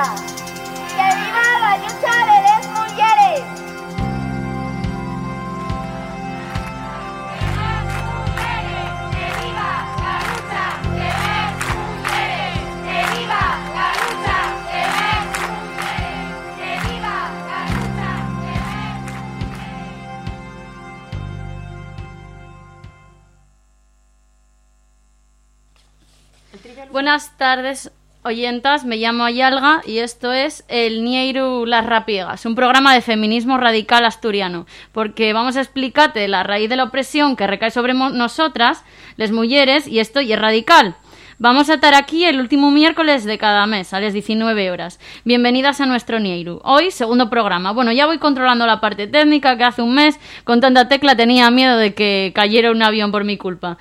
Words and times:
viva! 0.00 0.14
¡Que 0.96 1.06
viva 1.16 1.44
la 1.60 1.76
lucha 1.78 2.14
de 2.26 2.42
las 2.42 2.68
mujeres! 2.68 3.60
Buenas 26.90 27.36
tardes, 27.36 27.92
oyentas. 28.30 28.84
Me 28.84 28.96
llamo 28.96 29.24
Ayalga 29.24 29.82
y 29.84 29.98
esto 29.98 30.32
es 30.32 30.64
el 30.68 31.04
Nieiru 31.04 31.66
Las 31.66 31.84
Rapiegas, 31.84 32.46
un 32.46 32.54
programa 32.54 32.94
de 32.94 33.00
feminismo 33.00 33.58
radical 33.58 34.04
asturiano. 34.04 34.66
Porque 34.92 35.32
vamos 35.32 35.56
a 35.56 35.60
explicarte 35.60 36.26
la 36.28 36.42
raíz 36.42 36.70
de 36.70 36.76
la 36.76 36.84
opresión 36.84 37.36
que 37.36 37.46
recae 37.46 37.70
sobre 37.70 37.92
nosotras, 37.92 38.84
las 39.16 39.32
mujeres, 39.32 39.86
y 39.86 39.98
esto 39.98 40.20
es 40.20 40.38
radical. 40.38 40.94
Vamos 41.38 41.70
a 41.70 41.74
estar 41.74 41.94
aquí 41.94 42.24
el 42.24 42.38
último 42.38 42.70
miércoles 42.70 43.24
de 43.24 43.38
cada 43.38 43.66
mes, 43.66 43.92
a 43.92 44.00
las 44.00 44.12
19 44.12 44.70
horas. 44.70 45.00
Bienvenidas 45.24 45.80
a 45.80 45.86
nuestro 45.86 46.20
Nieiru. 46.20 46.60
Hoy, 46.64 46.90
segundo 46.90 47.30
programa. 47.30 47.72
Bueno, 47.72 47.92
ya 47.92 48.06
voy 48.06 48.18
controlando 48.18 48.66
la 48.66 48.80
parte 48.80 49.06
técnica 49.08 49.56
que 49.56 49.64
hace 49.64 49.82
un 49.82 49.94
mes, 49.94 50.20
con 50.44 50.60
tanta 50.60 50.86
tecla 50.86 51.16
tenía 51.16 51.50
miedo 51.50 51.76
de 51.78 51.94
que 51.94 52.32
cayera 52.34 52.70
un 52.70 52.82
avión 52.82 53.10
por 53.10 53.24
mi 53.24 53.36
culpa. 53.38 53.78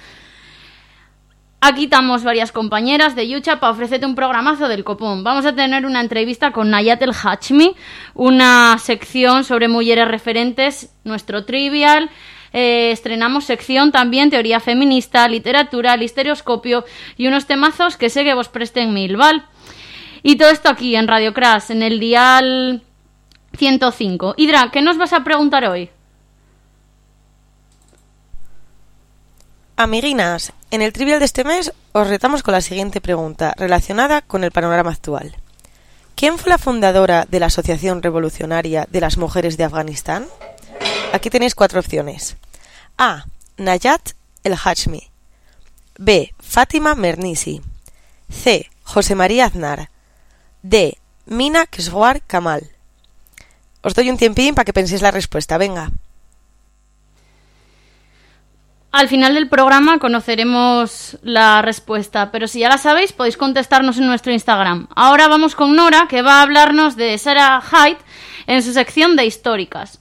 Aquí 1.61 1.85
estamos 1.85 2.23
varias 2.23 2.53
compañeras 2.53 3.17
de 3.17 3.27
Yucha 3.27 3.59
para 3.59 3.73
ofrecerte 3.73 4.05
un 4.05 4.15
programazo 4.15 4.69
del 4.69 4.85
copón. 4.85 5.25
Vamos 5.25 5.45
a 5.45 5.53
tener 5.53 5.85
una 5.85 5.99
entrevista 5.99 6.53
con 6.53 6.69
Nayat 6.69 7.01
El 7.01 7.11
Hachmi, 7.11 7.75
una 8.13 8.77
sección 8.77 9.43
sobre 9.43 9.67
mujeres 9.67 10.07
referentes, 10.07 10.95
nuestro 11.03 11.43
trivial. 11.43 12.09
Eh, 12.53 12.91
estrenamos 12.91 13.43
sección 13.43 13.91
también 13.91 14.29
teoría 14.29 14.61
feminista, 14.61 15.27
literatura, 15.27 15.97
listeroscopio 15.97 16.85
y 17.17 17.27
unos 17.27 17.45
temazos 17.45 17.97
que 17.97 18.09
sé 18.09 18.23
que 18.23 18.33
vos 18.33 18.47
presten 18.47 18.93
mil, 18.93 19.17
¿val? 19.17 19.45
Y 20.23 20.37
todo 20.37 20.51
esto 20.51 20.69
aquí 20.69 20.95
en 20.95 21.09
Radio 21.09 21.33
Crash, 21.33 21.71
en 21.71 21.83
el 21.83 21.99
dial 21.99 22.83
105. 23.57 24.35
Hidra, 24.37 24.69
¿qué 24.71 24.81
nos 24.81 24.97
vas 24.97 25.11
a 25.11 25.25
preguntar 25.25 25.65
hoy? 25.65 25.89
Amiguinas, 29.81 30.51
en 30.71 30.81
el 30.81 30.91
trivial 30.91 31.19
de 31.19 31.25
este 31.25 31.45
mes 31.45 31.71
os 31.93 32.09
retamos 32.09 32.43
con 32.43 32.51
la 32.51 32.59
siguiente 32.59 32.99
pregunta 32.99 33.53
relacionada 33.55 34.21
con 34.21 34.43
el 34.43 34.51
panorama 34.51 34.91
actual. 34.91 35.37
¿Quién 36.15 36.37
fue 36.37 36.49
la 36.49 36.57
fundadora 36.57 37.25
de 37.31 37.39
la 37.39 37.45
Asociación 37.45 38.03
Revolucionaria 38.03 38.89
de 38.91 38.99
las 38.99 39.15
Mujeres 39.15 39.55
de 39.55 39.63
Afganistán? 39.63 40.27
Aquí 41.13 41.29
tenéis 41.29 41.55
cuatro 41.55 41.79
opciones. 41.79 42.35
A. 42.97 43.23
Nayat 43.55 44.01
El 44.43 44.57
Hashmi. 44.57 45.11
B. 45.97 46.33
Fátima 46.39 46.93
Mernisi. 46.93 47.61
C. 48.29 48.69
José 48.83 49.15
María 49.15 49.45
Aznar. 49.45 49.89
D. 50.61 50.97
Mina 51.25 51.67
Keshwar 51.67 52.21
Kamal. 52.23 52.69
Os 53.81 53.93
doy 53.93 54.09
un 54.09 54.17
tiempín 54.17 54.55
para 54.55 54.65
que 54.65 54.73
penséis 54.73 55.01
la 55.01 55.11
respuesta. 55.11 55.57
Venga. 55.57 55.89
Al 58.91 59.07
final 59.07 59.35
del 59.35 59.47
programa 59.47 59.99
conoceremos 59.99 61.19
la 61.21 61.61
respuesta, 61.61 62.31
pero 62.31 62.47
si 62.47 62.61
ya 62.61 62.69
la 62.69 62.79
sabéis 62.79 63.13
podéis 63.13 63.37
contestarnos 63.37 63.99
en 63.99 64.07
nuestro 64.07 64.31
Instagram. 64.31 64.87
Ahora 64.95 65.27
vamos 65.27 65.53
con 65.53 65.75
Nora, 65.75 66.07
que 66.09 66.23
va 66.23 66.39
a 66.39 66.41
hablarnos 66.41 66.95
de 66.95 67.15
Sarah 67.19 67.61
Hyde 67.61 67.99
en 68.47 68.63
su 68.63 68.73
sección 68.73 69.15
de 69.15 69.25
históricas. 69.25 69.99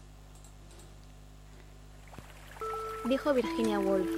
Dijo 3.05 3.35
Virginia 3.35 3.79
Woolf, 3.79 4.09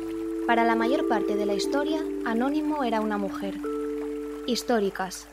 para 0.46 0.64
la 0.64 0.76
mayor 0.76 1.08
parte 1.08 1.34
de 1.34 1.46
la 1.46 1.54
historia, 1.54 2.00
Anónimo 2.24 2.84
era 2.84 3.00
una 3.00 3.18
mujer. 3.18 3.54
Históricas. 4.46 5.26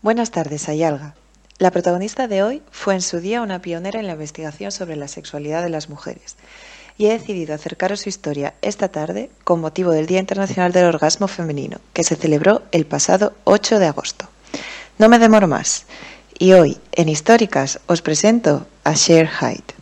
Buenas 0.00 0.30
tardes, 0.30 0.68
Ayalga. 0.68 1.14
La 1.58 1.72
protagonista 1.72 2.28
de 2.28 2.44
hoy 2.44 2.62
fue 2.70 2.94
en 2.94 3.02
su 3.02 3.18
día 3.18 3.42
una 3.42 3.60
pionera 3.60 3.98
en 3.98 4.06
la 4.06 4.12
investigación 4.12 4.70
sobre 4.70 4.94
la 4.94 5.08
sexualidad 5.08 5.60
de 5.64 5.70
las 5.70 5.88
mujeres 5.88 6.36
y 6.96 7.06
he 7.06 7.12
decidido 7.12 7.52
acercaros 7.52 8.00
su 8.00 8.08
historia 8.08 8.54
esta 8.62 8.88
tarde 8.88 9.28
con 9.42 9.60
motivo 9.60 9.90
del 9.90 10.06
Día 10.06 10.20
Internacional 10.20 10.70
del 10.70 10.84
Orgasmo 10.84 11.26
Femenino, 11.26 11.78
que 11.94 12.04
se 12.04 12.14
celebró 12.14 12.62
el 12.70 12.86
pasado 12.86 13.32
8 13.42 13.80
de 13.80 13.86
agosto. 13.86 14.28
No 14.98 15.08
me 15.08 15.18
demoro 15.18 15.48
más 15.48 15.86
y 16.38 16.52
hoy, 16.52 16.78
en 16.92 17.08
Históricas, 17.08 17.80
os 17.86 18.02
presento 18.02 18.68
a 18.84 18.94
Cher 18.94 19.28
Hyde. 19.28 19.74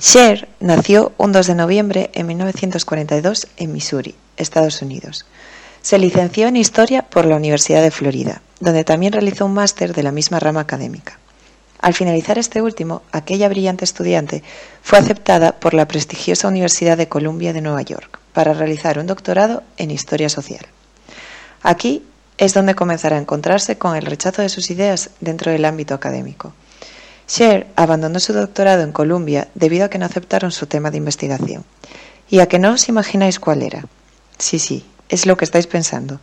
Cher 0.00 0.48
nació 0.58 1.12
un 1.16 1.30
2 1.30 1.46
de 1.46 1.54
noviembre 1.54 2.10
en 2.12 2.26
1942 2.26 3.46
en 3.56 3.72
Missouri, 3.72 4.16
Estados 4.36 4.82
Unidos. 4.82 5.26
Se 5.86 6.00
licenció 6.00 6.48
en 6.48 6.56
Historia 6.56 7.02
por 7.02 7.26
la 7.26 7.36
Universidad 7.36 7.80
de 7.80 7.92
Florida, 7.92 8.42
donde 8.58 8.82
también 8.82 9.12
realizó 9.12 9.46
un 9.46 9.54
máster 9.54 9.94
de 9.94 10.02
la 10.02 10.10
misma 10.10 10.40
rama 10.40 10.58
académica. 10.58 11.20
Al 11.80 11.94
finalizar 11.94 12.38
este 12.38 12.60
último, 12.60 13.02
aquella 13.12 13.48
brillante 13.48 13.84
estudiante 13.84 14.42
fue 14.82 14.98
aceptada 14.98 15.52
por 15.52 15.74
la 15.74 15.86
prestigiosa 15.86 16.48
Universidad 16.48 16.96
de 16.96 17.06
Columbia 17.06 17.52
de 17.52 17.60
Nueva 17.60 17.82
York 17.82 18.18
para 18.32 18.52
realizar 18.52 18.98
un 18.98 19.06
doctorado 19.06 19.62
en 19.76 19.92
Historia 19.92 20.28
Social. 20.28 20.66
Aquí 21.62 22.02
es 22.36 22.52
donde 22.52 22.74
comenzará 22.74 23.14
a 23.14 23.20
encontrarse 23.20 23.78
con 23.78 23.94
el 23.94 24.06
rechazo 24.06 24.42
de 24.42 24.48
sus 24.48 24.72
ideas 24.72 25.10
dentro 25.20 25.52
del 25.52 25.64
ámbito 25.64 25.94
académico. 25.94 26.52
Cher 27.28 27.68
abandonó 27.76 28.18
su 28.18 28.32
doctorado 28.32 28.82
en 28.82 28.90
Columbia 28.90 29.46
debido 29.54 29.84
a 29.84 29.88
que 29.88 29.98
no 29.98 30.06
aceptaron 30.06 30.50
su 30.50 30.66
tema 30.66 30.90
de 30.90 30.96
investigación. 30.96 31.64
Y 32.28 32.40
a 32.40 32.48
que 32.48 32.58
no 32.58 32.72
os 32.72 32.88
imagináis 32.88 33.38
cuál 33.38 33.62
era. 33.62 33.84
Sí, 34.36 34.58
sí, 34.58 34.84
es 35.08 35.26
lo 35.26 35.36
que 35.36 35.44
estáis 35.44 35.66
pensando. 35.66 36.20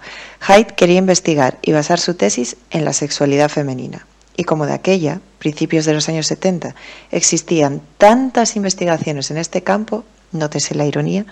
Hyde 0.48 0.76
quería 0.76 0.98
investigar 0.98 1.58
y 1.62 1.72
basar 1.72 2.00
su 2.00 2.16
tesis 2.16 2.58
en 2.72 2.86
la 2.86 2.94
sexualidad 2.94 3.50
femenina. 3.50 4.06
Y 4.36 4.44
como 4.44 4.66
de 4.66 4.74
aquella, 4.74 5.22
principios 5.40 5.86
de 5.86 5.94
los 5.94 6.10
años 6.10 6.28
70, 6.28 6.76
existían 7.12 7.82
tantas 7.98 8.56
investigaciones 8.56 9.30
en 9.32 9.38
este 9.38 9.62
campo, 9.62 10.04
nótese 10.32 10.76
la 10.76 10.86
ironía, 10.86 11.26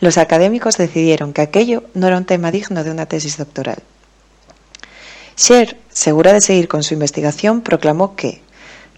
los 0.00 0.18
académicos 0.18 0.76
decidieron 0.76 1.32
que 1.32 1.42
aquello 1.42 1.84
no 1.94 2.06
era 2.06 2.16
un 2.16 2.24
tema 2.24 2.50
digno 2.50 2.82
de 2.84 2.90
una 2.90 3.06
tesis 3.06 3.36
doctoral. 3.36 3.82
Cher, 5.36 5.78
segura 5.90 6.32
de 6.32 6.40
seguir 6.40 6.68
con 6.68 6.82
su 6.82 6.94
investigación, 6.94 7.60
proclamó 7.60 8.16
que 8.16 8.42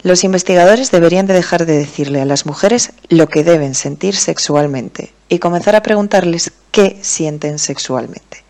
los 0.03 0.25
investigadores 0.25 0.91
deberían 0.91 1.27
de 1.27 1.33
dejar 1.33 1.65
de 1.65 1.77
decirle 1.77 2.21
a 2.21 2.25
las 2.25 2.45
mujeres 2.45 2.91
lo 3.07 3.27
que 3.27 3.45
deben 3.45 3.73
sentir 3.73 4.15
sexualmente 4.15 5.13
y 5.29 5.39
comenzar 5.39 5.75
a 5.75 5.81
preguntarles 5.81 6.51
qué 6.71 6.99
sienten 7.01 7.57
sexualmente. 7.57 8.43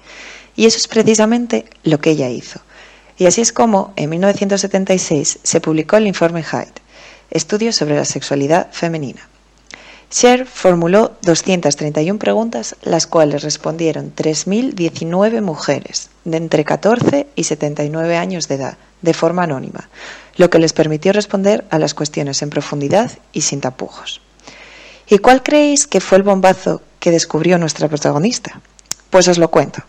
Y 0.55 0.65
eso 0.65 0.77
es 0.77 0.87
precisamente 0.87 1.65
lo 1.83 1.99
que 1.99 2.11
ella 2.11 2.29
hizo. 2.29 2.59
Y 3.17 3.27
así 3.27 3.41
es 3.41 3.53
como, 3.53 3.93
en 3.95 4.09
1976, 4.09 5.39
se 5.43 5.61
publicó 5.61 5.97
el 5.97 6.07
informe 6.07 6.43
Hyde, 6.43 6.73
Estudio 7.29 7.71
sobre 7.71 7.95
la 7.95 8.05
sexualidad 8.05 8.67
femenina. 8.71 9.27
Cher 10.09 10.45
formuló 10.45 11.13
231 11.23 12.19
preguntas, 12.19 12.75
las 12.83 13.07
cuales 13.07 13.41
respondieron 13.41 14.13
3.019 14.15 15.41
mujeres 15.41 16.09
de 16.25 16.37
entre 16.37 16.63
14 16.63 17.27
y 17.35 17.43
79 17.45 18.17
años 18.17 18.47
de 18.47 18.55
edad, 18.55 18.77
de 19.01 19.13
forma 19.15 19.43
anónima, 19.43 19.89
lo 20.35 20.49
que 20.49 20.59
les 20.59 20.73
permitió 20.73 21.13
responder 21.13 21.65
a 21.69 21.79
las 21.79 21.93
cuestiones 21.93 22.41
en 22.41 22.49
profundidad 22.49 23.11
y 23.31 23.41
sin 23.41 23.61
tapujos. 23.61 24.21
¿Y 25.07 25.19
cuál 25.19 25.43
creéis 25.43 25.87
que 25.87 25.99
fue 25.99 26.17
el 26.17 26.23
bombazo 26.23 26.81
que 26.99 27.11
descubrió 27.11 27.57
nuestra 27.57 27.87
protagonista? 27.87 28.61
Pues 29.09 29.27
os 29.27 29.37
lo 29.37 29.49
cuento. 29.49 29.83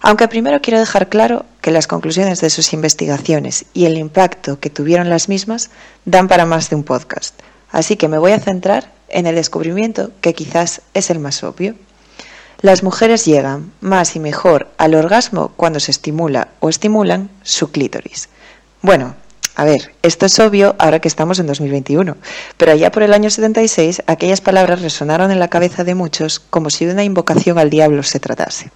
Aunque 0.00 0.28
primero 0.28 0.60
quiero 0.60 0.78
dejar 0.78 1.08
claro 1.08 1.46
que 1.62 1.70
las 1.70 1.86
conclusiones 1.86 2.40
de 2.40 2.50
sus 2.50 2.72
investigaciones 2.72 3.64
y 3.72 3.86
el 3.86 3.96
impacto 3.96 4.60
que 4.60 4.70
tuvieron 4.70 5.08
las 5.08 5.28
mismas 5.28 5.70
dan 6.04 6.28
para 6.28 6.44
más 6.44 6.68
de 6.68 6.76
un 6.76 6.84
podcast. 6.84 7.34
Así 7.70 7.96
que 7.96 8.08
me 8.08 8.18
voy 8.18 8.32
a 8.32 8.38
centrar 8.38 8.92
en 9.08 9.26
el 9.26 9.34
descubrimiento 9.34 10.12
que 10.20 10.34
quizás 10.34 10.82
es 10.92 11.10
el 11.10 11.18
más 11.18 11.42
obvio. 11.42 11.74
Las 12.60 12.82
mujeres 12.82 13.24
llegan 13.24 13.72
más 13.80 14.14
y 14.14 14.20
mejor 14.20 14.68
al 14.78 14.94
orgasmo 14.94 15.52
cuando 15.56 15.80
se 15.80 15.90
estimula 15.90 16.48
o 16.60 16.68
estimulan 16.68 17.30
su 17.42 17.70
clítoris. 17.70 18.28
Bueno, 18.82 19.16
a 19.56 19.64
ver, 19.64 19.92
esto 20.02 20.26
es 20.26 20.38
obvio 20.40 20.74
ahora 20.78 21.00
que 21.00 21.08
estamos 21.08 21.38
en 21.38 21.46
2021, 21.46 22.16
pero 22.56 22.72
allá 22.72 22.90
por 22.90 23.04
el 23.04 23.14
año 23.14 23.30
76 23.30 24.02
aquellas 24.06 24.40
palabras 24.40 24.82
resonaron 24.82 25.30
en 25.30 25.38
la 25.38 25.46
cabeza 25.48 25.84
de 25.84 25.94
muchos 25.94 26.40
como 26.40 26.70
si 26.70 26.86
de 26.86 26.92
una 26.92 27.04
invocación 27.04 27.58
al 27.58 27.70
diablo 27.70 28.02
se 28.02 28.18
tratase. 28.18 28.72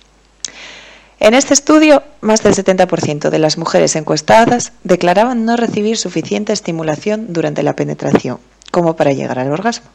En 1.20 1.34
este 1.34 1.52
estudio, 1.52 2.04
más 2.20 2.44
del 2.44 2.54
70% 2.54 3.30
de 3.30 3.40
las 3.40 3.58
mujeres 3.58 3.96
encuestadas 3.96 4.70
declaraban 4.84 5.44
no 5.44 5.56
recibir 5.56 5.96
suficiente 5.96 6.52
estimulación 6.52 7.32
durante 7.32 7.64
la 7.64 7.74
penetración 7.74 8.38
como 8.70 8.94
para 8.94 9.10
llegar 9.12 9.40
al 9.40 9.50
orgasmo. 9.50 9.88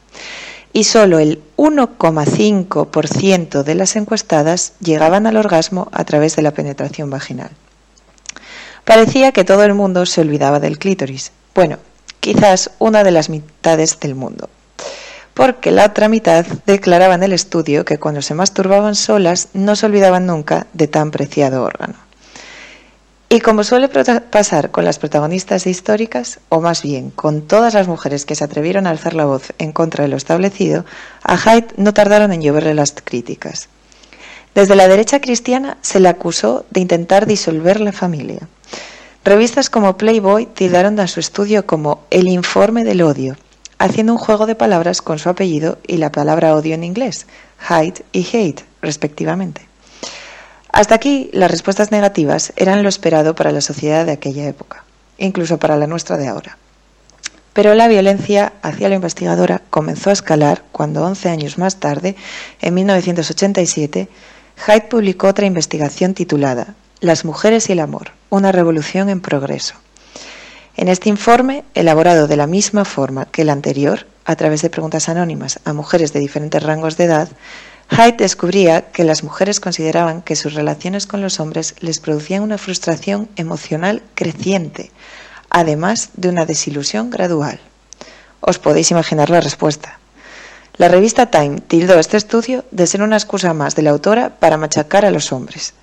y 0.75 0.85
solo 0.85 1.19
el 1.19 1.39
1,5% 1.55 3.61
de 3.61 3.75
las 3.75 3.95
encuestadas 3.95 4.73
llegaban 4.79 5.27
al 5.27 5.37
orgasmo 5.37 5.87
a 5.91 6.03
través 6.03 6.35
de 6.35 6.41
la 6.41 6.49
penetración 6.49 7.11
vaginal. 7.11 7.51
Parecía 8.85 9.31
que 9.31 9.45
todo 9.45 9.63
el 9.63 9.73
mundo 9.73 10.05
se 10.05 10.21
olvidaba 10.21 10.59
del 10.59 10.77
clítoris. 10.77 11.31
Bueno, 11.55 11.77
quizás 12.19 12.71
una 12.79 13.03
de 13.03 13.11
las 13.11 13.29
mitades 13.29 13.99
del 13.99 14.15
mundo. 14.15 14.49
Porque 15.33 15.71
la 15.71 15.85
otra 15.85 16.09
mitad 16.09 16.45
declaraba 16.65 17.15
en 17.15 17.23
el 17.23 17.33
estudio 17.33 17.85
que 17.85 17.97
cuando 17.97 18.21
se 18.21 18.35
masturbaban 18.35 18.95
solas 18.95 19.49
no 19.53 19.75
se 19.75 19.85
olvidaban 19.85 20.27
nunca 20.27 20.67
de 20.73 20.87
tan 20.87 21.11
preciado 21.11 21.63
órgano. 21.63 21.95
Y 23.29 23.39
como 23.39 23.63
suele 23.63 23.89
pasar 23.89 24.69
con 24.69 24.85
las 24.85 24.99
protagonistas 24.99 25.65
históricas, 25.65 26.39
o 26.49 26.61
más 26.61 26.83
bien 26.83 27.09
con 27.09 27.41
todas 27.41 27.73
las 27.73 27.87
mujeres 27.87 28.25
que 28.25 28.35
se 28.35 28.43
atrevieron 28.43 28.85
a 28.85 28.91
alzar 28.91 29.15
la 29.15 29.25
voz 29.25 29.53
en 29.57 29.71
contra 29.71 30.03
de 30.03 30.09
lo 30.09 30.17
establecido, 30.17 30.85
a 31.23 31.35
Hyde 31.35 31.73
no 31.77 31.95
tardaron 31.95 32.31
en 32.31 32.41
lloverle 32.41 32.75
las 32.75 32.93
críticas. 33.03 33.69
Desde 34.53 34.75
la 34.75 34.87
derecha 34.87 35.19
cristiana 35.19 35.77
se 35.81 35.99
le 35.99 36.09
acusó 36.09 36.65
de 36.69 36.81
intentar 36.81 37.25
disolver 37.25 37.79
la 37.79 37.91
familia. 37.91 38.47
Revistas 39.25 39.69
como 39.69 39.95
Playboy 39.95 40.47
tildaron 40.47 40.99
a 40.99 41.07
su 41.07 41.21
estudio 41.21 41.65
como 41.65 42.03
el 42.09 42.27
informe 42.27 42.83
del 42.83 43.01
odio, 43.01 43.37
haciendo 43.79 44.11
un 44.11 44.19
juego 44.19 44.45
de 44.47 44.55
palabras 44.55 45.01
con 45.01 45.17
su 45.17 45.29
apellido 45.29 45.77
y 45.87 45.95
la 45.95 46.11
palabra 46.11 46.53
odio 46.53 46.75
en 46.75 46.83
inglés, 46.83 47.25
Hyde 47.57 48.03
y 48.11 48.27
hate, 48.35 48.65
respectivamente. 48.81 49.65
Hasta 50.73 50.95
aquí, 50.95 51.29
las 51.31 51.49
respuestas 51.49 51.89
negativas 51.89 52.51
eran 52.57 52.83
lo 52.83 52.89
esperado 52.89 53.33
para 53.33 53.53
la 53.53 53.61
sociedad 53.61 54.05
de 54.05 54.11
aquella 54.11 54.45
época, 54.45 54.83
incluso 55.17 55.57
para 55.57 55.77
la 55.77 55.87
nuestra 55.87 56.17
de 56.17 56.27
ahora. 56.27 56.57
Pero 57.53 57.75
la 57.75 57.87
violencia 57.87 58.51
hacia 58.61 58.89
la 58.89 58.95
investigadora 58.95 59.61
comenzó 59.69 60.09
a 60.09 60.13
escalar 60.13 60.63
cuando 60.73 61.01
11 61.01 61.29
años 61.29 61.57
más 61.57 61.77
tarde, 61.77 62.17
en 62.59 62.73
1987, 62.73 64.09
Hyde 64.67 64.87
publicó 64.89 65.27
otra 65.27 65.45
investigación 65.45 66.13
titulada 66.13 66.75
Las 67.03 67.25
mujeres 67.25 67.67
y 67.67 67.73
el 67.73 67.81
amor, 67.81 68.11
una 68.29 68.53
revolución 68.53 69.09
en 69.09 69.19
progreso. 69.19 69.75
En 70.77 70.87
este 70.87 71.09
informe, 71.09 71.65
elaborado 71.73 72.27
de 72.27 72.37
la 72.37 72.47
misma 72.47 72.85
forma 72.85 73.25
que 73.25 73.41
el 73.41 73.49
anterior, 73.49 74.07
a 74.23 74.37
través 74.37 74.61
de 74.61 74.69
preguntas 74.69 75.09
anónimas 75.09 75.59
a 75.65 75.73
mujeres 75.73 76.13
de 76.13 76.21
diferentes 76.21 76.63
rangos 76.63 76.95
de 76.95 77.03
edad, 77.03 77.27
Hyde 77.89 78.15
descubría 78.19 78.89
que 78.91 79.03
las 79.03 79.21
mujeres 79.21 79.59
consideraban 79.59 80.21
que 80.21 80.37
sus 80.37 80.53
relaciones 80.53 81.05
con 81.05 81.21
los 81.21 81.41
hombres 81.41 81.75
les 81.81 81.99
producían 81.99 82.41
una 82.41 82.57
frustración 82.57 83.27
emocional 83.35 84.01
creciente, 84.15 84.89
además 85.49 86.11
de 86.13 86.29
una 86.29 86.45
desilusión 86.45 87.09
gradual. 87.09 87.59
Os 88.39 88.59
podéis 88.59 88.91
imaginar 88.91 89.29
la 89.29 89.41
respuesta. 89.41 89.99
La 90.77 90.87
revista 90.87 91.29
Time 91.29 91.59
tildó 91.59 91.99
este 91.99 92.15
estudio 92.15 92.63
de 92.71 92.87
ser 92.87 93.01
una 93.01 93.17
excusa 93.17 93.53
más 93.53 93.75
de 93.75 93.81
la 93.81 93.89
autora 93.89 94.29
para 94.39 94.55
machacar 94.55 95.03
a 95.03 95.11
los 95.11 95.33
hombres. 95.33 95.73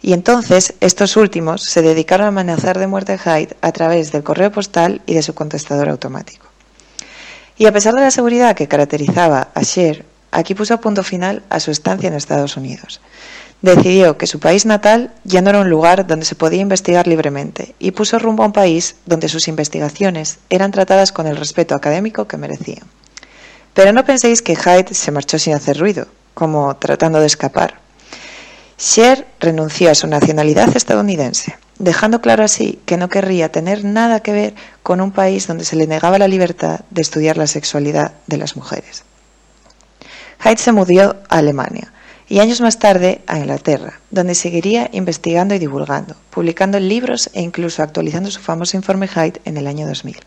Y 0.00 0.12
entonces 0.12 0.74
estos 0.80 1.16
últimos 1.16 1.62
se 1.62 1.82
dedicaron 1.82 2.26
a 2.26 2.28
amenazar 2.28 2.78
de 2.78 2.86
muerte 2.86 3.12
a 3.12 3.18
Hyde 3.18 3.56
a 3.60 3.72
través 3.72 4.12
del 4.12 4.22
correo 4.22 4.52
postal 4.52 5.02
y 5.06 5.14
de 5.14 5.22
su 5.22 5.34
contestador 5.34 5.88
automático. 5.88 6.46
Y 7.56 7.66
a 7.66 7.72
pesar 7.72 7.94
de 7.94 8.02
la 8.02 8.10
seguridad 8.10 8.54
que 8.54 8.68
caracterizaba 8.68 9.48
a 9.54 9.64
Cher, 9.64 10.04
Aquí 10.30 10.54
puso 10.54 10.80
punto 10.80 11.02
final 11.02 11.42
a 11.48 11.60
su 11.60 11.70
estancia 11.70 12.08
en 12.08 12.14
Estados 12.14 12.56
Unidos. 12.56 13.00
Decidió 13.62 14.18
que 14.18 14.26
su 14.26 14.38
país 14.38 14.66
natal 14.66 15.12
ya 15.24 15.40
no 15.40 15.50
era 15.50 15.60
un 15.60 15.70
lugar 15.70 16.06
donde 16.06 16.26
se 16.26 16.36
podía 16.36 16.60
investigar 16.60 17.08
libremente 17.08 17.74
y 17.78 17.90
puso 17.90 18.18
rumbo 18.18 18.42
a 18.42 18.46
un 18.46 18.52
país 18.52 18.96
donde 19.06 19.28
sus 19.28 19.48
investigaciones 19.48 20.38
eran 20.48 20.70
tratadas 20.70 21.12
con 21.12 21.26
el 21.26 21.36
respeto 21.36 21.74
académico 21.74 22.28
que 22.28 22.36
merecían. 22.36 22.86
Pero 23.74 23.92
no 23.92 24.04
penséis 24.04 24.42
que 24.42 24.54
Hyde 24.54 24.94
se 24.94 25.10
marchó 25.10 25.38
sin 25.38 25.54
hacer 25.54 25.78
ruido, 25.78 26.06
como 26.34 26.76
tratando 26.76 27.20
de 27.20 27.26
escapar. 27.26 27.80
Sher 28.78 29.26
renunció 29.40 29.90
a 29.90 29.96
su 29.96 30.06
nacionalidad 30.06 30.76
estadounidense, 30.76 31.58
dejando 31.80 32.20
claro 32.20 32.44
así 32.44 32.78
que 32.86 32.96
no 32.96 33.08
querría 33.08 33.50
tener 33.50 33.84
nada 33.84 34.20
que 34.20 34.32
ver 34.32 34.54
con 34.84 35.00
un 35.00 35.10
país 35.10 35.48
donde 35.48 35.64
se 35.64 35.74
le 35.74 35.88
negaba 35.88 36.16
la 36.18 36.28
libertad 36.28 36.80
de 36.90 37.02
estudiar 37.02 37.36
la 37.36 37.48
sexualidad 37.48 38.12
de 38.28 38.36
las 38.36 38.54
mujeres. 38.54 39.02
Hyde 40.44 40.58
se 40.58 40.70
mudó 40.70 41.16
a 41.28 41.38
Alemania 41.38 41.92
y 42.28 42.38
años 42.38 42.60
más 42.60 42.78
tarde 42.78 43.20
a 43.26 43.38
Inglaterra, 43.38 43.98
donde 44.12 44.36
seguiría 44.36 44.88
investigando 44.92 45.56
y 45.56 45.58
divulgando, 45.58 46.14
publicando 46.30 46.78
libros 46.78 47.30
e 47.32 47.40
incluso 47.40 47.82
actualizando 47.82 48.30
su 48.30 48.40
famoso 48.40 48.76
informe 48.76 49.08
Hyde 49.08 49.40
en 49.44 49.56
el 49.56 49.66
año 49.66 49.88
2000. 49.88 50.18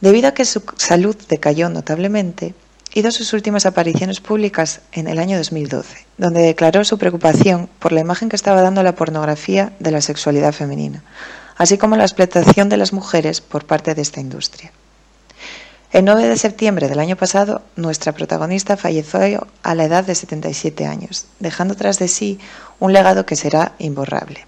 Debido 0.00 0.28
a 0.28 0.34
que 0.34 0.46
su 0.46 0.62
salud 0.78 1.16
decayó 1.28 1.68
notablemente, 1.68 2.54
hizo 2.94 3.10
sus 3.10 3.32
últimas 3.32 3.66
apariciones 3.66 4.20
públicas 4.20 4.80
en 4.92 5.08
el 5.08 5.18
año 5.18 5.36
2012, 5.36 6.06
donde 6.16 6.42
declaró 6.42 6.84
su 6.84 6.96
preocupación 6.96 7.68
por 7.80 7.92
la 7.92 8.00
imagen 8.00 8.28
que 8.28 8.36
estaba 8.36 8.62
dando 8.62 8.82
la 8.84 8.94
pornografía 8.94 9.72
de 9.80 9.90
la 9.90 10.00
sexualidad 10.00 10.52
femenina, 10.52 11.02
así 11.56 11.76
como 11.76 11.96
la 11.96 12.04
explotación 12.04 12.68
de 12.68 12.76
las 12.76 12.92
mujeres 12.92 13.40
por 13.40 13.66
parte 13.66 13.94
de 13.94 14.02
esta 14.02 14.20
industria. 14.20 14.70
El 15.92 16.04
9 16.04 16.28
de 16.28 16.36
septiembre 16.36 16.88
del 16.88 17.00
año 17.00 17.16
pasado, 17.16 17.62
nuestra 17.76 18.12
protagonista 18.12 18.76
falleció 18.76 19.46
a 19.62 19.74
la 19.74 19.84
edad 19.84 20.04
de 20.04 20.14
77 20.14 20.86
años, 20.86 21.26
dejando 21.40 21.74
tras 21.74 21.98
de 21.98 22.08
sí 22.08 22.38
un 22.78 22.92
legado 22.92 23.26
que 23.26 23.36
será 23.36 23.72
imborrable. 23.78 24.46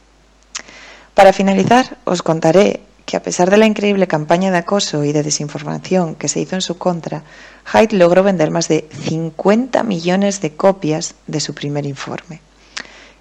Para 1.15 1.33
finalizar, 1.33 1.99
os 2.05 2.23
contaré 2.23 2.81
que 3.07 3.17
a 3.17 3.23
pesar 3.23 3.51
de 3.51 3.57
la 3.57 3.67
increíble 3.67 4.09
campaña 4.09 4.51
de 4.51 4.59
acoso 4.59 5.05
y 5.05 5.13
de 5.13 5.23
desinformación 5.23 6.17
que 6.17 6.29
se 6.29 6.41
hizo 6.41 6.57
en 6.57 6.61
su 6.61 6.77
contra, 6.77 7.23
Hyde 7.73 7.97
logró 7.97 8.25
vender 8.25 8.51
más 8.51 8.67
de 8.67 8.89
50 9.05 9.83
millones 9.85 10.41
de 10.41 10.55
copias 10.57 11.15
de 11.29 11.41
su 11.41 11.55
primer 11.55 11.87
informe. 11.87 12.41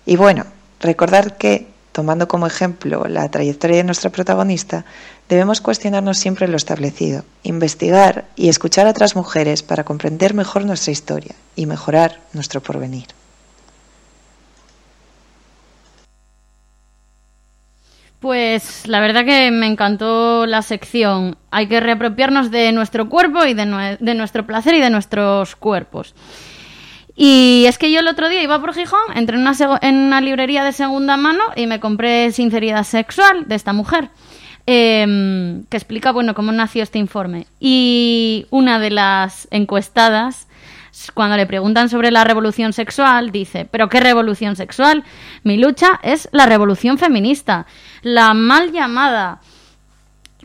Y 0.06 0.16
bueno, 0.16 0.46
recordar 0.80 1.38
que 1.38 1.68
tomando 1.92 2.28
como 2.28 2.48
ejemplo 2.48 3.08
la 3.08 3.30
trayectoria 3.30 3.78
de 3.78 3.84
nuestra 3.86 4.10
protagonista, 4.10 4.86
debemos 5.30 5.62
cuestionarnos 5.62 6.18
siempre 6.18 6.48
lo 6.48 6.58
establecido, 6.58 7.24
investigar 7.44 8.26
y 8.36 8.50
escuchar 8.50 8.88
a 8.88 8.90
otras 8.90 9.16
mujeres 9.16 9.64
para 9.64 9.86
comprender 9.86 10.34
mejor 10.34 10.66
nuestra 10.66 10.92
historia 10.92 11.36
y 11.56 11.68
mejorar 11.68 12.20
nuestro 12.34 12.62
porvenir. 12.62 13.06
Pues 18.26 18.88
la 18.88 19.02
verdad 19.02 19.24
que 19.24 19.52
me 19.52 19.68
encantó 19.68 20.48
la 20.48 20.64
sección. 20.64 21.38
Hay 21.52 21.68
que 21.68 21.80
reapropiarnos 21.80 22.50
de 22.50 22.72
nuestro 22.72 23.08
cuerpo 23.08 23.46
y 23.46 23.54
de, 23.54 23.68
nuestro 24.16 24.48
placer 24.48 24.74
y 24.74 24.80
de 24.82 24.90
nuestros 24.90 25.56
cuerpos. 25.56 26.16
Y 27.16 27.66
es 27.68 27.78
que 27.78 27.92
yo 27.92 28.00
el 28.00 28.08
otro 28.08 28.28
día 28.28 28.42
iba 28.42 28.60
por 28.60 28.74
Gijón, 28.74 29.00
entré 29.14 29.36
en 29.36 29.44
una, 29.44 29.80
en 29.84 29.96
una 29.96 30.22
librería 30.22 30.64
de 30.64 30.72
segunda 30.72 31.18
mano 31.18 31.44
y 31.56 31.68
me 31.68 31.80
compré 31.80 32.32
Sinceridad 32.32 32.84
Sexual 32.84 33.48
de 33.48 33.54
esta 33.54 33.74
mujer. 33.74 34.10
Em, 34.66 35.64
que 35.66 35.78
explica 35.78 36.12
bueno 36.12 36.34
cómo 36.34 36.52
nació 36.52 36.82
este 36.82 36.98
informe 36.98 37.46
y 37.60 38.48
una 38.50 38.80
de 38.80 38.90
las 38.90 39.48
encuestadas 39.52 40.48
cuando 41.14 41.38
le 41.38 41.46
preguntan 41.46 41.90
sobre 41.90 42.12
la 42.12 42.24
revolución 42.24 42.74
sexual 42.74 43.32
dice 43.32 43.68
pero 43.70 43.90
qué 43.90 44.00
revolución 44.00 44.56
sexual 44.56 45.04
mi 45.44 45.58
lucha 45.58 46.00
es 46.04 46.30
la 46.32 46.46
revolución 46.46 46.98
feminista 46.98 47.66
la 48.02 48.34
mal 48.34 48.72
llamada 48.72 49.40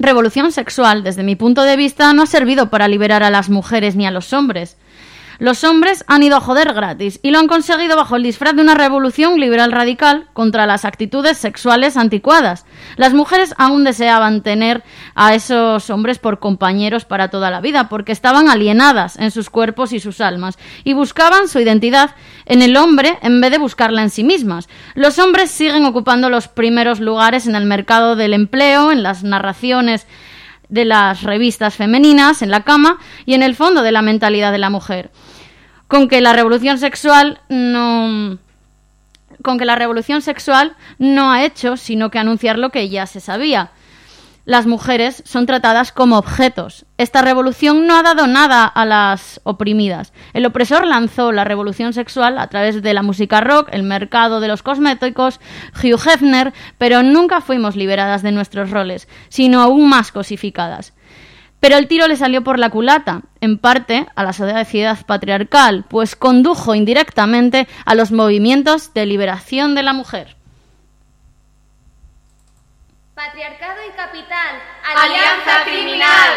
revolución 0.00 0.50
sexual. 0.50 1.04
Desde 1.04 1.23
mi 1.23 1.37
punto 1.37 1.62
de 1.62 1.76
vista 1.76 2.12
no 2.12 2.23
ha 2.23 2.26
servido 2.26 2.71
para 2.71 2.88
liberar 2.88 3.23
a 3.23 3.30
las 3.30 3.50
mujeres 3.50 3.95
ni 3.95 4.07
a 4.07 4.11
los 4.11 4.33
hombres 4.33 4.76
los 5.40 5.64
hombres 5.64 6.04
han 6.06 6.23
ido 6.23 6.37
a 6.37 6.40
joder 6.40 6.75
gratis 6.75 7.18
y 7.23 7.30
lo 7.30 7.38
han 7.38 7.49
conseguido 7.49 7.97
bajo 7.97 8.14
el 8.14 8.23
disfraz 8.23 8.54
de 8.54 8.61
una 8.61 8.75
revolución 8.75 9.40
liberal 9.40 9.73
radical 9.73 10.28
contra 10.35 10.66
las 10.66 10.85
actitudes 10.85 11.38
sexuales 11.38 11.97
anticuadas. 11.97 12.66
Las 12.97 13.14
mujeres 13.14 13.54
aún 13.56 13.82
deseaban 13.82 14.42
tener 14.42 14.85
a 15.14 15.35
esos 15.35 15.88
hombres 15.88 16.18
por 16.18 16.40
compañeros 16.40 17.06
para 17.06 17.28
toda 17.28 17.50
la 17.50 17.62
vida 17.62 17.88
porque 17.88 18.12
estaban 18.12 18.50
alienadas 18.50 19.16
en 19.16 19.30
sus 19.30 19.49
cuerpos 19.49 19.94
y 19.94 20.00
sus 20.00 20.20
almas 20.20 20.59
y 20.85 20.92
buscaban 20.92 21.49
su 21.49 21.59
identidad 21.59 22.14
en 22.44 22.61
el 22.61 22.76
hombre 22.76 23.18
en 23.23 23.40
vez 23.40 23.50
de 23.50 23.59
buscarla 23.59 24.02
en 24.02 24.11
sí 24.11 24.25
mismas. 24.25 24.68
Los 24.94 25.18
hombres 25.18 25.50
siguen 25.50 25.87
ocupando 25.87 26.28
los 26.28 26.49
primeros 26.49 27.00
lugares 27.00 27.47
en 27.47 27.54
el 27.54 27.64
mercado 27.64 28.14
del 28.14 28.35
empleo, 28.35 28.92
en 28.92 29.02
las 29.02 29.25
narraciones 29.25 30.06
de 30.68 30.85
las 30.85 31.23
revistas 31.23 31.76
femeninas, 31.76 32.42
en 32.42 32.50
la 32.50 32.62
cama 32.62 32.99
y 33.25 33.32
en 33.32 33.42
el 33.42 33.56
fondo 33.56 33.80
de 33.80 33.90
la 33.90 34.02
mentalidad 34.02 34.52
de 34.52 34.59
la 34.59 34.68
mujer 34.68 35.11
con 35.90 36.06
que 36.06 36.20
la 36.20 36.32
revolución 36.32 36.78
sexual 36.78 37.40
no 37.49 38.38
con 39.42 39.59
que 39.59 39.64
la 39.64 39.75
revolución 39.75 40.23
sexual 40.23 40.76
no 40.99 41.32
ha 41.32 41.44
hecho 41.44 41.76
sino 41.76 42.12
que 42.12 42.20
anunciar 42.20 42.59
lo 42.59 42.70
que 42.70 42.88
ya 42.88 43.06
se 43.06 43.18
sabía. 43.18 43.73
Las 44.44 44.66
mujeres 44.66 45.23
son 45.26 45.47
tratadas 45.47 45.90
como 45.90 46.16
objetos. 46.16 46.87
Esta 46.97 47.23
revolución 47.23 47.88
no 47.88 47.97
ha 47.97 48.02
dado 48.02 48.28
nada 48.28 48.66
a 48.66 48.85
las 48.87 49.40
oprimidas. 49.42 50.12
El 50.32 50.47
opresor 50.47 50.87
lanzó 50.87 51.32
la 51.32 51.44
revolución 51.44 51.92
sexual 51.92 52.38
a 52.38 52.47
través 52.47 52.82
de 52.82 52.94
la 52.94 53.02
música 53.02 53.40
rock, 53.40 53.68
el 53.73 53.82
mercado 53.82 54.38
de 54.38 54.49
los 54.49 54.62
cosméticos, 54.62 55.40
Hugh 55.75 56.00
Hefner, 56.06 56.54
pero 56.78 57.02
nunca 57.02 57.40
fuimos 57.40 57.75
liberadas 57.75 58.23
de 58.23 58.32
nuestros 58.32 58.70
roles, 58.70 59.09
sino 59.28 59.61
aún 59.61 59.88
más 59.88 60.12
cosificadas. 60.12 60.94
Pero 61.61 61.76
el 61.76 61.88
tiro 61.88 62.09
le 62.09 62.17
salió 62.17 62.43
por 62.43 62.59
la 62.59 62.71
culata, 62.71 63.21
en 63.43 63.59
parte 63.59 64.07
a 64.14 64.25
la 64.25 64.33
sociedad 64.33 64.99
patriarcal, 65.07 65.85
pues 65.88 66.17
condujo 66.17 66.75
indirectamente 66.75 67.69
a 67.85 67.95
los 67.95 68.12
movimientos 68.12 68.95
de 68.95 69.05
liberación 69.05 69.75
de 69.75 69.83
la 69.83 69.93
mujer. 69.93 70.37
Patriarcado 73.14 73.81
y 73.87 73.95
capital. 73.95 74.57
Alianza 74.97 75.64
criminal. 75.67 76.31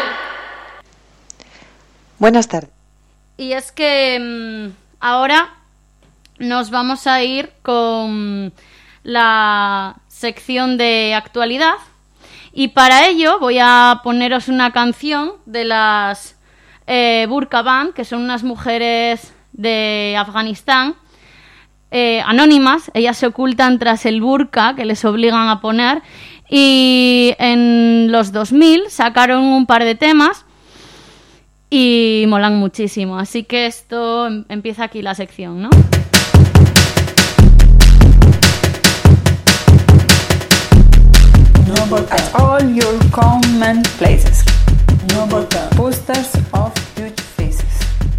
Buenas 2.18 2.46
tardes. 2.46 2.70
Y 3.38 3.52
es 3.52 3.72
que 3.72 4.18
mm, 4.20 4.76
ahora 5.00 5.54
nos 6.38 6.70
vamos 6.70 7.06
a 7.06 7.22
ir 7.22 7.50
con 7.62 8.52
la 9.02 9.96
sección 10.08 10.76
de 10.76 11.14
actualidad 11.14 11.76
y 12.56 12.68
para 12.68 13.08
ello 13.08 13.40
voy 13.40 13.58
a 13.60 14.00
poneros 14.04 14.46
una 14.46 14.70
canción 14.70 15.32
de 15.44 15.64
las 15.64 16.38
eh, 16.86 17.26
Burka 17.28 17.62
Band, 17.62 17.94
que 17.94 18.04
son 18.04 18.22
unas 18.22 18.44
mujeres 18.44 19.34
de 19.52 20.14
Afganistán, 20.16 20.94
eh, 21.90 22.22
anónimas. 22.24 22.92
Ellas 22.94 23.16
se 23.16 23.26
ocultan 23.26 23.80
tras 23.80 24.06
el 24.06 24.20
burka 24.20 24.76
que 24.76 24.84
les 24.84 25.04
obligan 25.04 25.48
a 25.48 25.60
poner. 25.60 26.02
Y 26.48 27.34
en 27.40 28.12
los 28.12 28.30
2000 28.30 28.84
sacaron 28.88 29.42
un 29.42 29.66
par 29.66 29.82
de 29.82 29.96
temas 29.96 30.46
y 31.70 32.24
molan 32.28 32.56
muchísimo. 32.56 33.18
Así 33.18 33.42
que 33.42 33.66
esto 33.66 34.28
em, 34.28 34.44
empieza 34.48 34.84
aquí 34.84 35.02
la 35.02 35.16
sección, 35.16 35.60
¿no? 35.60 35.70
No 41.90 41.96
at 41.98 42.34
all 42.40 42.74
your 42.74 42.98
common 43.10 43.82
places. 43.98 44.42
No 45.12 45.26
posters 45.76 46.30
of 46.52 46.72
huge 46.96 47.20
faces. 47.36 47.64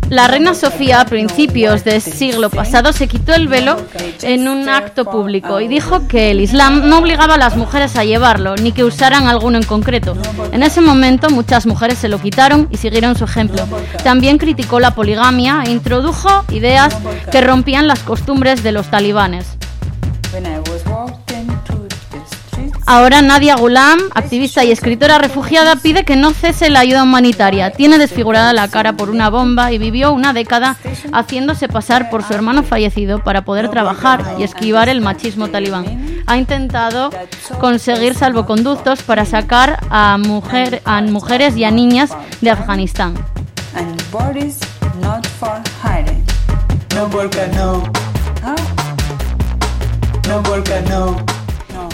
La 0.09 0.27
reina 0.27 0.53
Sofía 0.53 1.01
a 1.01 1.05
principios 1.05 1.83
del 1.83 1.99
siglo 1.99 2.51
pasado 2.51 2.93
se 2.93 3.07
quitó 3.07 3.33
el 3.33 3.47
velo 3.47 3.77
en 4.21 4.47
un 4.47 4.69
acto 4.69 5.05
público 5.05 5.61
y 5.61 5.67
dijo 5.67 6.07
que 6.07 6.29
el 6.29 6.41
Islam 6.41 6.87
no 6.87 6.99
obligaba 6.99 7.35
a 7.35 7.37
las 7.39 7.55
mujeres 7.55 7.95
a 7.95 8.03
llevarlo, 8.03 8.55
ni 8.55 8.71
que 8.71 8.83
usaran 8.83 9.27
alguno 9.27 9.57
en 9.57 9.63
concreto. 9.63 10.15
En 10.51 10.61
ese 10.61 10.81
momento 10.81 11.31
muchas 11.31 11.65
mujeres 11.65 11.97
se 11.97 12.07
lo 12.07 12.19
quitaron 12.19 12.67
y 12.69 12.77
siguieron 12.77 13.17
su 13.17 13.23
ejemplo. 13.23 13.63
También 14.03 14.37
criticó 14.37 14.79
la 14.79 14.91
poligamia 14.93 15.63
e 15.65 15.71
introdujo 15.71 16.45
ideas 16.51 16.95
que 17.31 17.41
rompían 17.41 17.87
las 17.87 17.99
costumbres 17.99 18.61
de 18.61 18.73
los 18.73 18.91
talibanes. 18.91 19.57
Ahora 22.87 23.23
Nadia 23.23 23.55
Gulam, 23.55 23.97
activista 24.13 24.63
y 24.63 24.71
escritora 24.71 25.17
refugiada, 25.17 25.75
pide 25.75 26.05
que 26.05 26.15
no 26.15 26.31
cese 26.31 26.69
la 26.69 26.81
ayuda 26.81 27.01
humanitaria. 27.01 27.71
Tiene 27.71 27.97
desfigurada 27.97 28.53
la 28.53 28.67
cara 28.67 28.93
por 28.93 29.09
una 29.09 29.29
bomba 29.31 29.71
y 29.71 29.79
vivió 29.79 30.11
una 30.13 30.33
década 30.33 30.75
haciéndose 31.11 31.67
pasar 31.67 32.11
por 32.11 32.21
su 32.23 32.33
hermano 32.33 32.61
fallecido 32.61 33.23
para 33.23 33.43
poder 33.43 33.69
trabajar 33.69 34.23
y 34.37 34.43
esquivar 34.43 34.87
el 34.87 35.01
machismo 35.01 35.47
talibán. 35.47 36.23
Ha 36.27 36.37
intentado 36.37 37.09
conseguir 37.59 38.13
salvoconductos 38.13 39.01
para 39.01 39.25
sacar 39.25 39.79
a, 39.89 40.17
mujer- 40.19 40.83
a 40.85 41.01
mujeres 41.01 41.57
y 41.57 41.63
a 41.63 41.71
niñas 41.71 42.11
de 42.41 42.51
Afganistán. 42.51 43.15
No 50.27 50.41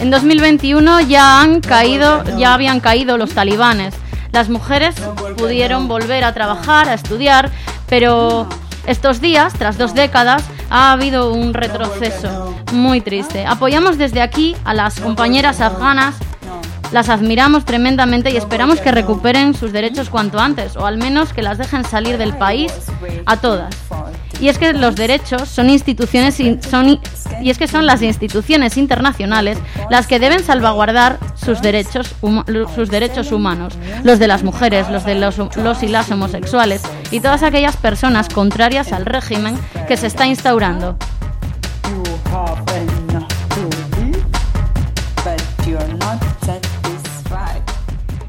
En 0.02 0.10
2021 0.10 1.02
ya 1.02 1.42
han 1.42 1.62
caído, 1.62 2.24
ya 2.38 2.56
habían 2.56 2.80
caído 2.80 3.18
los 3.18 3.36
talibanes. 3.36 3.94
Las 4.32 4.50
mujeres 4.50 4.96
pudieron 5.38 5.88
volver 5.88 6.24
a 6.24 6.34
trabajar, 6.34 6.90
a 6.90 6.96
estudiar, 6.96 7.52
pero 7.88 8.48
estos 8.88 9.22
días, 9.22 9.54
tras 9.54 9.78
dos 9.78 9.94
décadas, 9.94 10.44
ha 10.72 10.92
habido 10.92 11.32
un 11.32 11.54
retroceso 11.54 12.56
muy 12.74 13.00
triste. 13.02 13.46
Apoyamos 13.46 14.00
desde 14.00 14.22
aquí 14.24 14.56
a 14.64 14.74
las 14.74 15.00
compañeras 15.00 15.62
afganas, 15.62 16.16
las 16.92 17.10
admiramos 17.10 17.64
tremendamente 17.64 18.32
y 18.32 18.38
esperamos 18.38 18.80
que 18.80 18.92
recuperen 18.92 19.54
sus 19.54 19.72
derechos 19.72 20.10
cuanto 20.10 20.40
antes, 20.40 20.76
o 20.78 20.88
al 20.88 20.98
menos 20.98 21.32
que 21.32 21.44
las 21.44 21.60
dejen 21.60 21.86
salir 21.86 22.18
del 22.18 22.34
país 22.36 22.74
a 23.28 23.38
todas. 23.38 23.76
Y 24.40 24.50
es 24.50 24.58
que 24.58 24.74
los 24.74 24.96
derechos 24.96 25.48
son 25.48 25.70
instituciones 25.70 26.40
in- 26.40 26.60
son 26.64 26.90
y 27.42 27.50
es 27.50 27.58
que 27.58 27.68
son 27.68 27.86
las 27.86 28.02
instituciones 28.02 28.78
internacionales 28.78 29.58
las 29.90 30.08
que 30.08 30.20
deben 30.20 30.44
salvaguardar 30.44 31.20
sus 31.36 31.62
derechos 31.62 32.16
sus 32.76 32.90
derechos 32.90 33.32
humanos, 33.32 33.74
los 34.04 34.20
de 34.20 34.28
las 34.28 34.44
mujeres, 34.44 34.90
los 34.90 35.06
de 35.06 35.16
los, 35.16 35.38
los 35.58 35.84
y 35.84 35.88
las 35.88 36.12
homosexuales 36.12 36.82
y 37.12 37.20
todas 37.20 37.44
aquellas 37.44 37.78
personas 37.78 38.30
contrarias 38.30 38.94
al 38.94 39.06
régimen 39.06 39.58
que 39.88 39.98
se 39.98 40.08
está 40.08 40.26
instaurando. 40.26 40.98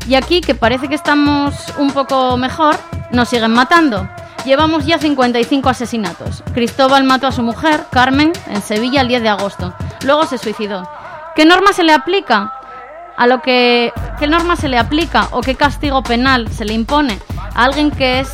Y 0.08 0.14
aquí, 0.14 0.40
que 0.40 0.54
parece 0.54 0.88
que 0.88 0.94
estamos 0.94 1.54
un 1.78 1.90
poco 1.92 2.36
mejor, 2.36 2.76
nos 3.12 3.28
siguen 3.28 3.52
matando. 3.52 4.08
Llevamos 4.44 4.84
ya 4.86 4.98
55 4.98 5.68
asesinatos. 5.68 6.42
Cristóbal 6.52 7.04
mató 7.04 7.28
a 7.28 7.32
su 7.32 7.42
mujer, 7.42 7.84
Carmen, 7.92 8.32
en 8.48 8.60
Sevilla 8.60 9.00
el 9.00 9.08
10 9.08 9.22
de 9.22 9.28
agosto. 9.28 9.72
Luego 10.04 10.26
se 10.26 10.38
suicidó. 10.38 10.88
¿Qué 11.36 11.44
norma 11.44 11.72
se 11.72 11.84
le 11.84 11.92
aplica? 11.92 12.52
A 13.16 13.26
lo 13.26 13.40
que 13.40 13.92
qué 14.18 14.26
norma 14.26 14.56
se 14.56 14.68
le 14.68 14.78
aplica 14.78 15.28
o 15.30 15.42
qué 15.42 15.54
castigo 15.54 16.02
penal 16.02 16.48
se 16.48 16.64
le 16.64 16.72
impone 16.72 17.18
a 17.54 17.64
alguien 17.64 17.90
que 17.90 18.20
es 18.20 18.30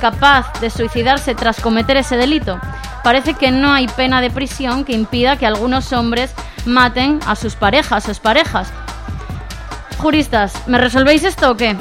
capaz 0.00 0.52
de 0.60 0.70
suicidarse 0.70 1.34
tras 1.34 1.60
cometer 1.60 1.96
ese 1.96 2.16
delito. 2.16 2.60
Parece 3.02 3.34
que 3.34 3.50
no 3.50 3.72
hay 3.72 3.88
pena 3.88 4.20
de 4.20 4.30
prisión 4.30 4.84
que 4.84 4.92
impida 4.92 5.38
que 5.38 5.46
algunos 5.46 5.92
hombres 5.92 6.32
maten 6.66 7.18
a 7.26 7.34
sus 7.34 7.56
parejas 7.56 8.06
o 8.06 8.10
exparejas. 8.10 8.72
Juristas, 9.98 10.52
¿me 10.68 10.78
resolvéis 10.78 11.24
esto 11.24 11.50
o 11.50 11.56
qué? 11.56 11.76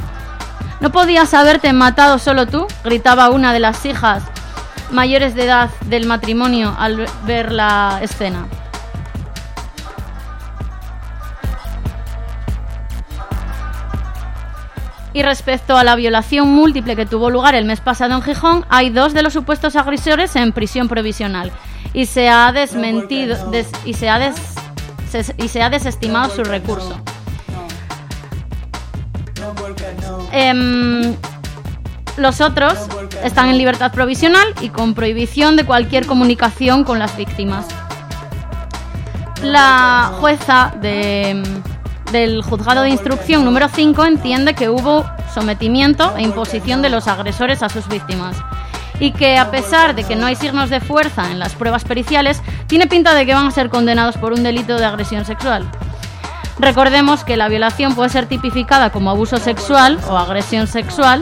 ¿No 0.79 0.91
podías 0.91 1.34
haberte 1.34 1.74
matado 1.74 2.19
solo 2.19 2.46
tú? 2.46 2.67
gritaba 2.84 3.29
una 3.29 3.51
de 3.53 3.60
las 3.60 3.84
hijas 3.86 4.24
mayores 4.91 5.36
de 5.36 5.46
edad 5.46 5.69
del 5.86 6.05
matrimonio 6.05 6.74
al 6.77 7.07
ver 7.25 7.51
la 7.51 8.00
escena. 8.01 8.46
Y 15.13 15.24
respecto 15.24 15.77
a 15.77 15.84
la 15.84 15.96
violación 15.96 16.50
múltiple 16.53 16.96
que 16.96 17.05
tuvo 17.05 17.29
lugar 17.31 17.55
el 17.55 17.65
mes 17.65 17.79
pasado 17.79 18.13
en 18.13 18.22
Gijón, 18.22 18.65
hay 18.69 18.89
dos 18.91 19.13
de 19.13 19.24
los 19.24 19.34
supuestos 19.34 19.75
agresores 19.75 20.36
en 20.36 20.51
prisión 20.51 20.88
provisional 20.88 21.51
y 21.93 22.05
se 22.05 22.29
ha 22.29 22.51
desmentido 22.51 23.50
des- 23.50 23.72
y 23.86 23.93
se 23.96 24.10
ha 24.10 24.19
des- 24.19 24.36
se- 25.10 25.34
y 25.38 25.48
se 25.48 25.63
ha 25.63 25.69
desestimado 25.69 26.29
su 26.36 26.43
recurso. 26.43 27.01
Em, 30.39 31.15
los 32.17 32.41
otros 32.41 32.77
están 33.24 33.50
en 33.50 33.58
libertad 33.58 33.91
provisional 33.91 34.46
y 34.62 34.70
con 34.70 34.94
prohibición 34.94 35.56
de 35.56 35.63
cualquier 35.65 36.06
comunicación 36.06 36.84
con 36.84 37.00
las 37.00 37.17
víctimas. 37.17 37.65
La 39.41 40.12
jueza 40.20 40.74
de- 40.79 41.41
del 42.12 42.44
juzgado 42.44 42.84
de 42.84 42.89
instrucción 42.89 43.46
número 43.46 43.67
5 43.67 44.06
entiende 44.06 44.53
que 44.53 44.70
hubo 44.70 45.06
sometimiento 45.34 46.15
e 46.15 46.22
imposición 46.22 46.84
de 46.84 46.89
los 46.89 47.08
agresores 47.08 47.63
a 47.63 47.70
sus 47.70 47.88
víctimas 47.88 48.38
y 49.00 49.13
que 49.13 49.39
a 49.39 49.50
pesar 49.50 49.96
de 49.96 50.03
que 50.03 50.15
no 50.15 50.27
hay 50.27 50.36
signos 50.36 50.70
de 50.70 50.82
fuerza 50.82 51.32
en 51.32 51.39
las 51.39 51.56
pruebas 51.56 51.84
periciales, 51.84 52.44
tiene 52.67 52.86
pinta 52.86 53.15
de 53.15 53.25
que 53.25 53.34
van 53.34 53.48
a 53.48 53.51
ser 53.51 53.70
condenados 53.70 54.17
por 54.17 54.34
un 54.34 54.44
delito 54.44 54.77
de 54.77 54.86
agresión 54.86 55.25
sexual. 55.25 55.65
Recordemos 56.59 57.23
que 57.23 57.37
la 57.37 57.49
violación 57.49 57.93
puede 57.95 58.09
ser 58.09 58.25
tipificada 58.27 58.89
como 58.91 59.11
abuso 59.11 59.37
sexual 59.37 59.99
o 60.09 60.17
agresión 60.17 60.67
sexual 60.67 61.21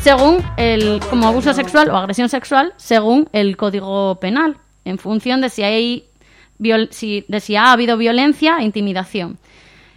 según 0.00 0.44
el 0.56 1.00
como 1.10 1.26
abuso 1.26 1.52
sexual 1.54 1.90
o 1.90 1.96
agresión 1.96 2.28
sexual 2.28 2.74
según 2.76 3.28
el 3.32 3.56
Código 3.56 4.16
Penal, 4.20 4.58
en 4.84 4.98
función 4.98 5.40
de 5.40 5.48
si 5.48 5.62
hay 5.62 6.04
si- 6.90 7.24
de 7.28 7.40
si 7.40 7.56
ha 7.56 7.72
habido 7.72 7.96
violencia 7.96 8.58
e 8.58 8.64
intimidación. 8.64 9.38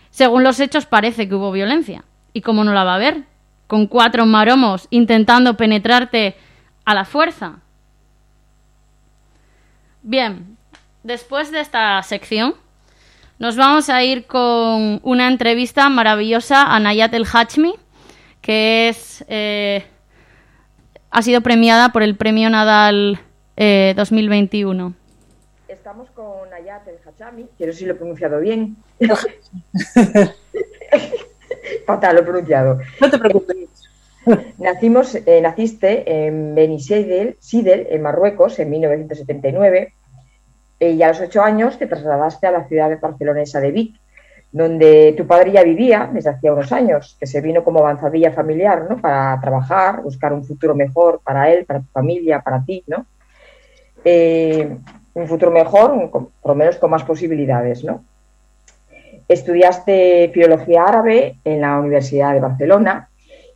Según 0.09 0.43
los 0.43 0.59
hechos 0.59 0.85
parece 0.85 1.27
que 1.27 1.35
hubo 1.35 1.51
violencia. 1.51 2.03
¿Y 2.33 2.41
cómo 2.41 2.63
no 2.63 2.73
la 2.73 2.83
va 2.83 2.93
a 2.93 2.95
haber? 2.95 3.23
Con 3.67 3.87
cuatro 3.87 4.25
maromos 4.25 4.87
intentando 4.89 5.55
penetrarte 5.57 6.35
a 6.85 6.93
la 6.93 7.05
fuerza. 7.05 7.59
Bien, 10.01 10.57
después 11.03 11.51
de 11.51 11.59
esta 11.59 12.01
sección 12.03 12.55
nos 13.41 13.55
vamos 13.55 13.89
a 13.89 14.03
ir 14.03 14.27
con 14.27 14.99
una 15.01 15.27
entrevista 15.27 15.89
maravillosa 15.89 16.75
a 16.75 16.79
Nayat 16.79 17.11
El 17.15 17.25
Hachmi, 17.25 17.73
que 18.39 18.87
es 18.87 19.25
eh, 19.29 19.83
ha 21.09 21.23
sido 21.23 21.41
premiada 21.41 21.89
por 21.91 22.03
el 22.03 22.15
Premio 22.15 22.51
Nadal 22.51 23.19
eh, 23.57 23.95
2021. 23.97 24.93
Estamos 25.67 26.11
con 26.11 26.51
Nayat 26.51 26.87
El 26.87 26.97
Hachami, 27.03 27.47
sé 27.57 27.73
si 27.73 27.85
lo 27.85 27.93
he 27.93 27.95
pronunciado 27.95 28.39
bien. 28.39 28.77
Fatal, 31.87 32.13
lo 32.13 32.21
he 32.21 32.23
pronunciado. 32.23 32.79
No 32.99 33.09
te 33.09 33.17
preocupes. 33.17 33.57
Nacimos, 34.59 35.15
eh, 35.15 35.41
naciste 35.41 36.27
en 36.27 36.53
Beni 36.53 36.79
Sidel, 36.79 37.37
en 37.89 38.01
Marruecos, 38.03 38.59
en 38.59 38.69
1979, 38.69 39.95
y 40.89 41.03
a 41.03 41.09
los 41.09 41.21
ocho 41.21 41.43
años 41.43 41.77
te 41.77 41.85
trasladaste 41.85 42.47
a 42.47 42.51
la 42.51 42.67
ciudad 42.67 42.89
de 42.89 42.95
barcelonesa 42.95 43.59
de 43.59 43.71
Vic, 43.71 43.99
donde 44.51 45.13
tu 45.15 45.27
padre 45.27 45.51
ya 45.51 45.63
vivía 45.63 46.09
desde 46.11 46.31
hacía 46.31 46.51
unos 46.51 46.71
años, 46.71 47.15
que 47.19 47.27
se 47.27 47.39
vino 47.39 47.63
como 47.63 47.79
avanzadilla 47.79 48.31
familiar, 48.31 48.87
¿no? 48.89 48.97
Para 48.97 49.39
trabajar, 49.39 50.01
buscar 50.01 50.33
un 50.33 50.43
futuro 50.43 50.73
mejor 50.73 51.21
para 51.23 51.51
él, 51.51 51.65
para 51.65 51.81
tu 51.81 51.87
familia, 51.91 52.41
para 52.41 52.63
ti, 52.65 52.83
¿no? 52.87 53.05
Eh, 54.03 54.75
un 55.13 55.27
futuro 55.27 55.51
mejor, 55.51 56.09
por 56.09 56.31
lo 56.45 56.55
menos 56.55 56.77
con 56.77 56.89
más 56.89 57.03
posibilidades, 57.03 57.83
¿no? 57.83 58.03
Estudiaste 59.27 60.31
filología 60.33 60.83
árabe 60.83 61.37
en 61.45 61.61
la 61.61 61.79
Universidad 61.79 62.33
de 62.33 62.39
Barcelona 62.39 63.07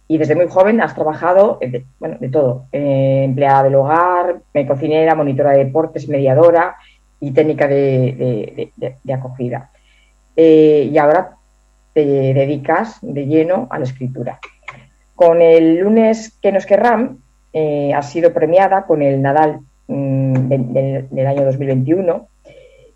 y 0.08 0.20
desde 0.20 0.36
muy 0.36 0.48
joven 0.48 0.80
has 0.80 0.94
trabajado, 0.94 1.58
de, 1.60 1.86
bueno, 2.00 2.18
de 2.20 2.30
todo, 2.30 2.68
eh, 2.72 3.24
empleada 3.26 3.64
del 3.64 3.76
hogar, 3.76 4.42
cocinera, 4.68 5.16
monitora 5.16 5.52
de 5.52 5.66
deportes, 5.66 6.08
mediadora 6.08 6.76
y 7.20 7.32
técnica 7.32 7.68
de, 7.68 8.72
acogida. 9.14 9.72
Eh, 10.36 10.90
y 10.92 10.98
ahora 10.98 11.38
te 11.94 12.06
dedicas 12.06 13.00
de 13.02 13.26
lleno 13.26 13.68
a 13.70 13.80
la 13.80 13.86
escritura. 13.86 14.40
Con 15.16 15.42
el 15.42 15.78
lunes 15.78 16.38
que 16.42 16.52
nos 16.52 16.66
querrán, 16.66 17.20
eh, 17.54 17.94
has 17.94 18.12
sido 18.12 18.34
premiada 18.34 18.86
con 18.86 19.02
el 19.02 19.22
Nadal 19.22 19.62
mm, 19.88 20.34
del 21.10 21.28
año 21.28 21.46
2021 21.46 22.28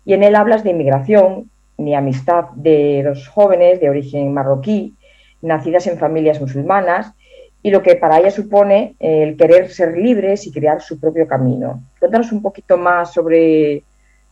y 0.04 0.14
en 0.14 0.22
él 0.22 0.34
hablas 0.34 0.64
de 0.64 0.70
inmigración, 0.70 1.50
ni 1.78 1.94
amistad 1.94 2.50
de 2.56 3.02
dos 3.04 3.28
jóvenes 3.28 3.80
de 3.80 3.88
origen 3.88 4.34
marroquí, 4.34 4.96
nacidas 5.40 5.86
en 5.86 5.98
familias 5.98 6.40
musulmanas, 6.40 7.14
y 7.62 7.70
lo 7.70 7.82
que 7.82 7.96
para 7.96 8.18
ella 8.18 8.30
supone 8.30 8.94
el 8.98 9.36
querer 9.36 9.70
ser 9.70 9.96
libres 9.96 10.46
y 10.46 10.52
crear 10.52 10.80
su 10.80 10.98
propio 10.98 11.26
camino. 11.26 11.82
Cuéntanos 11.98 12.32
un 12.32 12.42
poquito 12.42 12.78
más 12.78 13.12
sobre, 13.12 13.82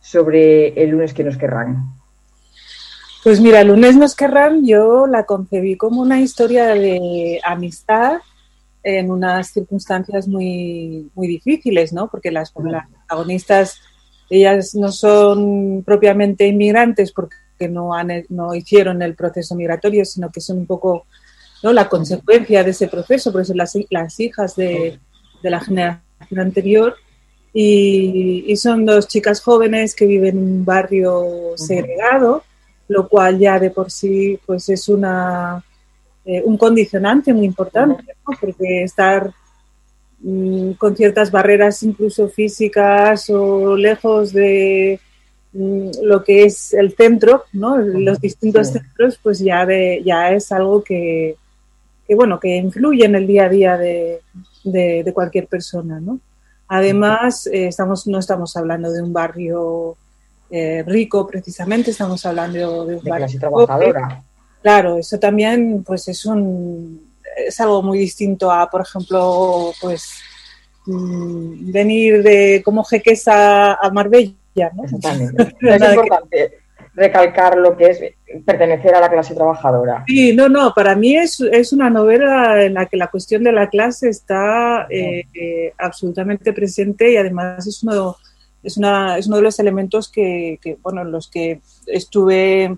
sobre 0.01 0.81
el 0.81 0.91
lunes 0.91 1.13
que 1.13 1.23
nos 1.23 1.37
querrán. 1.37 1.93
Pues 3.23 3.41
mira, 3.41 3.61
el 3.61 3.67
lunes 3.67 3.97
nos 3.97 4.15
querrán, 4.15 4.65
yo 4.65 5.05
la 5.05 5.25
concebí 5.25 5.75
como 5.75 6.01
una 6.01 6.21
historia 6.21 6.67
de 6.67 7.41
amistad 7.43 8.19
en 8.81 9.11
unas 9.11 9.51
circunstancias 9.51 10.27
muy, 10.27 11.11
muy 11.13 11.27
difíciles, 11.27 11.91
¿no? 11.91 12.09
Porque 12.09 12.31
las, 12.31 12.53
las 12.63 12.87
protagonistas 12.87 13.81
ellas 14.29 14.75
no 14.75 14.91
son 14.91 15.83
propiamente 15.85 16.47
inmigrantes 16.47 17.11
porque 17.11 17.67
no, 17.69 17.93
han, 17.93 18.25
no 18.29 18.53
hicieron 18.53 19.01
el 19.01 19.15
proceso 19.15 19.55
migratorio, 19.55 20.05
sino 20.05 20.31
que 20.31 20.39
son 20.39 20.59
un 20.59 20.65
poco 20.65 21.05
¿no? 21.63 21.73
la 21.73 21.89
consecuencia 21.89 22.63
de 22.63 22.71
ese 22.71 22.87
proceso, 22.87 23.31
por 23.31 23.41
eso 23.41 23.53
las, 23.53 23.77
las 23.89 24.19
hijas 24.19 24.55
de, 24.55 24.99
de 25.41 25.49
la 25.49 25.59
generación 25.59 26.39
anterior. 26.39 26.95
Y, 27.53 28.45
y, 28.47 28.55
son 28.57 28.85
dos 28.85 29.07
chicas 29.07 29.41
jóvenes 29.41 29.95
que 29.95 30.05
viven 30.05 30.37
en 30.37 30.43
un 30.43 30.65
barrio 30.65 31.53
segregado, 31.55 32.43
lo 32.87 33.07
cual 33.07 33.39
ya 33.39 33.57
de 33.57 33.71
por 33.71 33.89
sí 33.89 34.39
pues 34.45 34.69
es 34.69 34.87
una, 34.87 35.63
eh, 36.25 36.43
un 36.45 36.57
condicionante 36.57 37.33
muy 37.33 37.45
importante, 37.47 38.03
¿no? 38.27 38.37
porque 38.39 38.83
estar 38.83 39.33
Mm, 40.21 40.73
con 40.73 40.97
ciertas 40.97 41.31
barreras 41.31 41.81
incluso 41.83 42.27
físicas 42.27 43.29
o 43.29 43.77
lejos 43.77 44.33
de 44.33 44.99
mm, 45.53 45.91
lo 46.03 46.23
que 46.25 46.43
es 46.43 46.73
el 46.73 46.93
centro, 46.93 47.45
¿no? 47.53 47.77
los 47.77 48.19
distintos 48.19 48.67
centros, 48.67 49.17
pues 49.23 49.39
ya, 49.39 49.65
de, 49.65 50.01
ya 50.03 50.31
es 50.31 50.51
algo 50.51 50.83
que, 50.83 51.37
bueno, 52.09 52.37
que 52.39 52.57
influye 52.57 53.05
en 53.05 53.15
el 53.15 53.27
día 53.27 53.45
a 53.45 53.49
día 53.49 53.77
de, 53.77 54.19
de, 54.65 55.11
cualquier 55.13 55.47
persona. 55.47 56.01
¿no? 56.01 56.19
Además, 56.69 57.47
eh, 57.47 57.67
estamos, 57.67 58.07
no 58.07 58.19
estamos 58.19 58.55
hablando 58.55 58.91
de 58.91 59.01
un 59.01 59.11
barrio 59.11 59.97
eh, 60.49 60.83
rico 60.85 61.27
precisamente, 61.27 61.91
estamos 61.91 62.25
hablando 62.25 62.85
de 62.85 62.95
un 62.95 63.03
barrio 63.03 63.25
clase 63.25 63.39
trabajadora. 63.39 64.23
Claro, 64.61 64.97
eso 64.97 65.19
también 65.19 65.83
pues 65.83 66.07
es 66.07 66.25
un 66.25 67.09
es 67.47 67.59
algo 67.59 67.81
muy 67.81 67.99
distinto 67.99 68.51
a, 68.51 68.69
por 68.69 68.81
ejemplo, 68.81 69.71
pues 69.81 70.19
mm, 70.85 71.71
venir 71.71 72.23
de 72.23 72.61
como 72.63 72.83
jequesa 72.83 73.75
a 73.75 73.89
Marbella, 73.91 74.71
¿no? 74.75 74.83
es 75.61 75.81
importante 75.81 76.59
recalcar 76.99 77.57
lo 77.57 77.77
que 77.77 77.85
es 77.85 78.01
pertenecer 78.45 78.93
a 78.93 78.99
la 78.99 79.09
clase 79.09 79.33
trabajadora. 79.33 80.03
Sí, 80.05 80.35
no, 80.35 80.49
no, 80.49 80.73
para 80.73 80.95
mí 80.95 81.15
es, 81.15 81.39
es 81.39 81.71
una 81.71 81.89
novela 81.89 82.63
en 82.63 82.73
la 82.73 82.85
que 82.87 82.97
la 82.97 83.07
cuestión 83.07 83.43
de 83.43 83.53
la 83.53 83.69
clase 83.69 84.09
está 84.09 84.85
eh, 84.89 85.23
eh, 85.33 85.73
absolutamente 85.77 86.51
presente 86.51 87.11
y 87.11 87.17
además 87.17 87.65
es 87.65 87.81
uno, 87.83 88.17
es, 88.61 88.77
una, 88.77 89.17
es 89.17 89.27
uno 89.27 89.37
de 89.37 89.43
los 89.43 89.59
elementos 89.59 90.11
que, 90.11 90.59
que 90.61 90.77
bueno, 90.83 91.05
los 91.05 91.29
que 91.29 91.61
estuve, 91.87 92.77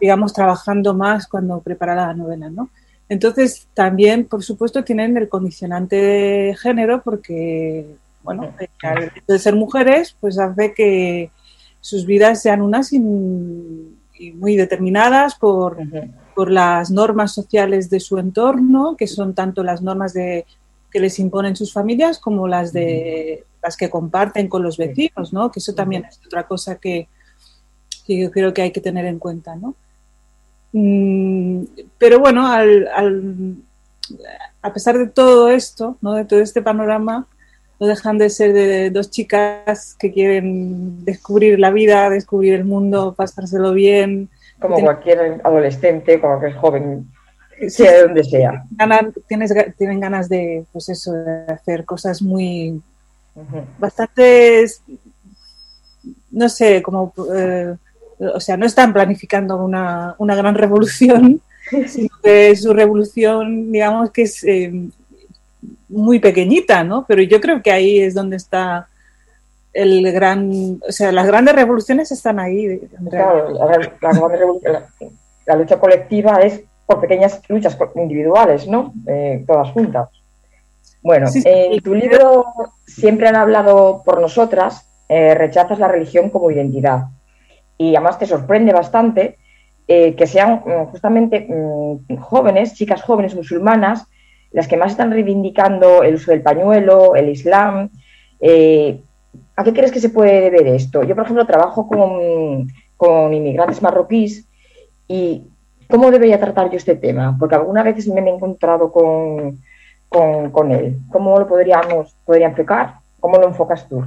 digamos, 0.00 0.34
trabajando 0.34 0.94
más 0.94 1.26
cuando 1.26 1.60
preparaba 1.60 2.08
la 2.08 2.14
novela, 2.14 2.50
¿no? 2.50 2.68
Entonces, 3.08 3.68
también, 3.74 4.26
por 4.26 4.42
supuesto, 4.42 4.84
tienen 4.84 5.16
el 5.16 5.28
condicionante 5.28 5.96
de 5.96 6.56
género 6.56 7.02
porque, 7.02 7.86
bueno, 8.22 8.52
al 8.82 9.12
de 9.26 9.38
ser 9.38 9.54
mujeres, 9.54 10.16
pues 10.20 10.38
hace 10.38 10.72
que 10.74 11.30
sus 11.84 12.06
vidas 12.06 12.40
sean 12.40 12.62
unas 12.62 12.94
y 12.94 12.98
muy 12.98 14.56
determinadas 14.56 15.34
por, 15.34 15.76
por, 16.34 16.50
las 16.50 16.90
normas 16.90 17.34
sociales 17.34 17.90
de 17.90 18.00
su 18.00 18.16
entorno, 18.16 18.96
que 18.96 19.06
son 19.06 19.34
tanto 19.34 19.62
las 19.62 19.82
normas 19.82 20.14
de, 20.14 20.46
que 20.90 20.98
les 20.98 21.18
imponen 21.18 21.56
sus 21.56 21.74
familias 21.74 22.18
como 22.18 22.48
las 22.48 22.72
de 22.72 23.44
las 23.62 23.76
que 23.76 23.90
comparten 23.90 24.48
con 24.48 24.62
los 24.62 24.78
vecinos, 24.78 25.34
¿no? 25.34 25.52
Que 25.52 25.58
eso 25.58 25.74
también 25.74 26.06
es 26.06 26.18
otra 26.24 26.46
cosa 26.46 26.76
que, 26.76 27.06
que 28.06 28.18
yo 28.18 28.30
creo 28.30 28.54
que 28.54 28.62
hay 28.62 28.70
que 28.70 28.80
tener 28.80 29.04
en 29.04 29.18
cuenta, 29.18 29.54
¿no? 29.54 29.74
Mm, 30.72 31.64
pero 31.98 32.18
bueno, 32.18 32.46
al, 32.50 33.58
a 34.62 34.72
pesar 34.72 34.96
de 34.96 35.08
todo 35.08 35.50
esto, 35.50 35.98
¿no? 36.00 36.14
de 36.14 36.24
todo 36.24 36.40
este 36.40 36.62
panorama, 36.62 37.26
no 37.80 37.86
dejan 37.86 38.18
de 38.18 38.30
ser 38.30 38.52
de 38.52 38.90
dos 38.90 39.10
chicas 39.10 39.96
que 39.98 40.12
quieren 40.12 41.04
descubrir 41.04 41.58
la 41.58 41.70
vida, 41.70 42.10
descubrir 42.10 42.54
el 42.54 42.64
mundo, 42.64 43.14
pasárselo 43.16 43.72
bien. 43.72 44.28
Como 44.60 44.80
cualquier 44.80 45.40
adolescente, 45.42 46.20
como 46.20 46.38
cualquier 46.38 46.60
joven, 46.60 47.08
sea 47.68 47.92
de 47.92 48.02
donde 48.02 48.24
sea. 48.24 48.64
tienes, 49.26 49.52
tienen 49.76 50.00
ganas 50.00 50.28
de, 50.28 50.64
pues 50.72 50.88
eso, 50.88 51.12
de 51.12 51.52
hacer 51.52 51.84
cosas 51.84 52.22
muy, 52.22 52.80
bastante, 53.78 54.64
no 56.30 56.48
sé, 56.48 56.82
como 56.82 57.12
eh, 57.36 57.74
o 58.18 58.40
sea, 58.40 58.56
no 58.56 58.66
están 58.66 58.92
planificando 58.92 59.56
una, 59.62 60.14
una 60.18 60.34
gran 60.34 60.54
revolución, 60.54 61.40
sino 61.86 62.10
que 62.22 62.54
su 62.56 62.72
revolución, 62.72 63.72
digamos 63.72 64.10
que 64.10 64.22
es 64.22 64.44
eh, 64.44 64.72
muy 65.88 66.18
pequeñita, 66.18 66.84
¿no? 66.84 67.04
Pero 67.06 67.22
yo 67.22 67.40
creo 67.40 67.62
que 67.62 67.72
ahí 67.72 68.00
es 68.00 68.14
donde 68.14 68.36
está 68.36 68.88
el 69.72 70.12
gran, 70.12 70.80
o 70.86 70.92
sea, 70.92 71.10
las 71.12 71.26
grandes 71.26 71.54
revoluciones 71.54 72.12
están 72.12 72.38
ahí. 72.38 72.80
Claro, 73.10 73.52
la, 75.46 75.56
lucha 75.56 75.78
colectiva 75.78 76.40
es 76.40 76.62
por 76.86 77.00
pequeñas 77.00 77.40
luchas 77.48 77.76
individuales, 77.96 78.68
¿no? 78.68 78.92
Eh, 79.06 79.44
todas 79.46 79.70
juntas. 79.70 80.08
Bueno, 81.02 81.26
en 81.34 81.80
tu 81.82 81.94
libro 81.94 82.46
siempre 82.86 83.28
han 83.28 83.36
hablado 83.36 84.02
por 84.04 84.20
nosotras, 84.20 84.88
eh, 85.08 85.34
rechazas 85.34 85.78
la 85.78 85.88
religión 85.88 86.30
como 86.30 86.50
identidad 86.50 87.08
y 87.76 87.94
además 87.94 88.18
te 88.18 88.26
sorprende 88.26 88.72
bastante 88.72 89.38
eh, 89.86 90.14
que 90.14 90.26
sean 90.26 90.62
mm, 90.64 90.86
justamente 90.86 91.46
mm, 91.48 92.16
jóvenes, 92.16 92.74
chicas 92.74 93.02
jóvenes 93.02 93.34
musulmanas, 93.34 94.06
las 94.54 94.68
que 94.68 94.76
más 94.76 94.92
están 94.92 95.10
reivindicando 95.10 96.04
el 96.04 96.14
uso 96.14 96.30
del 96.30 96.40
pañuelo, 96.40 97.16
el 97.16 97.28
Islam. 97.28 97.90
Eh, 98.38 99.02
¿A 99.56 99.64
qué 99.64 99.72
crees 99.72 99.90
que 99.90 99.98
se 99.98 100.10
puede 100.10 100.42
deber 100.42 100.68
esto? 100.68 101.02
Yo, 101.02 101.16
por 101.16 101.24
ejemplo, 101.24 101.44
trabajo 101.44 101.88
con, 101.88 102.68
con 102.96 103.34
inmigrantes 103.34 103.82
marroquíes 103.82 104.46
y 105.08 105.42
¿cómo 105.90 106.12
debería 106.12 106.38
tratar 106.38 106.70
yo 106.70 106.76
este 106.76 106.94
tema? 106.94 107.36
Porque 107.36 107.56
algunas 107.56 107.84
veces 107.84 108.06
me 108.06 108.20
he 108.20 108.28
encontrado 108.32 108.92
con, 108.92 109.60
con, 110.08 110.52
con 110.52 110.70
él. 110.70 110.98
¿Cómo 111.10 111.36
lo 111.36 111.48
podríamos 111.48 112.14
podría 112.24 112.46
enfocar? 112.46 113.00
¿Cómo 113.18 113.38
lo 113.38 113.48
enfocas 113.48 113.88
tú? 113.88 114.04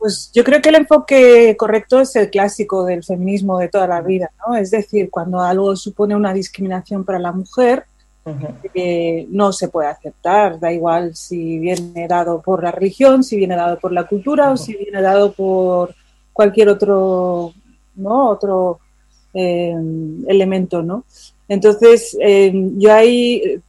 Pues 0.00 0.32
yo 0.34 0.42
creo 0.42 0.60
que 0.60 0.70
el 0.70 0.74
enfoque 0.74 1.54
correcto 1.56 2.00
es 2.00 2.16
el 2.16 2.28
clásico 2.28 2.84
del 2.84 3.04
feminismo 3.04 3.58
de 3.58 3.68
toda 3.68 3.86
la 3.86 4.00
vida, 4.00 4.32
¿no? 4.44 4.56
Es 4.56 4.72
decir, 4.72 5.10
cuando 5.10 5.40
algo 5.40 5.76
supone 5.76 6.16
una 6.16 6.34
discriminación 6.34 7.04
para 7.04 7.20
la 7.20 7.30
mujer, 7.30 7.86
eh, 8.74 9.26
no 9.30 9.52
se 9.52 9.68
puede 9.68 9.88
aceptar, 9.88 10.58
da 10.58 10.72
igual 10.72 11.14
si 11.14 11.58
viene 11.58 12.08
dado 12.08 12.40
por 12.40 12.62
la 12.62 12.70
religión, 12.70 13.22
si 13.22 13.36
viene 13.36 13.56
dado 13.56 13.78
por 13.78 13.92
la 13.92 14.06
cultura 14.06 14.50
o 14.50 14.56
si 14.56 14.74
viene 14.74 15.02
dado 15.02 15.32
por 15.32 15.94
cualquier 16.32 16.68
otro, 16.70 17.52
¿no? 17.96 18.30
Otro 18.30 18.80
eh, 19.34 19.74
elemento, 20.26 20.82
¿no? 20.82 21.04
Entonces, 21.48 22.16
eh, 22.20 22.52
yo 22.76 22.94
ahí 22.94 23.60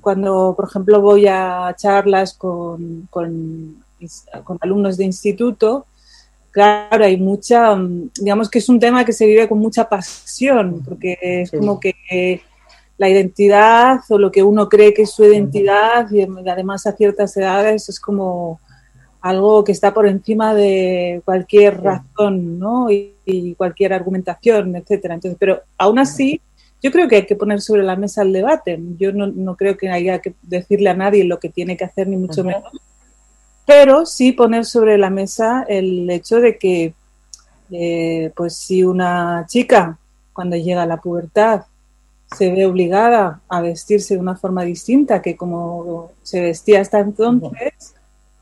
cuando, 0.00 0.54
por 0.54 0.68
ejemplo, 0.68 1.00
voy 1.00 1.26
a 1.26 1.74
charlas 1.76 2.34
con, 2.34 3.08
con, 3.10 3.82
con 4.44 4.58
alumnos 4.60 4.96
de 4.96 5.04
instituto, 5.04 5.86
claro, 6.50 7.04
hay 7.04 7.16
mucha, 7.16 7.76
digamos 8.20 8.48
que 8.48 8.58
es 8.58 8.68
un 8.68 8.78
tema 8.78 9.04
que 9.04 9.12
se 9.12 9.26
vive 9.26 9.48
con 9.48 9.58
mucha 9.58 9.88
pasión, 9.88 10.82
porque 10.84 11.18
es 11.20 11.50
como 11.50 11.80
que 11.80 12.42
la 12.98 13.08
identidad 13.08 14.00
o 14.08 14.18
lo 14.18 14.30
que 14.30 14.42
uno 14.42 14.68
cree 14.68 14.94
que 14.94 15.02
es 15.02 15.10
su 15.10 15.24
identidad 15.24 16.10
y 16.10 16.22
además 16.48 16.86
a 16.86 16.92
ciertas 16.92 17.36
edades 17.36 17.88
es 17.88 17.98
como 17.98 18.60
algo 19.20 19.62
que 19.62 19.72
está 19.72 19.94
por 19.94 20.06
encima 20.06 20.52
de 20.54 21.22
cualquier 21.24 21.80
razón 21.80 22.58
¿no? 22.58 22.90
y, 22.90 23.54
cualquier 23.56 23.92
argumentación, 23.92 24.74
etcétera. 24.74 25.14
Entonces, 25.14 25.36
pero 25.38 25.62
aún 25.78 26.00
así, 26.00 26.40
yo 26.82 26.90
creo 26.90 27.06
que 27.08 27.16
hay 27.16 27.26
que 27.26 27.36
poner 27.36 27.60
sobre 27.60 27.84
la 27.84 27.94
mesa 27.94 28.22
el 28.22 28.32
debate. 28.32 28.80
Yo 28.98 29.12
no, 29.12 29.28
no 29.28 29.56
creo 29.56 29.76
que 29.76 29.88
haya 29.88 30.18
que 30.18 30.34
decirle 30.42 30.90
a 30.90 30.94
nadie 30.94 31.22
lo 31.22 31.38
que 31.38 31.48
tiene 31.48 31.76
que 31.76 31.84
hacer, 31.84 32.08
ni 32.08 32.16
mucho 32.16 32.42
menos. 32.42 32.64
Pero 33.64 34.04
sí 34.06 34.32
poner 34.32 34.64
sobre 34.64 34.98
la 34.98 35.08
mesa 35.08 35.64
el 35.68 36.10
hecho 36.10 36.40
de 36.40 36.58
que, 36.58 36.94
eh, 37.70 38.32
pues 38.34 38.56
si 38.56 38.82
una 38.82 39.46
chica, 39.48 39.98
cuando 40.32 40.56
llega 40.56 40.82
a 40.82 40.86
la 40.86 40.96
pubertad, 40.96 41.62
se 42.36 42.50
ve 42.52 42.66
obligada 42.66 43.40
a 43.48 43.60
vestirse 43.60 44.14
de 44.14 44.20
una 44.20 44.36
forma 44.36 44.64
distinta 44.64 45.22
que 45.22 45.36
como 45.36 46.12
se 46.22 46.40
vestía 46.40 46.80
hasta 46.80 47.00
entonces, 47.00 47.94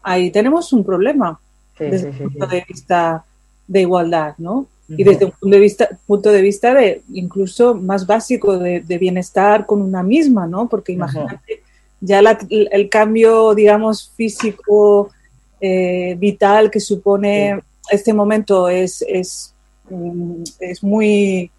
ahí 0.02 0.30
tenemos 0.30 0.72
un 0.72 0.84
problema 0.84 1.40
desde 1.78 2.10
el 2.10 2.16
punto 2.16 2.46
de 2.46 2.64
vista 2.68 3.24
de 3.66 3.80
igualdad, 3.80 4.34
¿no? 4.38 4.66
Y 4.88 5.04
desde 5.04 5.26
un 5.26 5.30
punto 5.30 5.54
de 5.54 5.60
vista, 5.60 5.88
punto 6.04 6.32
de 6.32 6.42
vista 6.42 6.74
de 6.74 7.02
incluso 7.12 7.74
más 7.74 8.06
básico 8.06 8.58
de, 8.58 8.80
bienestar 8.98 9.64
con 9.64 9.80
una 9.80 10.02
misma, 10.02 10.48
¿no? 10.48 10.68
Porque 10.68 10.92
imagínate, 10.92 11.62
ya 12.00 12.20
el 12.50 12.88
cambio, 12.88 13.54
digamos, 13.54 14.10
físico, 14.16 15.10
eh, 15.60 16.16
vital 16.18 16.70
que 16.70 16.80
supone 16.80 17.60
este 17.90 18.12
momento 18.12 18.68
es, 18.68 19.04
es, 19.06 19.54
mm, 19.90 20.42
es 20.58 20.82
muy, 20.82 21.50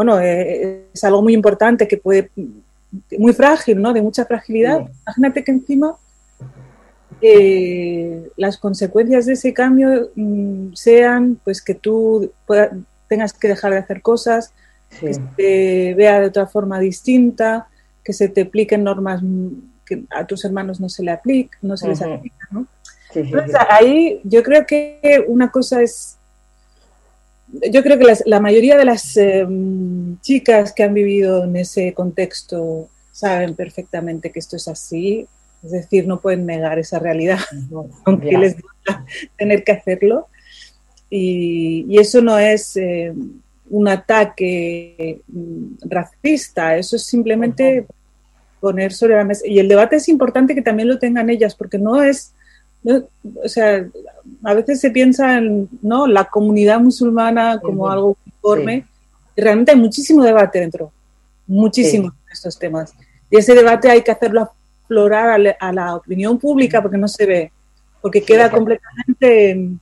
bueno, 0.00 0.18
eh, 0.18 0.86
es 0.94 1.04
algo 1.04 1.20
muy 1.20 1.34
importante 1.34 1.86
que 1.86 1.98
puede, 1.98 2.30
muy 3.18 3.34
frágil, 3.34 3.82
¿no? 3.82 3.92
De 3.92 4.00
mucha 4.00 4.24
fragilidad. 4.24 4.88
Imagínate 5.02 5.44
que 5.44 5.52
encima 5.52 5.94
eh, 7.20 8.30
las 8.38 8.56
consecuencias 8.56 9.26
de 9.26 9.34
ese 9.34 9.52
cambio 9.52 10.10
mm, 10.14 10.72
sean 10.72 11.38
pues 11.44 11.60
que 11.60 11.74
tú 11.74 12.32
tengas 13.08 13.34
que 13.34 13.48
dejar 13.48 13.72
de 13.72 13.78
hacer 13.80 14.00
cosas, 14.00 14.54
que 14.88 15.12
se 15.12 15.20
te 15.36 15.92
vea 15.92 16.18
de 16.18 16.28
otra 16.28 16.46
forma 16.46 16.80
distinta, 16.80 17.68
que 18.02 18.14
se 18.14 18.30
te 18.30 18.40
apliquen 18.40 18.84
normas 18.84 19.20
que 19.84 20.04
a 20.08 20.26
tus 20.26 20.46
hermanos 20.46 20.80
no 20.80 20.88
se 20.88 21.02
le 21.02 21.10
aplica, 21.10 21.58
no 21.60 21.76
se 21.76 21.88
les 21.88 22.00
aplica, 22.00 22.48
¿no? 22.50 22.66
Entonces, 23.14 23.54
ahí 23.68 24.22
yo 24.24 24.42
creo 24.42 24.64
que 24.64 25.22
una 25.28 25.50
cosa 25.50 25.82
es 25.82 26.16
yo 27.70 27.82
creo 27.82 27.98
que 27.98 28.14
la 28.26 28.40
mayoría 28.40 28.76
de 28.76 28.84
las 28.84 29.16
em, 29.16 30.18
chicas 30.20 30.72
que 30.72 30.82
han 30.82 30.94
vivido 30.94 31.44
en 31.44 31.56
ese 31.56 31.92
contexto 31.94 32.88
saben 33.12 33.54
perfectamente 33.54 34.30
que 34.30 34.38
esto 34.38 34.56
es 34.56 34.68
así, 34.68 35.26
es 35.62 35.70
decir, 35.72 36.06
no 36.06 36.20
pueden 36.20 36.46
negar 36.46 36.78
esa 36.78 36.98
realidad, 36.98 37.38
aunque 38.04 38.38
les 38.38 38.56
duela 38.56 39.04
tener 39.36 39.64
que 39.64 39.72
hacerlo. 39.72 40.28
Y, 41.10 41.98
eso 41.98 42.22
no 42.22 42.38
es 42.38 42.76
eh, 42.76 43.12
un 43.68 43.88
ataque 43.88 45.20
mm, 45.26 45.88
racista, 45.88 46.76
eso 46.76 46.96
es 46.96 47.02
simplemente 47.04 47.84
poner 48.60 48.92
sobre 48.92 49.16
la 49.16 49.24
mesa. 49.24 49.46
Y 49.46 49.58
el 49.58 49.68
debate 49.68 49.96
es 49.96 50.08
importante 50.08 50.54
que 50.54 50.62
también 50.62 50.88
lo 50.88 50.98
tengan 50.98 51.28
ellas, 51.28 51.54
porque 51.56 51.78
no 51.78 52.02
es, 52.02 52.32
o 52.84 53.48
sea, 53.48 53.86
a 54.44 54.54
veces 54.54 54.80
se 54.80 54.90
piensa 54.90 55.38
en 55.38 55.68
¿no? 55.82 56.06
la 56.06 56.24
comunidad 56.24 56.80
musulmana 56.80 57.58
como 57.60 57.88
algo 57.88 58.16
uniforme. 58.24 58.86
Y 59.36 59.42
realmente 59.42 59.72
hay 59.72 59.78
muchísimo 59.78 60.22
debate 60.22 60.60
dentro, 60.60 60.92
muchísimo 61.46 62.10
de 62.10 62.32
estos 62.32 62.58
temas. 62.58 62.92
Y 63.30 63.36
ese 63.36 63.54
debate 63.54 63.90
hay 63.90 64.02
que 64.02 64.10
hacerlo 64.10 64.50
explorar 64.90 65.56
a, 65.60 65.72
la 65.72 65.94
opinión 65.94 66.38
pública 66.38 66.82
porque 66.82 66.98
no 66.98 67.06
se 67.06 67.26
ve, 67.26 67.52
porque 68.00 68.22
queda 68.22 68.50
completamente... 68.50 69.78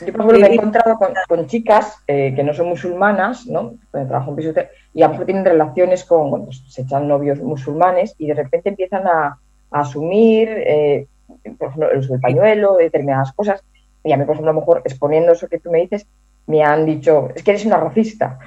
Yo, 0.00 0.12
por 0.12 0.22
ejemplo, 0.22 0.38
me 0.40 0.46
he 0.48 0.54
encontrado 0.54 0.98
con, 1.28 1.46
chicas 1.46 1.98
eh, 2.08 2.32
que 2.34 2.42
no 2.42 2.52
son 2.52 2.68
musulmanas, 2.68 3.46
¿no? 3.46 3.74
Trabajo 3.92 4.30
en 4.30 4.36
piso 4.36 4.52
y 4.92 5.02
a 5.02 5.06
lo 5.06 5.12
mejor 5.12 5.26
tienen 5.26 5.44
relaciones 5.44 6.04
con, 6.04 6.30
bueno, 6.30 6.48
se 6.52 6.82
echan 6.82 7.06
novios 7.06 7.40
musulmanes 7.40 8.14
y 8.18 8.26
de 8.26 8.34
repente 8.34 8.70
empiezan 8.70 9.06
a, 9.06 9.38
asumir, 9.70 10.48
eh, 10.50 11.08
por 11.58 11.68
ejemplo, 11.68 11.90
el 11.90 11.98
uso 11.98 12.12
del 12.12 12.20
pañuelo, 12.20 12.76
determinadas 12.76 13.32
cosas. 13.32 13.62
Y 14.02 14.12
a 14.12 14.16
mí, 14.16 14.24
por 14.24 14.34
ejemplo, 14.34 14.50
a 14.50 14.54
lo 14.54 14.60
mejor 14.60 14.82
exponiendo 14.84 15.32
eso 15.32 15.48
que 15.48 15.58
tú 15.58 15.70
me 15.70 15.80
dices, 15.80 16.06
me 16.46 16.62
han 16.62 16.84
dicho, 16.84 17.28
es 17.34 17.42
que 17.42 17.52
eres 17.52 17.64
una 17.64 17.78
racista. 17.78 18.38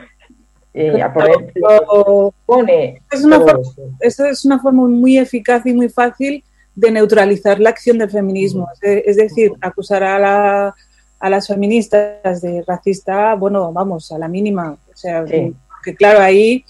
Eh, 0.73 1.03
pone 2.45 3.01
es 3.11 3.23
una 3.23 3.39
forma, 3.39 3.63
eso 3.99 4.25
es 4.25 4.45
una 4.45 4.59
forma 4.59 4.87
muy 4.87 5.17
eficaz 5.17 5.65
y 5.65 5.73
muy 5.73 5.89
fácil 5.89 6.43
de 6.75 6.91
neutralizar 6.91 7.59
la 7.59 7.71
acción 7.71 7.97
del 7.97 8.11
feminismo. 8.11 8.69
Es, 8.81 9.17
decir, 9.17 9.51
acusar 9.59 10.03
a, 10.03 10.19
la, 10.19 10.75
a 11.19 11.29
las 11.29 11.47
feministas 11.47 12.41
de 12.41 12.63
racista, 12.67 13.33
bueno, 13.33 13.73
vamos, 13.73 14.11
a 14.11 14.19
la 14.19 14.27
mínima. 14.27 14.77
O 14.93 14.95
sea, 14.95 15.25
que 15.25 15.95
claro, 15.95 16.19
ahí 16.19 16.63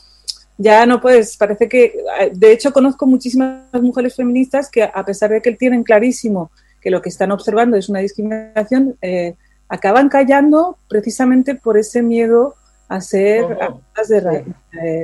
ya 0.58 0.86
no 0.86 1.00
puedes, 1.00 1.38
parece 1.38 1.70
que, 1.70 2.04
de 2.34 2.52
hecho 2.52 2.74
conozco 2.74 3.06
muchísimas 3.06 3.62
mujeres 3.82 4.16
feministas 4.16 4.70
que 4.70 4.84
a 4.84 5.06
pesar 5.06 5.30
de 5.30 5.42
que 5.42 5.52
tienen 5.52 5.84
clarísimo 5.84 6.52
que 6.82 6.90
lo 6.90 7.02
que 7.02 7.10
están 7.10 7.32
observando 7.32 7.78
es 7.78 7.90
una 7.90 8.00
discriminación, 8.00 8.98
eh, 9.02 9.36
acaban 9.70 10.10
callando 10.10 10.78
precisamente 10.88 11.56
por 11.56 11.78
ese 11.78 12.02
miedo 12.02 12.56
a 12.88 13.02
ser 13.02 13.46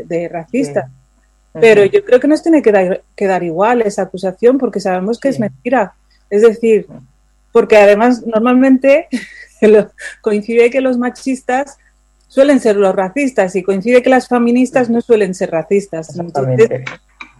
de, 0.08 0.30
racista. 0.30 0.90
Pero 1.60 1.86
yo 1.86 2.04
creo 2.04 2.20
que 2.20 2.28
nos 2.28 2.42
tiene 2.42 2.62
que 2.62 2.72
dar, 3.28 3.44
igual 3.44 3.82
esa 3.82 4.04
acusación 4.04 4.58
porque 4.58 4.80
sabemos 4.80 5.20
que 5.20 5.30
es 5.30 5.40
mentira. 5.40 5.94
Es 6.30 6.42
decir, 6.42 6.88
porque 7.52 7.78
además 7.78 8.26
normalmente 8.26 9.08
coincide 10.22 10.70
que 10.70 10.82
los 10.82 10.98
machistas 10.98 11.78
suelen 12.34 12.60
ser 12.60 12.78
los 12.78 12.96
racistas 12.96 13.56
y 13.56 13.62
coincide 13.62 14.02
que 14.02 14.10
las 14.10 14.28
feministas 14.28 14.90
no 14.90 15.02
suelen 15.02 15.36
ser 15.36 15.52
racistas. 15.52 16.18
Entonces, 16.18 16.68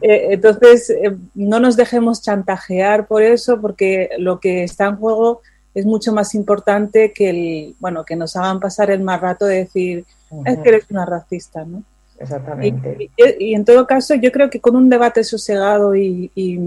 eh, 0.02 0.28
entonces 0.30 0.92
eh, 0.92 1.18
no 1.34 1.60
nos 1.60 1.76
dejemos 1.76 2.22
chantajear 2.22 3.08
por 3.08 3.24
eso 3.24 3.60
porque 3.60 4.10
lo 4.20 4.40
que 4.40 4.64
está 4.64 4.86
en 4.86 4.98
juego 4.98 5.42
es 5.74 5.88
mucho 5.88 6.14
más 6.14 6.36
importante 6.36 7.12
que 7.12 7.30
el, 7.32 7.76
bueno, 7.80 8.06
que 8.06 8.16
nos 8.16 8.36
hagan 8.36 8.60
pasar 8.60 8.92
el 8.92 9.02
más 9.02 9.20
rato 9.20 9.48
de 9.48 9.56
decir, 9.56 10.06
es 10.46 10.60
que 10.60 10.70
eres 10.70 10.86
una 10.92 11.08
racista, 11.08 11.66
¿no? 11.66 11.82
Exactamente. 12.20 13.10
Y, 13.40 13.56
en 13.56 13.66
todo 13.66 13.88
caso, 13.88 14.14
yo 14.14 14.32
creo 14.32 14.52
que 14.52 14.62
con 14.62 14.76
un 14.76 14.92
debate 14.92 15.24
sosegado 15.24 15.96
y, 15.96 16.32
y, 16.36 16.60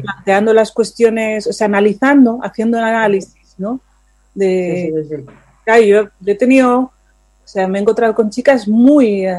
planteando 0.00 0.54
las 0.54 0.72
cuestiones, 0.72 1.46
o 1.46 1.52
sea, 1.52 1.66
analizando, 1.66 2.40
haciendo 2.42 2.78
un 2.78 2.84
análisis, 2.84 3.54
¿no? 3.58 3.80
De, 4.34 5.26
yo, 5.86 6.08
he 6.24 6.34
tenido, 6.34 6.92
o 7.48 7.50
sea, 7.50 7.66
me 7.66 7.78
he 7.78 7.80
encontrado 7.80 8.14
con 8.14 8.28
chicas 8.28 8.68
muy 8.68 9.26
eh, 9.26 9.34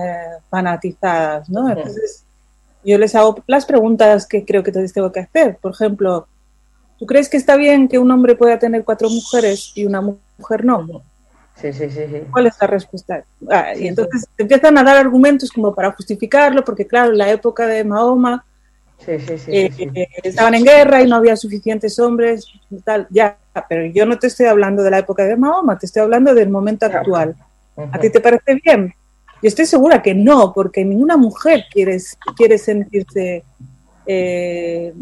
fanatizadas, 0.49 1.47
¿no? 1.47 1.69
Entonces, 1.69 2.25
yo 2.83 2.97
les 2.97 3.13
hago 3.13 3.43
las 3.45 3.67
preguntas 3.67 4.25
que 4.25 4.43
creo 4.43 4.63
que 4.63 4.71
tengo 4.71 5.11
que 5.11 5.19
hacer. 5.19 5.59
Por 5.61 5.73
ejemplo, 5.73 6.27
¿tú 6.97 7.05
crees 7.05 7.29
que 7.29 7.37
está 7.37 7.55
bien 7.55 7.87
que 7.87 7.99
un 7.99 8.09
hombre 8.09 8.35
pueda 8.35 8.57
tener 8.57 8.83
cuatro 8.83 9.11
mujeres 9.11 9.73
y 9.75 9.85
una 9.85 10.01
mujer 10.01 10.65
no? 10.65 11.03
Sí, 11.53 11.71
sí, 11.71 11.87
sí, 11.87 12.01
¿Cuál 12.31 12.47
es 12.47 12.55
la 12.59 12.65
respuesta? 12.65 13.23
Ah, 13.47 13.75
y 13.75 13.87
entonces 13.87 14.25
empiezan 14.39 14.79
a 14.79 14.83
dar 14.83 14.97
argumentos 14.97 15.51
como 15.51 15.75
para 15.75 15.91
justificarlo, 15.91 16.63
porque 16.65 16.87
claro, 16.87 17.11
en 17.11 17.17
la 17.19 17.29
época 17.29 17.67
de 17.67 17.83
Mahoma 17.83 18.43
eh, 19.05 19.69
estaban 20.23 20.55
en 20.55 20.63
guerra 20.63 21.03
y 21.03 21.07
no 21.07 21.17
había 21.17 21.35
suficientes 21.35 21.99
hombres 21.99 22.47
y 22.71 22.77
tal, 22.77 23.05
ya, 23.11 23.37
pero 23.67 23.85
yo 23.85 24.07
no 24.07 24.17
te 24.17 24.25
estoy 24.25 24.47
hablando 24.47 24.81
de 24.81 24.89
la 24.89 24.97
época 24.97 25.25
de 25.25 25.37
Mahoma, 25.37 25.77
te 25.77 25.85
estoy 25.85 26.01
hablando 26.01 26.33
del 26.33 26.49
momento 26.49 26.87
actual. 26.87 27.35
¿A 27.91 27.99
ti 27.99 28.09
te 28.09 28.19
parece 28.19 28.59
bien? 28.63 28.93
Yo 29.41 29.47
estoy 29.47 29.65
segura 29.65 30.01
que 30.01 30.13
no, 30.13 30.53
porque 30.53 30.83
ninguna 30.83 31.15
mujer 31.15 31.65
quiere, 31.71 31.97
quiere 32.35 32.57
sentirse 32.57 33.43
eh, 34.05 34.93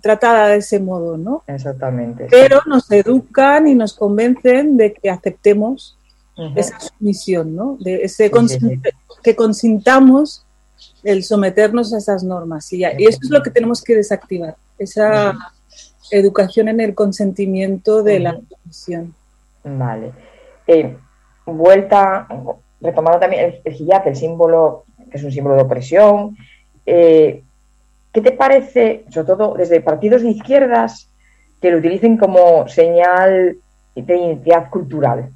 tratada 0.00 0.48
de 0.48 0.56
ese 0.58 0.80
modo, 0.80 1.16
¿no? 1.16 1.42
Exactamente. 1.46 2.28
Pero 2.30 2.62
nos 2.66 2.90
educan 2.90 3.68
y 3.68 3.74
nos 3.74 3.94
convencen 3.94 4.76
de 4.76 4.92
que 4.94 5.10
aceptemos 5.10 5.98
esa 6.54 6.78
sumisión, 6.78 7.54
¿no? 7.56 7.76
De 7.80 8.04
ese 8.04 8.30
que 9.22 9.34
consintamos 9.34 10.44
el 11.02 11.24
someternos 11.24 11.92
a 11.92 11.98
esas 11.98 12.22
normas. 12.22 12.72
Y, 12.72 12.84
y, 12.84 13.06
eso 13.06 13.18
es 13.22 13.30
lo 13.30 13.42
que 13.42 13.50
tenemos 13.50 13.82
que 13.82 13.96
desactivar, 13.96 14.56
esa 14.78 15.36
educación 16.10 16.68
en 16.68 16.80
el 16.80 16.94
consentimiento 16.94 18.02
de 18.02 18.20
la 18.20 18.40
sumisión. 18.48 19.14
Vale. 19.64 20.12
Eh, 20.66 20.96
vuelta, 21.56 22.26
retomando 22.80 23.18
también 23.18 23.44
el, 23.44 23.60
el 23.64 23.80
hijab, 23.80 24.06
el 24.08 24.16
símbolo, 24.16 24.84
que 25.10 25.16
es 25.16 25.24
un 25.24 25.32
símbolo 25.32 25.56
de 25.56 25.62
opresión, 25.62 26.36
eh, 26.86 27.42
¿qué 28.12 28.20
te 28.20 28.32
parece, 28.32 29.04
sobre 29.10 29.26
todo 29.26 29.54
desde 29.54 29.80
partidos 29.80 30.22
de 30.22 30.30
izquierdas, 30.30 31.10
que 31.60 31.70
lo 31.70 31.78
utilicen 31.78 32.16
como 32.16 32.68
señal 32.68 33.58
de 33.94 34.16
identidad 34.16 34.70
cultural? 34.70 35.30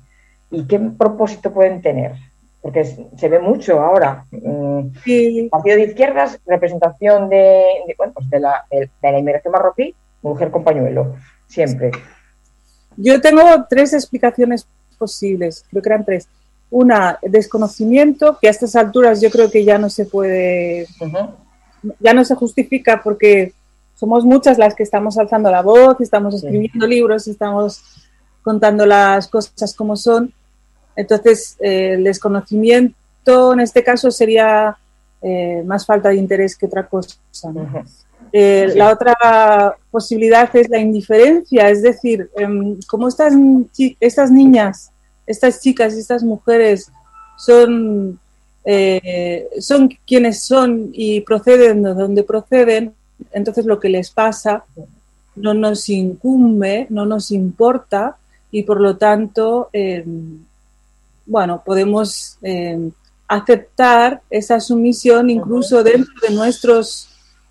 ¿Y 0.51 0.67
qué 0.67 0.79
propósito 0.79 1.53
pueden 1.53 1.83
tener? 1.83 2.13
Porque 2.61 2.85
se 2.85 3.29
ve 3.29 3.39
mucho 3.39 3.81
ahora. 3.81 4.25
Mm, 4.31 4.91
Sí. 5.05 5.49
Partido 5.51 5.77
de 5.77 5.85
izquierdas, 5.85 6.41
representación 6.47 7.29
de, 7.29 7.65
de, 7.87 7.95
bueno, 7.97 8.13
pues 8.15 8.29
de, 8.31 8.41
la, 8.41 8.65
de 8.71 8.89
la 9.03 9.19
inmigración 9.19 9.53
marroquí, 9.53 9.95
mujer 10.23 10.51
con 10.51 10.63
pañuelo, 10.63 11.17
siempre. 11.47 11.91
Yo 12.97 13.21
tengo 13.21 13.43
tres 13.69 13.95
explicaciones 13.95 14.69
posibles, 15.05 15.65
creo 15.71 15.83
que 15.83 15.89
eran 15.89 16.05
tres. 16.05 16.29
Una, 16.71 17.19
desconocimiento, 17.23 18.39
que 18.41 18.49
a 18.49 18.51
estas 18.57 18.75
alturas 18.77 19.21
yo 19.21 19.31
creo 19.35 19.49
que 19.51 19.63
ya 19.65 19.77
no 19.79 19.89
se 19.91 20.05
puede, 20.07 20.87
ya 22.07 22.13
no 22.15 22.25
se 22.25 22.35
justifica 22.35 23.01
porque 23.05 23.53
somos 23.95 24.25
muchas 24.25 24.57
las 24.59 24.75
que 24.75 24.85
estamos 24.85 25.19
alzando 25.19 25.51
la 25.51 25.63
voz, 25.63 26.01
estamos 26.01 26.33
Sí. 26.41 26.47
escribiendo 26.47 26.87
libros, 26.87 27.27
estamos 27.29 27.81
contando 28.43 28.87
las 28.87 29.29
cosas 29.29 29.75
como 29.75 29.97
son. 29.97 30.33
Entonces, 30.97 31.57
eh, 31.61 31.95
el 31.97 32.05
desconocimiento 32.05 33.53
en 33.55 33.61
este 33.61 33.83
caso 33.83 34.11
sería 34.11 34.77
eh, 35.25 35.63
más 35.65 35.87
falta 35.87 36.09
de 36.09 36.17
interés 36.17 36.57
que 36.57 36.67
otra 36.67 36.85
cosa. 36.89 37.15
Eh, 38.33 38.67
Sí. 38.73 38.79
La 38.79 38.91
otra 38.91 39.15
posibilidad 39.91 40.49
es 40.57 40.69
la 40.69 40.79
indiferencia, 40.79 41.69
es 41.69 41.81
decir, 41.83 42.29
em, 42.35 42.79
como 42.91 43.07
estas, 43.09 43.33
estas 44.01 44.31
niñas, 44.31 44.91
estas 45.27 45.61
chicas 45.61 45.95
y 45.95 46.01
estas 46.01 46.23
mujeres 46.23 46.91
son, 47.37 48.19
eh, 48.65 49.49
son 49.61 49.89
quienes 50.07 50.43
son 50.43 50.91
y 50.93 51.21
proceden 51.23 51.83
de 51.83 51.95
donde 51.95 52.23
proceden, 52.23 52.95
entonces 53.33 53.65
lo 53.65 53.79
que 53.79 53.89
les 53.89 54.11
pasa 54.11 54.65
no 55.37 55.55
nos 55.55 55.89
incumbe, 55.89 56.87
no 56.91 57.07
nos 57.07 57.31
importa 57.31 58.17
y 58.51 58.65
por 58.65 58.81
lo 58.81 58.97
tanto, 58.97 59.71
em, 59.73 60.45
bueno, 61.25 61.63
podemos 61.65 62.37
em, 62.43 62.91
aceptar 63.29 64.21
esa 64.29 64.61
sumisión 64.61 65.31
incluso 65.31 65.83
dentro 65.83 66.13
de 66.27 66.35
nuestros 66.35 67.09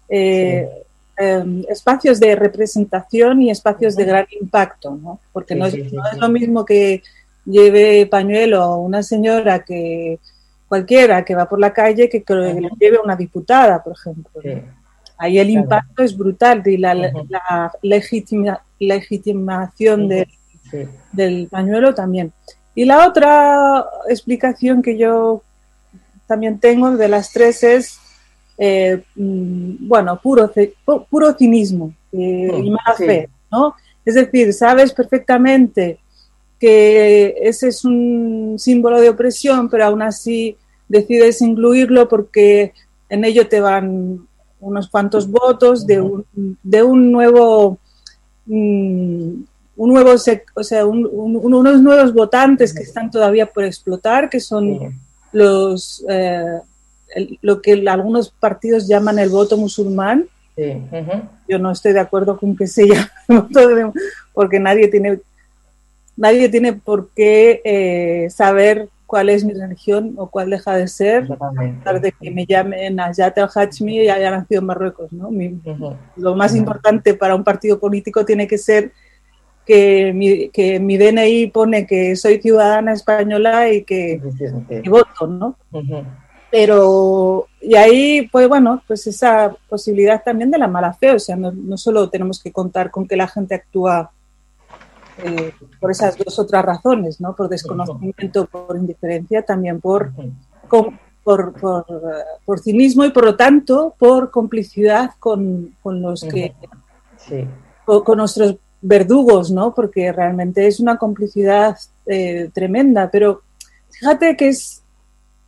eh, 0.07 0.69
eh, 1.17 1.63
espacios 1.69 2.19
de 2.19 2.35
representación 2.35 3.41
y 3.41 3.49
espacios 3.49 3.95
de 3.95 4.05
gran 4.05 4.27
impacto, 4.39 4.91
¿no? 5.01 5.19
Porque 5.33 5.53
Sí, 5.55 5.59
no, 5.59 5.65
es, 5.65 5.73
sí, 5.73 5.89
sí, 5.89 5.95
no 5.95 6.03
sí. 6.03 6.09
es 6.13 6.17
lo 6.19 6.29
mismo 6.29 6.65
que 6.65 7.01
lleve 7.45 8.05
pañuelo 8.05 8.75
una 8.77 9.01
señora 9.03 9.63
que 9.63 10.19
cualquiera 10.67 11.23
que 11.25 11.35
va 11.35 11.47
por 11.49 11.59
la 11.59 11.73
calle 11.73 12.07
que, 12.09 12.23
que 12.23 12.33
le 12.35 12.69
lleve 12.79 12.97
una 13.03 13.15
diputada, 13.15 13.83
por 13.83 13.93
ejemplo. 13.93 14.41
Sí. 14.41 14.61
Ahí 15.17 15.37
el 15.37 15.47
Claro. 15.47 15.61
impacto 15.63 16.03
es 16.03 16.17
brutal 16.17 16.63
y 16.65 16.77
la, 16.77 16.95
Ujú. 16.95 17.27
la 17.29 17.71
legitima- 17.83 18.61
legitimación 18.79 20.07
de, 20.07 20.27
Sí. 20.69 20.87
del 21.11 21.47
pañuelo 21.49 21.93
también. 21.93 22.31
Y 22.73 22.85
la 22.85 23.05
otra 23.07 23.85
explicación 24.09 24.81
que 24.81 24.97
yo 24.97 25.41
también 26.27 26.59
tengo 26.59 26.95
de 26.95 27.07
las 27.09 27.31
tres 27.33 27.61
es, 27.63 27.99
eh, 28.57 29.03
mm, 29.15 29.87
bueno, 29.87 30.19
puro, 30.21 30.49
puro 31.09 31.33
cinismo 31.33 31.93
eh, 32.13 32.49
y 32.63 32.69
mala 32.71 32.95
Sí. 32.97 33.05
fe, 33.05 33.29
¿no? 33.51 33.75
Es 34.05 34.15
decir, 34.15 34.53
sabes 34.53 34.93
perfectamente 34.93 35.99
que 36.61 37.35
ese 37.41 37.69
es 37.69 37.83
un 37.83 38.55
símbolo 38.59 39.01
de 39.01 39.09
opresión, 39.09 39.67
pero 39.67 39.85
aún 39.85 40.03
así 40.03 40.55
decides 40.87 41.41
incluirlo 41.41 42.07
porque 42.07 42.71
en 43.09 43.25
ello 43.25 43.47
te 43.47 43.59
van 43.59 44.27
unos 44.59 44.87
cuantos 44.87 45.27
votos 45.29 45.87
de 45.87 45.99
un, 45.99 46.23
de 46.61 46.83
un 46.83 47.11
nuevo 47.11 47.79
mm, 48.45 49.33
un 49.77 49.89
nuevo 49.93 50.11
sec- 50.13 50.51
o 50.53 50.63
sea 50.63 50.85
un- 50.85 51.09
un- 51.11 51.37
unos 51.37 51.81
nuevos 51.81 52.13
votantes 52.13 52.73
que 52.73 52.83
están 52.83 53.09
todavía 53.09 53.47
por 53.47 53.63
explotar 53.63 54.29
que 54.29 54.39
son 54.39 54.77
los 55.31 56.05
eh, 56.09 56.59
el- 57.15 57.39
lo 57.41 57.59
que 57.61 57.83
algunos 57.87 58.29
partidos 58.29 58.87
llaman 58.87 59.17
el 59.19 59.29
voto 59.29 59.57
musulmán. 59.57 60.27
Sí. 60.55 60.73
Yo 61.49 61.57
no 61.57 61.71
estoy 61.71 61.93
de 61.93 61.99
acuerdo 62.01 62.37
con 62.37 62.55
que 62.55 62.67
se 62.67 62.85
llame 62.87 63.07
voto 63.27 63.67
de- 63.67 63.91
porque 64.33 64.59
nadie 64.59 64.87
tiene 64.89 65.19
nadie 66.17 66.49
tiene 66.49 66.73
por 66.73 67.09
qué 67.15 67.61
eh, 67.63 68.29
saber 68.29 68.89
cuál 69.05 69.27
es 69.29 69.43
mi 69.43 69.53
religión 69.53 70.13
o 70.17 70.29
cuál 70.29 70.49
deja 70.49 70.75
de 70.75 70.87
ser 70.87 71.27
a 71.33 71.51
pesar 71.77 72.01
de 72.01 72.11
que 72.13 72.31
me 72.31 72.45
llamen 72.45 72.99
Ayat 72.99 73.37
al 73.39 73.49
Hachmi 73.53 73.99
y 74.01 74.09
haya 74.09 74.31
nacido 74.31 74.61
en 74.61 74.67
Marruecos 74.67 75.11
¿no? 75.11 75.29
Mi- 75.31 75.59
lo 76.15 76.35
más 76.35 76.53
importante 76.59 77.13
para 77.13 77.35
un 77.35 77.43
partido 77.43 77.77
político 77.79 78.23
tiene 78.25 78.47
que 78.47 78.57
ser 78.57 78.91
que 79.65 80.11
mi, 80.13 80.49
que 80.49 80.79
mi 80.79 80.97
DNI 80.97 81.47
pone 81.47 81.85
que 81.85 82.15
soy 82.15 82.41
ciudadana 82.41 82.93
española 82.93 83.69
y 83.71 83.83
que, 83.83 84.19
voto, 84.89 85.27
¿no? 85.27 85.55
Pero, 86.49 87.47
y 87.61 87.75
ahí, 87.75 88.27
pues 88.31 88.47
bueno, 88.49 88.81
pues 88.87 89.07
esa 89.07 89.55
posibilidad 89.69 90.21
también 90.23 90.51
de 90.51 90.57
la 90.57 90.67
mala 90.67 90.93
fe, 90.93 91.11
o 91.11 91.19
sea, 91.19 91.35
no, 91.35 91.51
no 91.51 91.77
solo 91.77 92.09
tenemos 92.09 92.41
que 92.43 92.51
contar 92.51 92.91
con 92.91 93.07
que 93.07 93.15
la 93.15 93.27
gente 93.27 93.55
actúa 93.55 94.11
eh, 95.23 95.53
por 95.79 95.91
esas 95.91 96.17
dos 96.17 96.37
otras 96.39 96.63
razones, 96.65 97.19
¿no? 97.21 97.35
Por 97.35 97.49
desconocimiento, 97.49 98.45
por 98.47 98.75
indiferencia, 98.77 99.41
también 99.43 99.79
por, 99.81 100.11
por, 100.69 101.53
por, 101.53 101.85
por 102.45 102.59
cinismo 102.59 103.05
y 103.05 103.11
por 103.11 103.25
lo 103.25 103.35
tanto 103.35 103.95
por 103.97 104.31
complicidad 104.31 105.11
con, 105.19 105.75
con 105.81 106.01
los 106.01 106.23
que 106.23 106.53
Sí. 107.17 107.45
con 107.85 108.17
nuestros 108.17 108.55
verdugos, 108.81 109.51
¿no? 109.51 109.75
Porque 109.75 110.11
realmente 110.11 110.65
es 110.65 110.79
una 110.79 110.97
complicidad 110.97 111.77
eh, 112.07 112.49
tremenda. 112.51 113.09
Pero 113.11 113.43
fíjate 113.91 114.35
que 114.35 114.47
es 114.49 114.81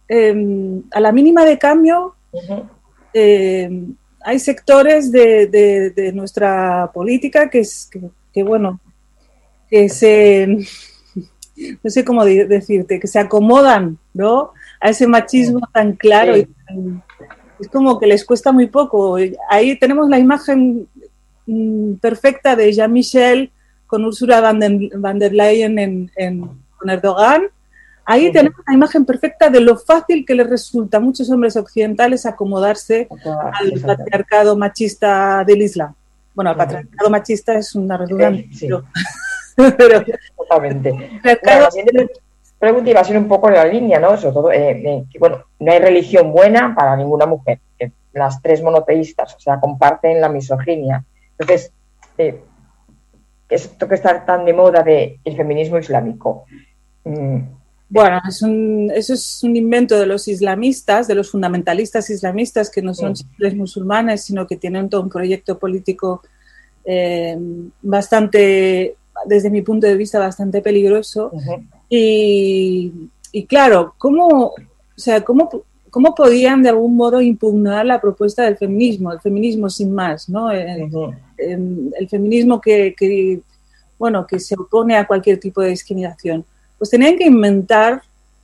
eh, 0.08 0.82
a 0.92 1.00
la 1.00 1.12
mínima 1.12 1.44
de 1.46 1.58
cambio 1.58 2.14
eh, 3.14 3.86
hay 4.22 4.40
sectores 4.40 5.12
de, 5.12 5.48
de- 5.48 5.90
de 5.92 6.12
nuestra 6.14 6.92
política 6.94 7.50
que 7.50 7.60
es 7.62 7.88
que, 7.92 8.02
que, 8.32 8.44
bueno 8.44 8.80
que 9.74 9.90
se 9.90 10.48
no 11.84 11.90
sé 11.90 12.04
cómo 12.06 12.24
de- 12.26 12.46
decirte 12.46 13.00
que 13.00 13.08
se 13.08 13.18
acomodan, 13.20 13.98
¿no? 14.14 14.52
A 14.80 14.90
ese 14.90 15.08
machismo 15.08 15.62
tan 15.74 15.94
claro 15.94 16.36
Sí. 16.36 16.42
y 16.42 16.46
tan- 16.66 17.04
es 17.60 17.68
como 17.70 17.98
que 18.00 18.06
les 18.08 18.24
cuesta 18.26 18.52
muy 18.52 18.68
poco. 18.68 19.18
Ahí 19.50 19.78
tenemos 19.80 20.08
la 20.10 20.20
imagen 20.20 20.88
mm, 21.48 21.94
perfecta 21.96 22.56
de 22.56 22.72
Jean-Michel 22.72 23.52
con 23.88 24.06
Ursula 24.06 24.42
van 24.42 24.60
der, 24.60 24.74
van 24.98 25.18
der 25.20 25.34
Leyen 25.34 25.78
en, 25.80 26.12
en- 26.16 26.50
con 26.78 26.90
Erdogan. 26.90 27.44
Ahí 28.06 28.32
tenemos 28.32 28.60
la 28.68 28.74
imagen 28.76 29.06
perfecta 29.06 29.50
de 29.50 29.60
lo 29.60 29.78
fácil 29.78 30.26
que 30.26 30.36
les 30.36 30.48
resulta 30.50 30.98
a 30.98 31.00
muchos 31.00 31.30
hombres 31.32 31.56
occidentales 31.56 32.26
acomodarse 32.26 33.08
al 33.54 33.72
patriarcado 33.82 34.56
machista 34.58 35.44
del 35.46 35.62
Islam. 35.64 35.94
Bueno, 36.36 36.52
el 36.52 36.58
patriarcado 36.58 37.10
machista 37.10 37.54
es 37.58 37.74
una 37.76 37.98
redundancia, 37.98 38.46
Eh, 38.46 38.50
sí. 38.54 38.68
pero, 39.78 40.04
Bueno, 40.38 40.82
patriarcado 41.22 41.62
la 41.66 41.72
siguiente 41.72 42.08
pregunta 42.60 42.90
iba 42.90 43.02
a 43.02 43.04
ser 43.04 43.18
un 43.18 43.28
poco 43.28 43.50
en 43.50 43.56
la 43.56 43.66
línea, 43.66 44.00
¿no? 44.00 44.16
Sobre 44.18 44.34
todo, 44.34 44.52
eh, 44.52 44.72
eh, 44.72 45.04
que, 45.12 45.20
bueno, 45.20 45.44
no 45.60 45.72
hay 45.72 45.80
religión 45.80 46.32
buena 46.32 46.74
para 46.76 46.96
ninguna 46.96 47.26
mujer. 47.26 47.60
las 48.14 48.40
tres 48.44 48.62
monoteístas, 48.62 49.34
o 49.36 49.40
sea, 49.40 49.60
comparten 49.60 50.22
la 50.22 50.30
misoginia. 50.30 51.04
Entonces, 51.38 51.72
eh, 52.18 52.40
esto 53.50 53.88
que 53.88 53.96
está 53.96 54.24
tan 54.24 54.46
de 54.46 54.54
moda 54.54 54.84
de 54.84 55.20
el 55.24 55.36
feminismo 55.36 55.78
islámico. 55.80 56.46
mm, 57.06 57.38
Bueno, 57.90 58.22
es 58.28 58.42
un- 58.44 58.92
eso 58.94 59.14
es 59.14 59.44
un 59.44 59.56
invento 59.56 60.00
de 60.00 60.06
los 60.06 60.28
islamistas, 60.28 61.08
de 61.08 61.16
los 61.16 61.30
fundamentalistas 61.32 62.10
islamistas, 62.12 62.70
que 62.72 62.82
no 62.84 62.94
son 62.94 63.16
Sí. 63.16 63.24
simples 63.24 63.56
musulmanes, 63.56 64.24
sino 64.24 64.46
que 64.48 64.58
tienen 64.58 64.90
todo 64.90 65.02
un 65.02 65.10
proyecto 65.10 65.58
político 65.60 66.22
eh, 66.86 67.38
bastante, 67.82 68.96
desde 69.26 69.50
mi 69.50 69.62
punto 69.62 69.88
de 69.88 69.96
vista, 69.96 70.20
bastante 70.20 70.62
peligroso. 70.62 71.32
Y, 71.90 72.92
y 73.32 73.46
claro, 73.46 73.94
¿cómo, 73.98 74.28
o 74.28 74.54
sea, 74.96 75.22
cómo, 75.24 75.50
cómo 75.90 76.16
podían 76.16 76.64
de 76.64 76.70
algún 76.70 76.96
modo 76.96 77.22
impugnar 77.22 77.86
la 77.86 78.02
propuesta 78.02 78.44
del 78.44 78.58
feminismo, 78.58 79.12
el 79.14 79.20
feminismo 79.22 79.70
sin 79.70 79.94
más, 79.94 80.28
¿no? 80.30 80.52
El, 80.52 80.84
ujú, 80.84 81.14
el- 81.38 81.94
el 82.00 82.10
feminismo 82.10 82.60
que, 82.60 82.96
que, 82.98 83.42
bueno, 84.00 84.26
que 84.26 84.40
se 84.40 84.56
opone 84.56 84.98
a 84.98 85.06
cualquier 85.06 85.40
tipo 85.40 85.62
de 85.62 85.70
discriminación. 85.70 86.44
Pues 86.78 86.90
tenían 86.90 87.18
que 87.18 87.26
inventar 87.26 88.02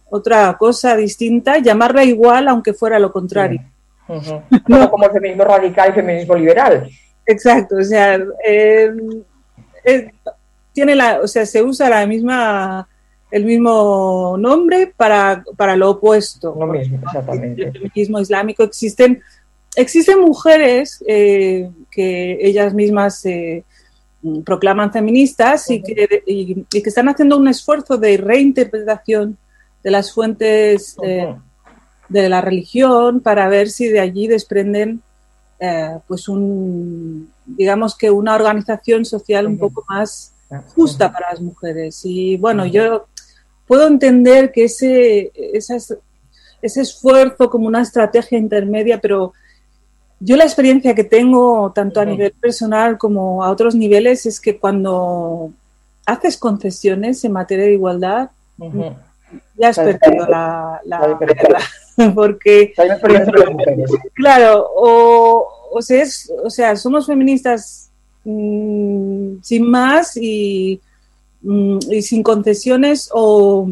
otra 0.10 0.56
cosa 0.58 0.96
distinta, 0.96 1.58
llamarla 1.60 2.04
igual 2.04 2.48
aunque 2.48 2.74
fuera 2.74 3.00
lo 3.00 3.12
contrario. 3.12 3.62
ujú. 4.08 4.42
Como- 4.66 4.90
como 4.92 5.06
el 5.06 5.12
feminismo 5.12 5.44
radical 5.44 5.86
y 5.88 5.90
el 5.90 5.96
feminismo 5.96 6.36
liberal. 6.36 6.90
Exacto, 7.26 7.76
o 7.78 7.84
sea, 7.84 8.20
eh, 8.46 8.92
eh, 9.86 10.12
tiene 10.80 10.96
la, 10.96 11.20
o 11.22 11.28
sea, 11.28 11.46
se 11.46 11.62
usa 11.62 11.90
la 11.90 12.08
misma, 12.08 12.88
el 13.30 13.44
mismo 13.44 14.38
nombre 14.40 14.94
para, 14.96 15.44
para 15.58 15.76
lo 15.76 15.90
opuesto. 15.90 16.56
Lo 16.58 16.68
mismo, 16.68 16.96
El 16.96 17.04
exactamente. 17.04 17.72
feminismo 17.74 18.22
islámico 18.22 18.64
existen 18.64 19.22
existen 19.76 20.22
mujeres 20.22 21.04
eh, 21.06 21.70
que 21.92 22.38
ellas 22.42 22.74
mismas 22.74 23.20
se 23.20 23.66
proclaman 24.46 24.94
feministas 24.94 25.70
y 25.70 25.82
que, 25.82 26.24
y, 26.26 26.64
que, 26.64 26.80
están 26.80 27.10
haciendo 27.10 27.36
un 27.36 27.50
esfuerzo 27.50 27.98
de 27.98 28.16
reinterpretación 28.16 29.38
de 29.84 29.92
las 29.92 30.14
fuentes 30.14 30.96
eh, 31.04 31.36
de 32.08 32.30
la 32.30 32.40
religión 32.40 33.20
para 33.20 33.50
ver 33.50 33.70
si 33.70 33.90
de 33.90 34.00
allí 34.00 34.28
desprenden 34.28 35.02
eh, 35.60 35.98
pues 36.08 36.30
un 36.30 37.30
digamos 37.46 37.98
que 37.98 38.10
una 38.10 38.36
organización 38.36 39.04
social 39.04 39.46
un 39.46 39.58
poco 39.58 39.84
más 39.90 40.34
justa 40.76 41.12
para 41.12 41.32
las 41.32 41.42
mujeres. 41.42 42.02
Y 42.04 42.38
bueno 42.38 42.66
yo 42.66 43.08
puedo 43.68 43.88
entender 43.88 44.52
que 44.52 44.66
ese 44.66 45.32
ese 46.62 46.82
esfuerzo 46.82 47.50
como 47.50 47.68
una 47.68 47.82
estrategia 47.82 48.38
intermedia 48.38 49.00
pero 49.00 49.34
yo 50.20 50.36
la 50.36 50.44
experiencia 50.44 50.94
que 50.96 51.04
tengo, 51.04 51.72
tanto 51.74 52.02
a 52.02 52.06
nivel 52.06 52.32
personal 52.32 52.98
como 52.98 53.44
a 53.44 53.50
otros 53.50 53.74
niveles, 53.74 54.26
es 54.26 54.40
que 54.42 54.60
cuando 54.60 55.52
haces 56.06 56.38
concesiones 56.38 57.24
en 57.24 57.32
materia 57.32 57.66
de 57.66 57.74
igualdad, 57.74 58.30
ya 59.56 59.70
has 59.70 59.78
perdido 59.78 60.28
la, 60.28 60.82
la, 60.84 61.18
porque 62.16 62.74
claro, 64.14 64.68
o, 64.76 65.48
o, 65.72 65.82
sea, 65.82 66.02
es, 66.02 66.32
o 66.44 66.50
sea, 66.50 66.76
somos 66.76 67.06
feministas 67.06 67.89
mm, 68.30 69.42
sin 69.44 69.70
más 69.70 70.18
y, 70.18 70.80
mm, 71.42 71.78
y 71.92 72.02
sin 72.02 72.24
concesiones 72.24 73.10
o 73.14 73.72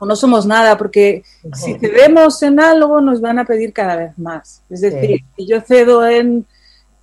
o 0.00 0.06
no 0.06 0.16
somos 0.16 0.46
nada, 0.46 0.78
porque 0.78 1.22
si 1.52 1.74
cedemos 1.74 2.42
en 2.42 2.58
algo 2.58 3.02
nos 3.02 3.20
van 3.20 3.38
a 3.38 3.44
pedir 3.44 3.70
cada 3.72 3.96
vez 3.96 4.18
más. 4.18 4.62
Es 4.70 4.80
decir, 4.80 5.20
si 5.36 5.46
yo 5.46 5.60
cedo 5.60 6.08
en, 6.08 6.46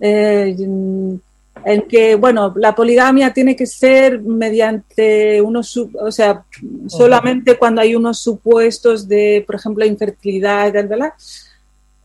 eh, 0.00 0.56
en 0.58 1.82
que, 1.88 2.16
bueno, 2.16 2.52
la 2.56 2.74
poligamia 2.74 3.32
tiene 3.32 3.54
que 3.54 3.66
ser 3.66 4.20
mediante 4.20 5.40
unos, 5.40 5.76
o 5.76 6.10
sea, 6.10 6.44
solamente 6.88 7.56
cuando 7.56 7.80
hay 7.80 7.94
unos 7.94 8.18
supuestos 8.18 9.06
de, 9.06 9.44
por 9.46 9.54
ejemplo, 9.54 9.86
infertilidad, 9.86 10.72
¿verdad? 10.72 11.12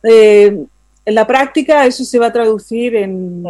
Eh, 0.04 0.64
en 1.06 1.16
la 1.16 1.28
práctica 1.28 1.86
eso 1.86 2.04
se 2.04 2.20
va 2.20 2.28
a 2.28 2.34
traducir 2.34 2.96
en, 2.96 3.44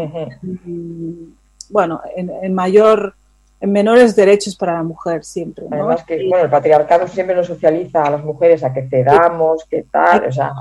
bueno, 1.70 2.02
en 2.16 2.54
mayor 2.54 3.16
en 3.64 3.72
menores 3.72 4.14
derechos 4.14 4.58
para 4.58 4.74
la 4.74 4.84
mujer 4.84 5.24
siempre. 5.24 5.66
Además 5.72 6.04
que, 6.04 6.28
bueno, 6.28 6.44
el 6.44 6.52
patriarcado 6.52 7.08
siempre 7.08 7.34
nos 7.34 7.48
socializa 7.48 8.04
a 8.04 8.10
las 8.10 8.22
mujeres 8.22 8.62
a 8.62 8.74
que 8.74 8.90
cedamos, 8.90 9.64
que 9.70 9.84
tal, 9.84 10.28
o 10.28 10.32
sea... 10.34 10.52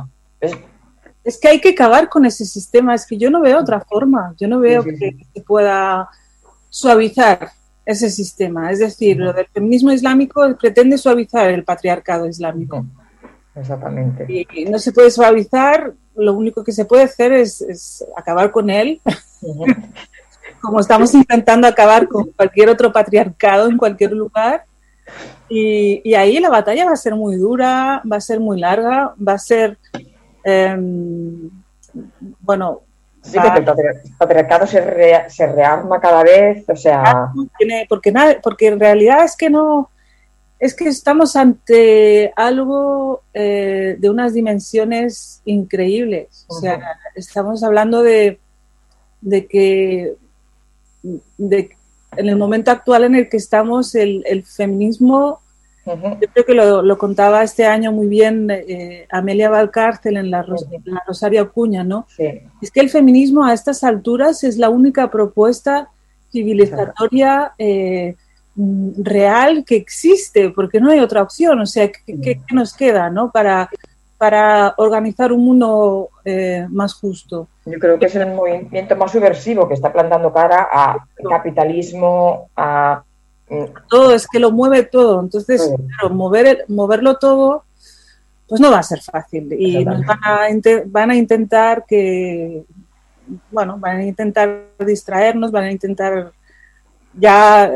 Es... 0.41 1.37
que 1.37 1.49
hay 1.49 1.61
que 1.61 1.71
acabar 1.71 2.09
con 2.09 2.25
ese 2.27 2.45
sistema, 2.45 2.95
es 2.95 3.05
que 3.05 3.17
yo 3.17 3.29
no 3.29 3.41
veo 3.41 3.59
otra 3.59 3.81
forma, 3.81 4.37
yo 4.39 4.47
no 4.47 4.61
veo 4.61 4.85
que 4.85 5.17
se 5.35 5.41
pueda 5.41 6.09
suavizar 6.71 7.51
ese 7.85 8.09
sistema. 8.09 8.71
Es 8.71 8.79
decir, 8.79 9.17
lo 9.17 9.33
del 9.33 9.47
feminismo 9.47 9.91
islámico 9.91 10.41
pretende 10.57 10.97
suavizar 10.97 11.51
el 11.51 11.65
patriarcado 11.65 12.29
islámico. 12.29 12.87
Exactamente. 13.55 14.27
Y 14.29 14.65
no 14.65 14.79
se 14.79 14.93
puede 14.93 15.11
suavizar, 15.11 15.93
lo 16.15 16.35
único 16.35 16.65
que 16.65 16.73
se 16.73 16.85
puede 16.85 17.05
hacer 17.05 17.33
es, 17.33 18.05
acabar 18.17 18.51
con 18.51 18.71
él 18.71 19.01
como 20.62 20.81
estamos 20.81 21.12
intentando 21.15 21.67
acabar 21.67 22.07
con 22.07 22.31
cualquier 22.33 22.69
otro 22.71 22.93
patriarcado 22.93 23.69
en 23.69 23.77
cualquier 23.77 24.12
lugar. 24.12 24.65
Y, 25.49 26.15
ahí 26.15 26.38
la 26.38 26.49
batalla 26.49 26.87
va 26.87 26.93
a 26.93 26.97
ser 26.97 27.15
muy 27.15 27.37
dura, 27.37 28.01
va 28.11 28.17
a 28.17 28.21
ser 28.21 28.41
muy 28.41 28.59
larga, 28.59 29.12
va 29.17 29.35
a 29.35 29.38
ser, 29.38 29.77
em, 30.45 31.51
bueno... 32.41 32.81
Sí, 33.21 33.38
el 33.38 33.65
patriarcado 34.19 34.67
se, 34.67 34.83
se, 35.29 35.47
rearma 35.47 36.01
cada 36.01 36.25
vez, 36.25 36.65
o 36.69 36.75
sea... 36.75 37.31
porque, 37.88 38.11
nada, 38.11 38.37
porque 38.43 38.69
en 38.69 38.81
realidad 38.81 39.25
es 39.25 39.37
que 39.37 39.51
no... 39.51 39.91
Es 40.62 40.77
que 40.77 40.87
estamos 40.87 41.35
ante 41.35 42.33
algo 42.37 43.22
eh, 43.35 43.96
de 43.98 44.09
unas 44.09 44.33
dimensiones 44.33 45.42
increíbles. 45.44 46.46
O 46.46 46.55
sea, 46.55 46.81
estamos 47.16 47.64
hablando 47.64 48.01
de, 48.01 48.38
de 49.20 49.46
que 49.48 50.14
de, 51.03 51.70
en 52.16 52.29
el 52.29 52.37
momento 52.37 52.70
actual 52.70 53.03
en 53.03 53.16
el 53.16 53.29
que 53.29 53.38
estamos, 53.38 53.96
el, 53.96 54.44
feminismo, 54.44 55.40
yo 55.85 56.29
creo 56.33 56.46
que 56.46 56.55
lo, 56.55 56.96
contaba 56.96 57.42
este 57.42 57.66
año 57.66 57.90
muy 57.90 58.07
bien 58.07 58.48
eh, 58.48 59.09
Amelia 59.11 59.51
Valcárcel 59.51 60.16
en 60.16 60.31
la, 60.31 60.46
Rosario 61.05 61.42
Acuña, 61.42 61.83
¿no? 61.83 62.07
Es 62.61 62.70
que 62.70 62.79
el 62.79 62.88
feminismo 62.88 63.44
a 63.44 63.53
estas 63.53 63.83
alturas 63.83 64.44
es 64.44 64.59
la 64.59 64.70
única 64.70 65.11
propuesta 65.11 65.88
civilizatoria 66.31 67.53
eh, 67.59 68.14
real 68.55 69.65
que 69.65 69.77
existe, 69.77 70.51
porque 70.51 70.81
no 70.81 70.91
hay 70.91 71.01
otra 71.01 71.23
opción, 71.23 71.61
o 71.61 71.67
sea, 71.67 71.91
¿qué, 71.91 72.21
qué 72.21 72.41
nos 72.53 72.75
queda, 72.75 73.11
no? 73.11 73.31
Para 73.31 73.71
para 74.23 74.73
organizar 74.77 75.33
un 75.33 75.45
mundo 75.45 76.11
eh, 76.25 76.65
más 76.71 76.95
justo. 76.95 77.49
Yo 77.67 77.77
creo 77.81 77.99
que 77.99 78.07
es 78.07 78.15
el 78.15 78.33
movimiento 78.33 78.95
más 78.95 79.11
subversivo 79.11 79.67
que 79.67 79.75
está 79.75 79.93
plantando 79.93 80.33
cara 80.33 80.69
a 80.73 81.09
capitalismo, 81.29 82.49
a... 82.55 83.03
Mm, 83.51 83.65
todo, 83.91 84.15
es 84.15 84.29
que 84.29 84.38
lo 84.38 84.53
mueve 84.53 84.85
todo. 84.85 85.21
Entonces, 85.21 85.75
mover, 86.09 86.67
moverlo 86.69 87.17
todo, 87.17 87.65
pues 88.49 88.61
no 88.61 88.71
va 88.71 88.79
a 88.79 88.85
ser 88.85 89.01
fácil. 89.01 89.49
Y 89.59 89.83
van 89.83 90.05
a, 90.09 90.47
van 90.87 91.11
a 91.11 91.17
intentar 91.17 91.85
que, 91.85 92.62
bueno, 93.51 93.77
van 93.77 93.97
a 93.97 94.05
intentar 94.05 94.67
distraernos, 94.87 95.51
van 95.51 95.65
a 95.65 95.73
intentar 95.73 96.31
ya 97.12 97.73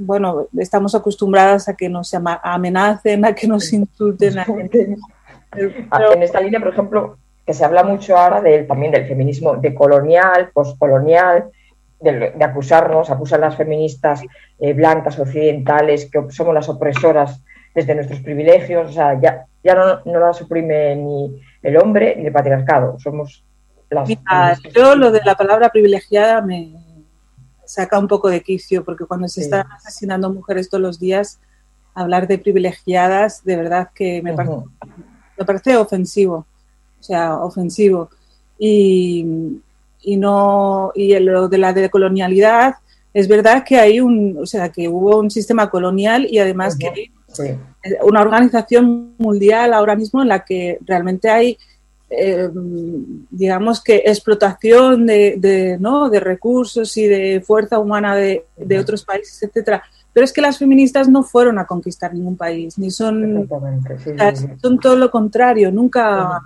bueno, 0.00 0.46
estamos 0.58 0.94
acostumbradas 0.94 1.68
a 1.68 1.74
que 1.74 1.88
nos 1.88 2.12
amenacen, 2.14 3.24
a 3.24 3.34
que 3.34 3.46
nos 3.46 3.72
insulten, 3.72 4.38
a 4.38 4.44
que 4.44 4.96
en 6.14 6.22
esta 6.22 6.40
línea, 6.40 6.60
por 6.60 6.72
ejemplo, 6.72 7.18
que 7.46 7.54
se 7.54 7.64
habla 7.64 7.82
mucho 7.82 8.16
ahora 8.16 8.40
del, 8.40 8.66
también 8.66 8.92
del 8.92 9.06
feminismo 9.06 9.56
decolonial, 9.56 10.50
postcolonial, 10.52 11.50
de, 12.00 12.32
de 12.34 12.44
acusarnos, 12.44 13.10
acusar 13.10 13.40
a 13.40 13.48
las 13.48 13.56
feministas 13.56 14.22
eh, 14.58 14.72
blancas 14.72 15.18
occidentales 15.18 16.08
que 16.10 16.22
somos 16.30 16.54
las 16.54 16.68
opresoras 16.68 17.42
desde 17.74 17.94
nuestros 17.94 18.20
privilegios, 18.20 18.90
o 18.90 18.92
sea, 18.92 19.20
ya, 19.20 19.44
ya 19.62 19.74
no, 19.74 20.00
no 20.04 20.18
las 20.18 20.40
oprime 20.40 20.96
ni 20.96 21.40
el 21.62 21.76
hombre 21.76 22.16
ni 22.16 22.26
el 22.26 22.32
patriarcado, 22.32 22.98
somos 22.98 23.44
las... 23.90 24.08
yo 24.74 24.94
lo 24.94 25.10
de 25.10 25.20
la 25.24 25.34
palabra 25.34 25.68
privilegiada 25.68 26.40
me 26.40 26.72
saca 27.72 27.98
un 27.98 28.08
poco 28.08 28.28
de 28.28 28.42
quicio, 28.42 28.84
porque 28.84 29.04
cuando 29.04 29.28
se 29.28 29.42
están 29.42 29.66
asesinando 29.72 30.32
mujeres 30.32 30.68
todos 30.68 30.82
los 30.82 30.98
días, 30.98 31.38
hablar 31.94 32.26
de 32.26 32.38
privilegiadas, 32.38 33.44
de 33.44 33.56
verdad 33.56 33.90
que 33.94 34.22
me 34.22 34.34
parece 34.34 34.64
me 35.40 35.46
parece 35.46 35.76
ofensivo, 35.76 36.46
o 37.00 37.02
sea, 37.02 37.38
ofensivo. 37.38 38.10
Y, 38.58 39.24
y 40.02 40.16
no, 40.18 40.92
y 40.94 41.18
lo 41.18 41.48
de 41.48 41.56
la 41.56 41.72
decolonialidad, 41.72 42.74
es 43.14 43.26
verdad 43.26 43.64
que 43.64 43.78
hay 43.78 44.00
un, 44.00 44.36
o 44.38 44.46
sea, 44.46 44.68
que 44.68 44.86
hubo 44.86 45.18
un 45.18 45.30
sistema 45.30 45.70
colonial 45.70 46.26
y 46.30 46.38
además 46.38 46.76
que 46.76 46.88
hay 46.88 47.10
una 48.02 48.20
organización 48.20 49.14
mundial 49.16 49.72
ahora 49.72 49.96
mismo 49.96 50.20
en 50.20 50.28
la 50.28 50.44
que 50.44 50.78
realmente 50.82 51.30
hay, 51.30 51.56
eh, 52.10 52.50
digamos 53.30 53.82
que 53.82 54.02
explotación 54.04 55.06
de, 55.06 55.36
de, 55.38 55.78
¿no? 55.78 56.10
de 56.10 56.18
recursos 56.18 56.96
y 56.96 57.06
de 57.06 57.40
fuerza 57.40 57.78
humana 57.78 58.16
de, 58.16 58.44
de 58.56 58.78
otros 58.78 59.04
países, 59.04 59.40
etcétera. 59.42 59.82
Pero 60.12 60.24
es 60.24 60.32
que 60.32 60.40
las 60.40 60.58
feministas 60.58 61.08
no 61.08 61.22
fueron 61.22 61.58
a 61.58 61.66
conquistar 61.66 62.12
ningún 62.12 62.36
país, 62.36 62.76
ni 62.78 62.90
son, 62.90 63.48
son 64.60 64.78
todo 64.80 64.96
lo 64.96 65.10
contrario, 65.10 65.70
nunca. 65.70 66.40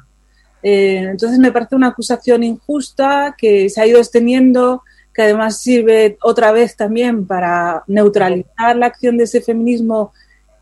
Eh, 0.62 1.08
entonces 1.10 1.38
me 1.38 1.50
parece 1.50 1.74
una 1.74 1.88
acusación 1.88 2.42
injusta 2.42 3.34
que 3.36 3.70
se 3.70 3.80
ha 3.80 3.86
ido 3.86 3.98
extendiendo, 3.98 4.82
que 5.14 5.22
además 5.22 5.60
sirve 5.60 6.18
otra 6.22 6.52
vez 6.52 6.76
también 6.76 7.26
para 7.26 7.84
neutralizar 7.86 8.76
la 8.76 8.86
acción 8.86 9.16
de 9.16 9.24
ese 9.24 9.40
feminismo 9.40 10.12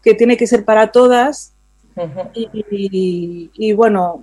que 0.03 0.15
tiene 0.15 0.37
que 0.37 0.47
ser 0.47 0.65
para 0.65 0.93
todas. 0.93 1.55
Y, 2.35 3.73
bueno, 3.75 4.23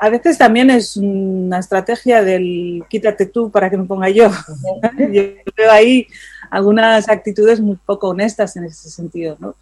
a 0.00 0.08
veces 0.08 0.38
también 0.38 0.70
es 0.70 0.96
una 0.96 1.58
estrategia 1.58 2.22
del 2.22 2.84
quítate 2.88 3.26
tú 3.26 3.50
para 3.50 3.70
que 3.70 3.76
me 3.76 3.84
ponga 3.84 4.08
yo. 4.08 4.30
yo 4.98 5.22
veo 5.56 5.70
ahí 5.70 6.06
algunas 6.50 7.08
actitudes 7.08 7.60
muy 7.60 7.76
poco 7.76 8.08
honestas 8.08 8.56
en 8.56 8.64
ese 8.64 8.90
sentido, 8.90 9.36
¿no? 9.38 9.54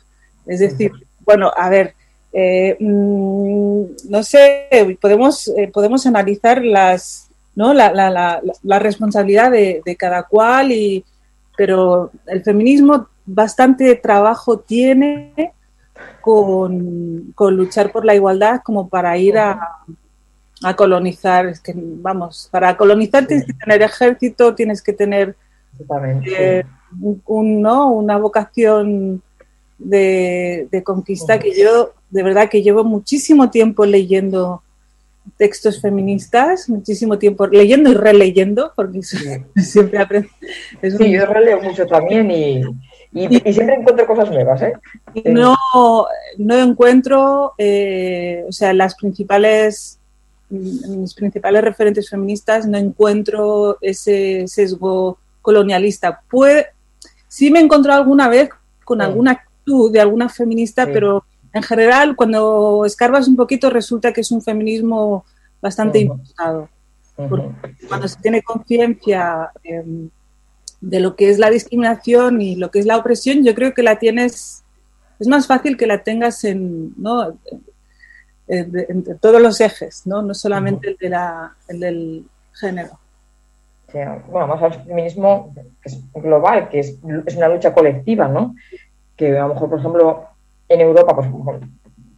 Es 0.46 0.60
decir, 0.60 0.92
bueno, 1.24 1.52
a 1.56 1.68
ver, 1.68 1.94
eh, 2.32 2.76
mm, 2.80 3.84
no 4.08 4.22
sé, 4.22 4.68
podemos, 5.00 5.48
eh, 5.48 5.70
podemos 5.72 6.06
analizar 6.06 6.64
las, 6.64 7.28
¿no? 7.54 7.74
la, 7.74 7.92
la, 7.92 8.40
la, 8.62 8.78
responsabilidad 8.78 9.50
de, 9.50 9.96
cada 9.98 10.24
cual, 10.24 10.72
y, 10.72 11.04
pero 11.56 12.10
el 12.26 12.42
feminismo 12.42 13.08
bastante 13.26 13.94
trabajo 13.96 14.58
tiene 14.58 15.52
con, 16.20 17.32
con 17.34 17.56
luchar 17.56 17.92
por 17.92 18.04
la 18.04 18.14
igualdad 18.14 18.60
como 18.64 18.88
para 18.88 19.16
ir 19.18 19.38
a, 19.38 19.84
a 20.62 20.76
colonizar. 20.76 21.46
Es 21.46 21.60
que, 21.60 21.72
vamos, 21.76 22.48
para 22.50 22.76
colonizar 22.76 23.26
tienes 23.26 23.46
que 23.46 23.52
tener 23.52 23.82
ejército, 23.82 24.54
tienes 24.54 24.82
que 24.82 24.92
tener 24.92 25.36
eh, 26.26 26.64
un, 27.26 27.62
¿no? 27.62 27.90
una 27.90 28.18
vocación 28.18 29.22
de, 29.78 30.82
conquista 30.84 31.38
que 31.38 31.58
yo, 31.58 31.92
de 32.10 32.22
verdad, 32.22 32.48
que 32.48 32.62
llevo 32.62 32.84
muchísimo 32.84 33.50
tiempo 33.50 33.84
leyendo 33.84 34.62
textos 35.36 35.80
feministas, 35.80 36.68
muchísimo 36.68 37.18
tiempo 37.18 37.46
leyendo 37.46 37.90
y 37.90 37.94
releyendo, 37.94 38.72
porque 38.74 39.02
siempre 39.56 39.98
aprendo. 39.98 40.28
sí, 40.82 41.12
yo 41.12 41.26
releo 41.26 41.60
mucho 41.62 41.86
también 41.86 42.30
y, 42.30 42.62
siempre 43.12 43.74
encuentro 43.74 44.06
cosas 44.06 44.30
nuevas. 44.30 44.62
¿eh? 44.62 44.72
No, 45.24 45.56
no 46.38 46.58
encuentro, 46.58 47.52
eh, 47.58 48.44
o 48.48 48.52
sea, 48.52 48.72
las 48.72 48.94
principales, 48.94 49.98
mis 50.48 51.14
principales 51.14 51.62
referentes 51.62 52.08
feministas, 52.08 52.66
no 52.66 52.78
encuentro 52.78 53.78
ese 53.80 54.44
sesgo 54.48 55.18
colonialista. 55.42 56.22
Puede, 56.30 56.68
sí 57.28 57.50
me 57.50 57.60
he 57.60 57.62
encontrado 57.62 58.00
alguna 58.00 58.28
vez 58.28 58.50
con 58.84 59.00
alguna 59.00 59.32
actitud 59.32 59.92
de 59.92 60.00
alguna 60.00 60.28
feminista, 60.28 60.86
pero 60.86 61.24
en 61.52 61.62
general, 61.62 62.16
cuando 62.16 62.84
escarbas 62.86 63.28
un 63.28 63.36
poquito, 63.36 63.68
resulta 63.68 64.12
que 64.12 64.22
es 64.22 64.30
un 64.30 64.42
feminismo 64.42 65.24
bastante 65.60 66.00
impostado. 66.00 66.68
Cuando 67.88 68.08
se 68.08 68.20
tiene 68.20 68.42
conciencia 68.42 69.50
em, 69.62 70.08
de 70.82 71.00
lo 71.00 71.14
que 71.16 71.30
es 71.30 71.38
la 71.38 71.48
discriminación 71.48 72.42
y 72.42 72.56
lo 72.56 72.70
que 72.70 72.80
es 72.80 72.86
la 72.86 72.98
opresión, 72.98 73.44
yo 73.44 73.54
creo 73.54 73.72
que 73.72 73.84
la 73.84 73.98
tienes, 73.98 74.64
es 75.18 75.28
más 75.28 75.46
fácil 75.46 75.76
que 75.76 75.86
la 75.86 76.02
tengas 76.02 76.44
en, 76.44 76.92
¿no? 77.00 77.38
todos 79.20 79.40
los 79.40 79.60
ejes, 79.60 80.06
no, 80.06 80.20
no 80.20 80.34
solamente 80.34 80.88
el, 80.88 80.96
de 80.96 81.08
la, 81.08 81.54
el 81.68 81.80
del 81.80 82.24
género. 82.52 82.98
bueno, 84.28 84.48
más 84.48 84.62
al 84.62 84.84
feminismo 84.84 85.54
que 85.54 85.88
es 85.88 86.02
global, 86.12 86.68
que 86.68 86.80
es, 86.80 86.98
es, 87.26 87.36
una 87.36 87.48
lucha 87.48 87.72
colectiva, 87.72 88.28
¿no? 88.28 88.54
Que 89.16 89.38
a 89.38 89.46
lo 89.46 89.54
mejor, 89.54 89.70
por 89.70 89.78
ejemplo, 89.78 90.24
en 90.68 90.80
Europa 90.80 91.14
pues, 91.14 91.28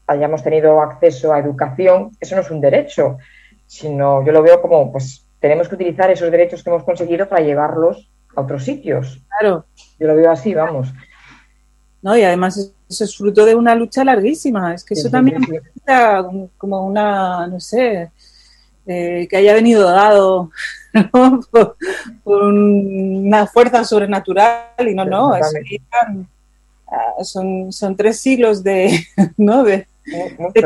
hayamos 0.06 0.42
tenido 0.42 0.80
acceso 0.80 1.32
a 1.32 1.38
educación, 1.38 2.10
eso 2.18 2.34
no 2.34 2.40
es 2.40 2.50
un 2.50 2.62
derecho, 2.62 3.18
sino 3.66 4.24
yo 4.24 4.32
lo 4.32 4.42
veo 4.42 4.60
como, 4.60 4.90
pues 4.90 5.26
tenemos 5.38 5.68
que 5.68 5.74
utilizar 5.74 6.10
esos 6.10 6.30
derechos 6.30 6.64
que 6.64 6.70
hemos 6.70 6.84
conseguido 6.84 7.28
para 7.28 7.44
llevarlos 7.44 8.10
a 8.34 8.40
otros 8.40 8.64
sitios. 8.64 9.20
Claro. 9.38 9.64
Yo 9.98 10.06
lo 10.06 10.16
veo 10.16 10.30
así, 10.30 10.54
vamos. 10.54 10.88
No, 12.02 12.16
y 12.16 12.22
además 12.22 12.72
eso 12.88 13.04
es 13.04 13.16
fruto 13.16 13.44
de 13.44 13.54
una 13.54 13.74
lucha 13.74 14.04
larguísima. 14.04 14.74
Es 14.74 14.84
que 14.84 14.94
eso 14.94 15.10
también 15.10 15.42
sí, 15.42 15.58
como 16.58 16.86
una, 16.86 17.46
no 17.46 17.60
sé, 17.60 18.10
eh, 18.86 19.26
que 19.28 19.36
haya 19.36 19.54
venido 19.54 19.90
dado 19.90 20.50
por, 21.10 21.76
una 22.24 23.46
fuerza 23.46 23.84
sobrenatural 23.84 24.86
y 24.86 24.94
no, 24.94 25.04
no, 25.04 25.34
es, 25.34 25.46
Ah, 26.94 27.24
son, 27.24 27.72
son 27.72 27.96
tres 27.96 28.20
siglos 28.20 28.62
de, 28.62 29.04
¿no? 29.36 29.64
de, 29.64 29.86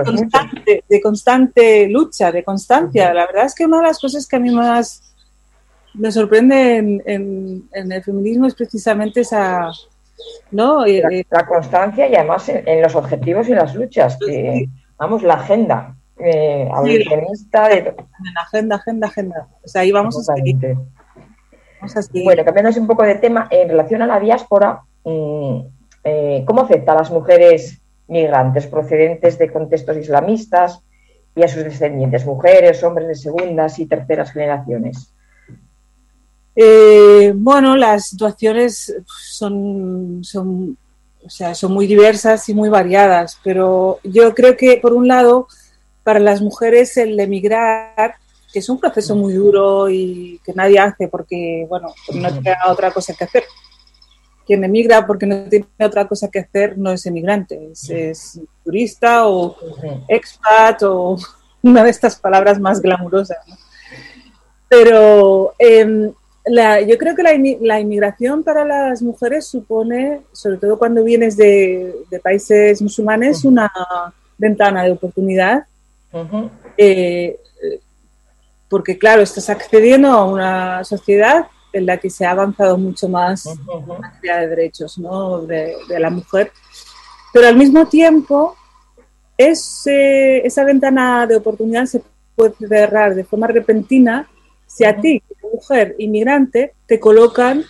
constante, 0.05 0.85
de, 0.89 1.01
constante, 1.01 1.89
lucha, 1.89 2.33
de 2.33 2.45
constancia. 2.45 3.15
La 3.15 3.27
verdad 3.27 3.47
es 3.47 3.55
que 3.55 3.65
una 3.65 3.79
de 3.79 3.85
las 3.85 3.99
cosas 3.99 4.27
que 4.27 4.37
a 4.37 4.41
mí 4.41 4.51
más 4.51 5.08
me 5.99 6.13
sorprende 6.13 6.77
en, 6.77 7.69
el 7.73 8.03
feminismo 8.03 8.47
es 8.47 8.55
precisamente 8.55 9.21
esa... 9.21 9.71
¿no? 10.51 10.85
La, 10.85 10.93
eh, 11.11 11.25
constancia 11.47 12.09
y 12.09 12.15
además 12.15 12.49
en, 12.49 12.83
los 12.83 12.95
objetivos 12.95 13.49
y 13.49 13.55
las 13.55 13.75
luchas, 13.75 14.19
que, 14.19 14.69
vamos, 14.97 15.23
la 15.23 15.35
agenda. 15.35 15.95
Eh, 16.19 16.69
de... 17.69 17.95
Agenda, 18.37 18.77
agenda, 18.77 19.07
agenda. 19.07 19.49
O 19.63 19.69
sea, 19.69 19.83
ahí 19.83 19.93
vamos 19.93 20.17
a 20.19 20.35
seguir. 20.35 20.77
Bueno, 22.25 22.45
cambiando 22.45 22.81
un 22.81 22.87
poco 22.87 23.05
de 23.05 23.17
tema, 23.17 23.47
en 23.51 23.69
relación 23.69 24.03
a 24.03 24.07
la 24.07 24.19
diáspora, 24.19 24.83
mm, 25.05 25.61
eh, 26.05 26.45
cómo 26.47 26.63
afecta 26.63 26.93
a 26.93 26.97
las 26.97 27.11
mujeres 27.11 27.81
migrantes 28.09 28.67
procedentes 28.67 29.39
de 29.39 29.53
contextos 29.53 29.97
islamistas 29.97 30.83
y 31.37 31.43
a 31.43 31.49
sus 31.49 31.63
descendientes, 31.63 32.27
mujeres, 32.27 32.83
hombres 32.83 33.07
de 33.07 33.15
segundas 33.15 33.79
y 33.79 33.87
terceras 33.87 34.33
generaciones. 34.33 35.15
Eh, 36.61 37.33
bueno, 37.37 37.77
las 37.77 38.09
situaciones 38.09 38.93
son, 39.07 40.25
son, 40.25 40.77
son 41.55 41.73
muy 41.73 41.87
diversas 41.87 42.49
y 42.49 42.55
muy 42.55 42.69
variadas, 42.69 43.39
pero 43.45 44.01
yo 44.03 44.35
creo 44.35 44.57
que, 44.57 44.77
por 44.83 44.93
un 44.93 45.07
lado, 45.07 45.47
para 46.03 46.19
las 46.19 46.43
mujeres 46.43 46.97
el 46.97 47.21
emigrar, 47.21 48.17
que 48.53 48.59
es 48.59 48.69
un 48.69 48.81
proceso 48.81 49.15
muy 49.15 49.35
duro 49.35 49.89
y 49.89 50.41
que 50.45 50.53
nadie 50.53 50.81
hace 50.81 51.07
porque, 51.07 51.65
bueno, 51.69 51.95
no 52.13 52.33
tiene 52.33 52.57
otra 52.67 52.91
cosa 52.91 53.15
que 53.15 53.23
hacer, 53.23 53.45
quien 54.45 54.65
emigra 54.65 55.07
porque 55.07 55.27
no 55.27 55.45
tiene 55.45 55.69
otra 55.79 56.09
cosa 56.09 56.29
que 56.29 56.41
hacer 56.41 56.77
no 56.77 56.91
es 56.91 57.07
emigrante, 57.07 57.71
es, 57.71 58.41
turista 58.65 59.29
o 59.29 59.57
expat 60.09 60.83
o 60.83 61.17
una 61.63 61.85
de 61.85 61.91
estas 61.91 62.17
palabras 62.17 62.59
más 62.59 62.83
glamurosas. 62.83 63.39
Pero 64.69 65.55
em, 66.49 66.87
yo 66.87 66.99
creo 66.99 67.15
que 67.15 67.23
la, 67.23 67.81
inmigración 67.81 68.43
para 68.43 68.65
las 68.65 69.03
mujeres 69.03 69.47
supone, 69.47 70.23
sobre 70.33 70.59
todo 70.59 70.79
cuando 70.79 71.05
vienes 71.05 71.37
de, 71.37 71.95
países 72.23 72.81
musulmanes, 72.83 73.45
una 73.45 73.71
ventana 74.37 74.85
de 74.85 74.93
oportunidad. 74.93 75.65
Eh, 76.77 77.39
porque 78.69 78.99
claro, 78.99 79.23
estás 79.23 79.49
accediendo 79.51 80.09
a 80.09 80.25
una 80.25 80.85
sociedad 80.85 81.47
en 81.73 81.87
la 81.87 81.97
que 81.99 82.11
se 82.11 82.25
ha 82.25 82.31
avanzado 82.31 82.79
mucho 82.79 83.09
más 83.09 83.47
en 83.47 83.87
materia 83.87 84.39
de 84.39 84.49
derechos 84.49 84.99
¿no? 84.99 85.43
de, 85.43 85.77
la 85.99 86.11
mujer. 86.11 86.53
Pero 87.33 87.49
al 87.49 87.57
mismo 87.57 87.87
tiempo, 87.87 88.57
ese, 89.37 90.47
esa 90.47 90.65
ventana 90.65 91.27
de 91.27 91.37
oportunidad 91.37 91.87
se 91.87 92.03
puede 92.35 92.55
cerrar 92.55 93.15
de 93.15 93.25
forma 93.25 93.47
repentina 93.47 94.29
si 94.67 94.85
a 94.85 95.01
ti, 95.01 95.23
mujer 95.59 95.95
inmigrante, 95.99 96.73
te 96.87 96.99
colocan 97.01 97.65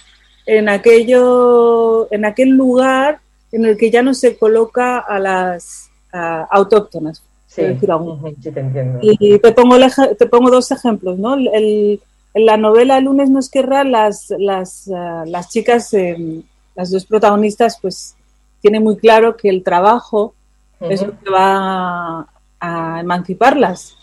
en, 0.47 0.68
aquello, 0.68 2.12
en 2.12 2.24
aquel 2.24 2.51
lugar 2.51 3.20
en 3.53 3.64
el 3.64 3.76
que 3.76 3.91
ya 3.91 4.03
no 4.03 4.14
se 4.14 4.36
coloca 4.36 4.99
a 4.99 5.18
las 5.18 5.91
autóctonas. 6.12 7.22
Sí, 7.47 7.62
te 7.62 8.61
entiendo. 8.61 8.99
Y 9.03 9.39
te 9.39 9.53
pongo, 9.53 9.76
te 10.18 10.26
pongo 10.26 10.51
dos 10.51 10.70
ejemplos, 10.70 11.18
¿no? 11.18 11.34
El, 11.34 12.01
en 12.34 12.47
la 12.47 12.57
novela 12.57 13.01
Lunes 13.01 13.30
nos 13.30 13.49
querrá, 13.49 13.84
las, 13.84 14.32
las, 14.39 14.89
ah, 14.95 15.24
las 15.26 15.49
chicas, 15.49 15.93
em, 15.95 16.43
las 16.74 16.91
dos 16.91 17.07
protagonistas, 17.07 17.78
pues 17.80 18.14
tienen 18.61 18.84
muy 18.84 18.97
claro 18.97 19.36
que 19.36 19.49
el 19.49 19.62
trabajo 19.62 20.34
es 20.80 21.03
lo 21.03 21.18
que 21.18 21.30
va 21.30 22.28
a, 22.61 23.01
emanciparlas, 23.01 23.97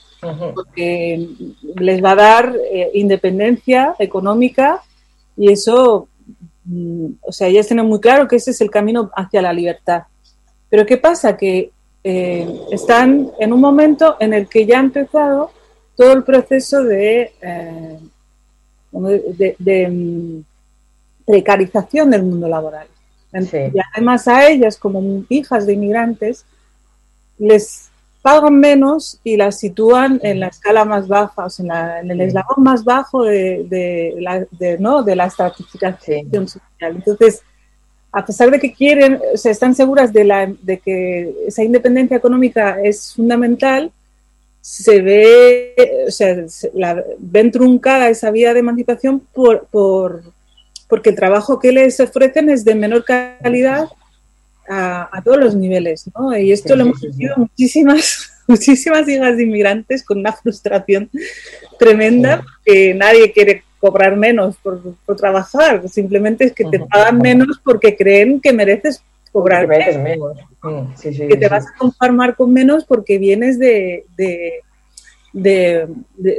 porque 0.54 1.28
les 1.76 2.04
va 2.04 2.12
a 2.12 2.16
dar 2.16 2.56
eh, 2.72 2.92
independencia 2.94 3.96
económica 4.00 4.82
y 5.38 5.52
eso, 5.52 6.08
mm, 6.66 7.08
o 7.22 7.32
sea, 7.32 7.48
ellas 7.48 7.68
tienen 7.68 7.86
muy 7.86 8.00
claro 8.00 8.28
que 8.28 8.38
ese 8.38 8.52
es 8.52 8.62
el 8.62 8.70
camino 8.70 9.12
hacia 9.16 9.42
la 9.42 9.54
libertad. 9.54 10.04
Pero 10.70 10.86
¿qué 10.86 10.98
pasa? 10.98 11.36
Que 11.38 11.72
eh, 12.04 12.60
están 12.72 13.32
en 13.40 13.54
un 13.54 13.62
momento 13.62 14.18
en 14.20 14.34
el 14.34 14.48
que 14.48 14.66
ya 14.66 14.78
ha 14.78 14.82
empezado 14.82 15.52
todo 15.96 16.14
el 16.14 16.24
proceso 16.24 16.84
de 16.84 17.34
eh, 17.42 18.00
de, 19.60 19.88
mm, 19.90 20.44
precarización 21.26 22.12
del 22.12 22.24
mundo 22.24 22.48
laboral. 22.48 22.88
Y 23.34 23.80
además 23.94 24.28
a 24.30 24.48
ellas, 24.48 24.78
como 24.78 25.26
hijas 25.28 25.66
de 25.66 25.74
inmigrantes, 25.74 26.46
les 27.38 27.85
pagan 28.26 28.60
menos 28.60 29.20
y 29.24 29.38
las 29.38 29.60
sitúan 29.60 30.20
en 30.24 30.40
la 30.40 30.48
escala 30.48 30.84
más 30.84 31.08
baja, 31.08 31.46
o 31.46 31.50
sea, 31.52 32.00
en, 32.00 32.10
el 32.10 32.22
eslabón 32.22 32.64
más 32.64 32.84
bajo 32.84 33.22
de, 33.22 34.16
la, 34.18 34.44
¿no? 34.80 35.04
de 35.04 35.16
la 35.16 35.28
estratificación 35.28 36.48
social. 36.48 36.96
Entonces, 36.96 37.44
a 38.12 38.26
pesar 38.26 38.50
de 38.50 38.60
que 38.60 38.74
quieren, 38.74 39.22
o 39.32 39.38
sea, 39.38 39.52
están 39.52 39.76
seguras 39.76 40.12
de, 40.12 40.24
la, 40.24 40.52
de 40.60 40.80
que 40.80 41.36
esa 41.46 41.64
independencia 41.64 42.18
económica 42.18 42.82
es 42.82 43.14
fundamental, 43.14 43.92
se 44.60 45.04
ve, 45.04 45.76
o 46.08 46.10
sea, 46.10 46.36
la, 46.74 47.04
ven 47.20 47.52
truncada 47.52 48.10
esa 48.10 48.32
vía 48.32 48.56
de 48.56 48.62
emancipación 48.62 49.20
por, 49.20 49.68
por, 49.68 50.24
porque 50.88 51.12
el 51.12 51.16
trabajo 51.16 51.60
que 51.60 51.72
les 51.72 52.00
ofrecen 52.00 52.50
es 52.50 52.66
de 52.66 52.74
menor 52.74 53.06
calidad 53.06 53.88
a, 54.68 55.22
todos 55.24 55.40
los 55.40 55.56
niveles, 55.56 56.10
¿no? 56.16 56.38
Y 56.38 56.52
esto 56.52 56.76
lo 56.76 56.84
hemos 56.84 57.02
visto 57.02 57.34
muchísimas, 57.38 58.32
muchísimas 58.48 59.08
hijas 59.08 59.38
de 59.38 59.44
inmigrantes 59.44 60.04
con 60.04 60.20
una 60.20 60.34
frustración 60.34 61.10
tremenda, 61.78 62.44
que 62.64 62.94
nadie 62.94 63.32
quiere 63.32 63.64
cobrar 63.80 64.16
menos 64.16 64.56
por, 64.58 64.82
trabajar, 65.16 65.88
simplemente 65.90 66.46
es 66.46 66.54
que 66.54 66.66
te 66.66 66.80
pagan 66.80 67.20
menos 67.20 67.60
porque 67.64 67.96
creen 67.96 68.42
que 68.42 68.52
mereces 68.52 69.04
cobrar 69.32 69.68
menos. 69.68 70.38
Mm, 70.64 71.28
que 71.28 71.38
te 71.38 71.48
vas 71.48 71.68
a 71.68 71.78
conformar 71.78 72.36
con 72.36 72.52
menos 72.52 72.86
porque 72.86 73.20
vienes 73.20 73.60
de, 73.60 74.06
de, 74.18 74.64
de- 75.34 75.88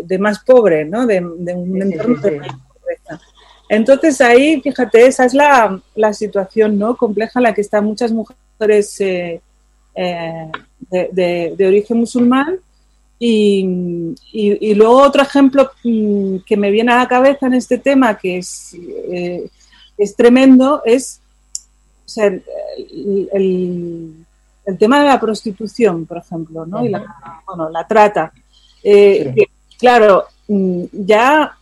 de 0.03 0.18
más 0.18 0.41
pobre, 0.41 0.85
¿no? 0.85 1.07
De, 1.07 1.20
un 1.20 1.83
entorno 1.83 2.16
sí, 2.16 2.22
de 2.22 2.31
sí. 2.31 2.37
mayor 2.39 2.57
pobreza. 2.72 3.20
Entonces 3.69 4.21
ahí, 4.21 4.61
fíjate, 4.61 5.07
esa 5.07 5.25
es 5.25 5.35
la, 5.35 5.81
la 5.95 6.12
situación 6.12 6.79
¿no? 6.79 6.97
compleja 6.97 7.39
en 7.41 7.45
la 7.45 7.55
que 7.55 7.61
están 7.62 7.85
muchas 7.85 8.12
mujeres 8.12 9.01
eh, 9.01 9.41
eh, 9.95 10.53
de, 10.91 11.09
de- 11.12 11.55
de 11.57 11.67
origen 11.67 11.99
musulmán. 11.99 12.59
Y, 13.19 13.64
y- 14.33 14.71
y 14.71 14.75
luego 14.75 14.99
otro 15.03 15.23
ejemplo 15.23 15.71
mm, 15.83 16.37
que 16.47 16.57
me 16.57 16.71
viene 16.71 16.93
a 16.93 16.99
la 16.99 17.09
cabeza 17.09 17.47
en 17.47 17.55
este 17.55 17.79
tema, 17.79 18.17
que 18.19 18.39
es, 18.39 18.75
eh, 19.11 19.49
es 19.97 20.14
tremendo, 20.14 20.83
es 20.85 21.21
o 22.05 22.09
sea, 22.09 22.27
el, 22.27 22.43
el- 23.33 24.12
el 24.67 24.79
tema 24.79 25.01
de 25.01 25.07
la 25.07 25.19
prostitución, 25.21 26.07
por 26.07 26.19
ejemplo, 26.19 26.67
¿no? 26.67 26.85
Y 26.85 26.89
la, 26.91 27.05
bueno, 27.47 27.71
la 27.71 27.87
trata. 27.87 28.33
Que, 29.35 29.47
claro, 29.79 30.25
mm, 30.49 30.85
ya 30.93 31.57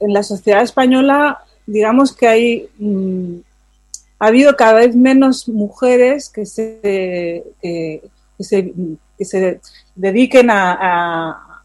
en 0.00 0.12
la 0.12 0.22
sociedad 0.22 0.62
española, 0.62 1.38
digamos 1.66 2.14
que 2.16 2.26
hay 2.28 2.68
mm, 2.78 3.36
ha 4.18 4.26
habido 4.26 4.54
cada 4.56 4.74
vez 4.74 4.94
menos 4.96 5.48
mujeres 5.48 6.28
que 6.28 6.44
se 6.46 7.44
que, 7.62 8.02
se, 8.40 8.72
que 9.16 9.24
se 9.24 9.60
dediquen 9.94 10.50
a, 10.50 11.64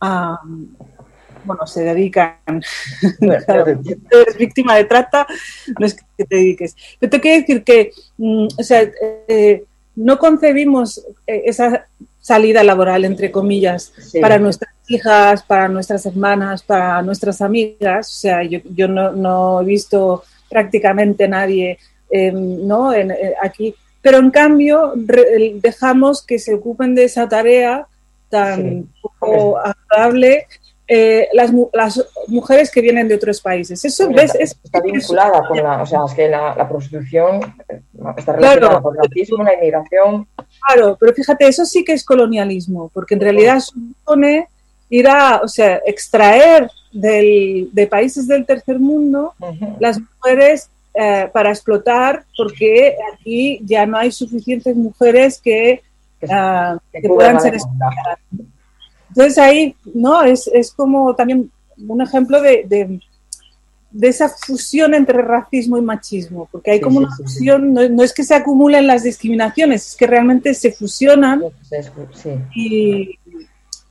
a- 0.00 0.40
bueno, 1.44 1.66
se 1.66 1.82
dedican. 1.84 2.36
Claro, 3.46 3.66
eres 3.66 4.36
víctima 4.38 4.76
de 4.76 4.84
trata, 4.84 5.26
no 5.78 5.86
es 5.86 5.94
que 6.16 6.24
te 6.24 6.36
dediques. 6.36 6.74
Pero 6.98 7.10
te 7.10 7.20
quiero 7.20 7.40
decir 7.40 7.62
que, 7.64 7.90
mm, 8.18 8.46
o 8.58 8.62
sea, 8.62 8.90
eh, 9.28 9.64
no 9.96 10.18
concebimos 10.18 10.98
eh, 11.26 11.42
esa 11.46 11.86
salida 12.30 12.64
laboral, 12.64 13.04
entre 13.04 13.30
comillas, 13.30 13.92
Sí. 13.98 14.18
para 14.18 14.38
nuestras 14.38 14.72
hijas, 14.88 15.42
para 15.42 15.68
nuestras 15.68 16.06
hermanas, 16.06 16.62
para 16.62 17.02
nuestras 17.02 17.42
amigas. 17.42 18.08
O 18.08 18.18
sea, 18.24 18.42
yo, 18.42 18.60
yo 18.74 18.88
no, 18.88 19.12
no 19.12 19.60
he 19.60 19.64
visto 19.66 20.24
prácticamente 20.48 21.28
nadie 21.28 21.78
eh, 22.10 22.30
¿no? 22.32 22.94
En- 22.94 23.10
eh, 23.10 23.34
aquí. 23.42 23.74
Pero 24.00 24.18
en 24.18 24.30
cambio, 24.30 24.92
re- 25.04 25.52
dejamos 25.60 26.22
que 26.24 26.38
se 26.38 26.54
ocupen 26.54 26.94
de 26.94 27.04
esa 27.04 27.28
tarea 27.28 27.86
tan 28.30 28.62
Sí. 28.62 28.86
poco 29.02 29.58
agradable 29.58 30.46
eh, 30.86 31.28
las, 31.32 31.50
las 31.72 32.04
mujeres 32.28 32.70
que 32.70 32.80
vienen 32.82 33.08
de 33.08 33.14
otros 33.14 33.40
países. 33.40 33.84
Eso, 33.84 34.08
¿ves? 34.10 34.24
está, 34.34 34.38
Es, 34.38 34.58
está 34.62 34.80
vinculada 34.80 35.42
con 35.48 35.56
la, 35.56 35.82
o 35.82 35.86
sea, 35.86 36.00
es 36.06 36.14
que 36.14 36.28
la, 36.28 36.54
la 36.54 36.68
prostitución 36.68 37.40
eh, 37.68 37.80
está 38.16 38.32
relacionada 38.34 38.58
Claro. 38.58 38.82
con 38.82 38.94
el 38.96 39.02
racismo, 39.08 39.42
la 39.44 39.54
inmigración. 39.54 40.26
Claro, 40.66 40.96
pero 41.00 41.14
fíjate, 41.14 41.46
eso 41.48 41.64
sí 41.64 41.84
que 41.84 41.92
es 41.94 42.04
colonialismo, 42.04 42.90
porque 42.92 43.14
en 43.14 43.20
realidad 43.20 43.60
supone 43.60 44.48
ir 44.90 45.08
a, 45.08 45.40
o 45.42 45.48
sea, 45.48 45.80
extraer 45.86 46.70
del, 46.92 47.70
de 47.72 47.86
países 47.86 48.28
del 48.28 48.44
tercer 48.46 48.78
mundo 48.78 49.34
las 49.80 49.98
mujeres 49.98 50.68
eh, 50.94 51.28
para 51.32 51.50
explotar, 51.50 52.24
porque 52.36 52.94
aquí 53.12 53.60
ya 53.64 53.84
no 53.86 53.96
hay 53.98 54.12
suficientes 54.12 54.76
mujeres 54.76 55.40
que, 55.42 55.82
Que- 56.20 56.28
ah, 56.30 56.78
que 56.92 57.08
puedan 57.08 57.40
ser 57.40 57.52
demanda. 57.56 58.18
Entonces 59.14 59.38
ahí, 59.38 59.76
¿no? 59.94 60.24
Es, 60.24 60.48
es 60.52 60.72
como 60.72 61.14
también 61.14 61.48
un 61.86 62.02
ejemplo 62.02 62.40
de, 62.40 62.64
de, 62.66 63.00
de 63.92 64.08
esa 64.08 64.28
fusión 64.28 64.92
entre 64.92 65.22
racismo 65.22 65.78
y 65.78 65.82
machismo, 65.82 66.48
porque 66.50 66.72
hay 66.72 66.78
Sí, 66.78 66.82
como 66.82 66.98
sí, 66.98 67.06
una 67.06 67.16
fusión, 67.16 67.72
no, 67.72 67.88
no 67.88 68.02
es 68.02 68.12
que 68.12 68.24
se 68.24 68.34
acumulen 68.34 68.88
las 68.88 69.04
discriminaciones, 69.04 69.86
es 69.86 69.96
que 69.96 70.08
realmente 70.08 70.52
se 70.52 70.72
fusionan 70.72 71.44
y, 72.56 73.16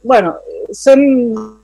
bueno, 0.04 0.36
son... 0.74 1.60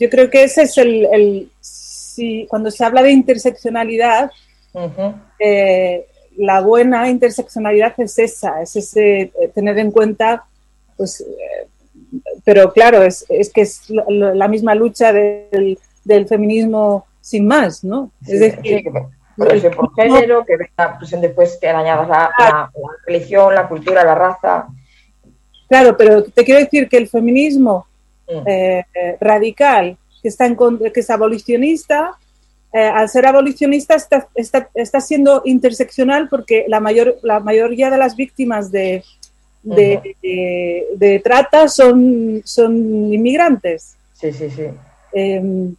Yo 0.00 0.08
creo 0.08 0.30
que 0.30 0.44
ese 0.44 0.62
es 0.62 0.78
el... 0.78 1.06
el 1.12 1.50
si, 1.60 2.46
cuando 2.48 2.70
se 2.70 2.82
habla 2.84 3.02
de 3.02 3.12
interseccionalidad, 3.12 4.30
eh, 5.38 6.06
la 6.38 6.60
buena 6.62 7.08
interseccionalidad 7.10 7.94
es 7.98 8.18
esa, 8.18 8.62
es 8.62 8.74
ese 8.74 9.20
eh, 9.20 9.32
tener 9.54 9.78
en 9.78 9.90
cuenta, 9.90 10.47
pues, 10.98 11.22
eh, 11.22 11.66
pero 12.44 12.70
claro, 12.74 13.02
es, 13.02 13.24
es 13.30 13.50
que 13.50 13.62
es 13.62 13.88
la 13.88 14.48
misma 14.48 14.74
lucha 14.74 15.12
del, 15.14 15.78
del 16.04 16.26
feminismo 16.28 17.06
sin 17.22 17.46
más, 17.46 17.82
¿no? 17.84 18.10
Sí, 18.26 18.32
es 18.34 18.40
decir, 18.40 18.60
sí, 18.78 18.82
que 18.84 18.92
progresión 19.36 19.72
por 19.74 19.94
género, 19.94 20.44
que 20.44 20.56
venga 20.56 20.98
presión 20.98 21.20
después 21.22 21.56
que 21.60 21.68
añadas 21.68 22.08
la, 22.08 22.30
la- 22.38 22.48
la 22.48 22.70
religión, 23.06 23.54
la 23.54 23.68
cultura, 23.68 24.04
la 24.04 24.14
raza. 24.14 24.66
claro, 25.68 25.96
pero 25.96 26.24
te 26.24 26.44
quiero 26.44 26.60
decir 26.60 26.88
que 26.88 26.98
el 26.98 27.08
feminismo 27.08 27.86
Mm. 28.30 28.46
eh, 28.46 28.84
eh, 28.94 29.16
radical, 29.22 29.96
que, 30.22 30.28
está 30.28 30.44
en, 30.44 30.54
que 30.92 31.00
es 31.00 31.08
abolicionista, 31.08 32.18
eh, 32.74 32.78
al 32.82 33.08
ser 33.08 33.24
abolicionista 33.26 33.94
está, 33.94 34.28
está, 34.34 34.68
está 34.74 35.00
siendo 35.00 35.40
interseccional 35.46 36.28
porque 36.28 36.66
la, 36.68 36.78
mayor, 36.78 37.16
la 37.22 37.40
mayoría 37.40 37.88
de 37.88 37.96
las 37.96 38.16
víctimas 38.16 38.70
de, 38.70 39.02
de, 39.62 40.16
de- 40.22 40.86
de 40.96 41.18
trata 41.20 41.68
son, 41.68 42.42
son 42.44 43.12
inmigrantes. 43.12 43.96
Sí, 44.14 44.32
sí, 44.32 44.48
sí. 44.50 44.64
Eh, 45.12 45.70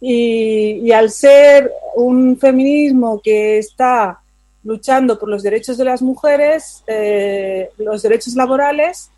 y, 0.00 0.80
y 0.84 0.92
al 0.92 1.10
ser 1.10 1.70
un 1.96 2.36
feminismo 2.38 3.20
que 3.22 3.58
está 3.58 4.20
luchando 4.64 5.18
por 5.18 5.28
los 5.28 5.42
derechos 5.42 5.76
de 5.78 5.84
las 5.84 6.02
mujeres, 6.02 6.82
eh, 6.86 7.70
los 7.78 8.02
derechos 8.02 8.34
laborales, 8.34 9.10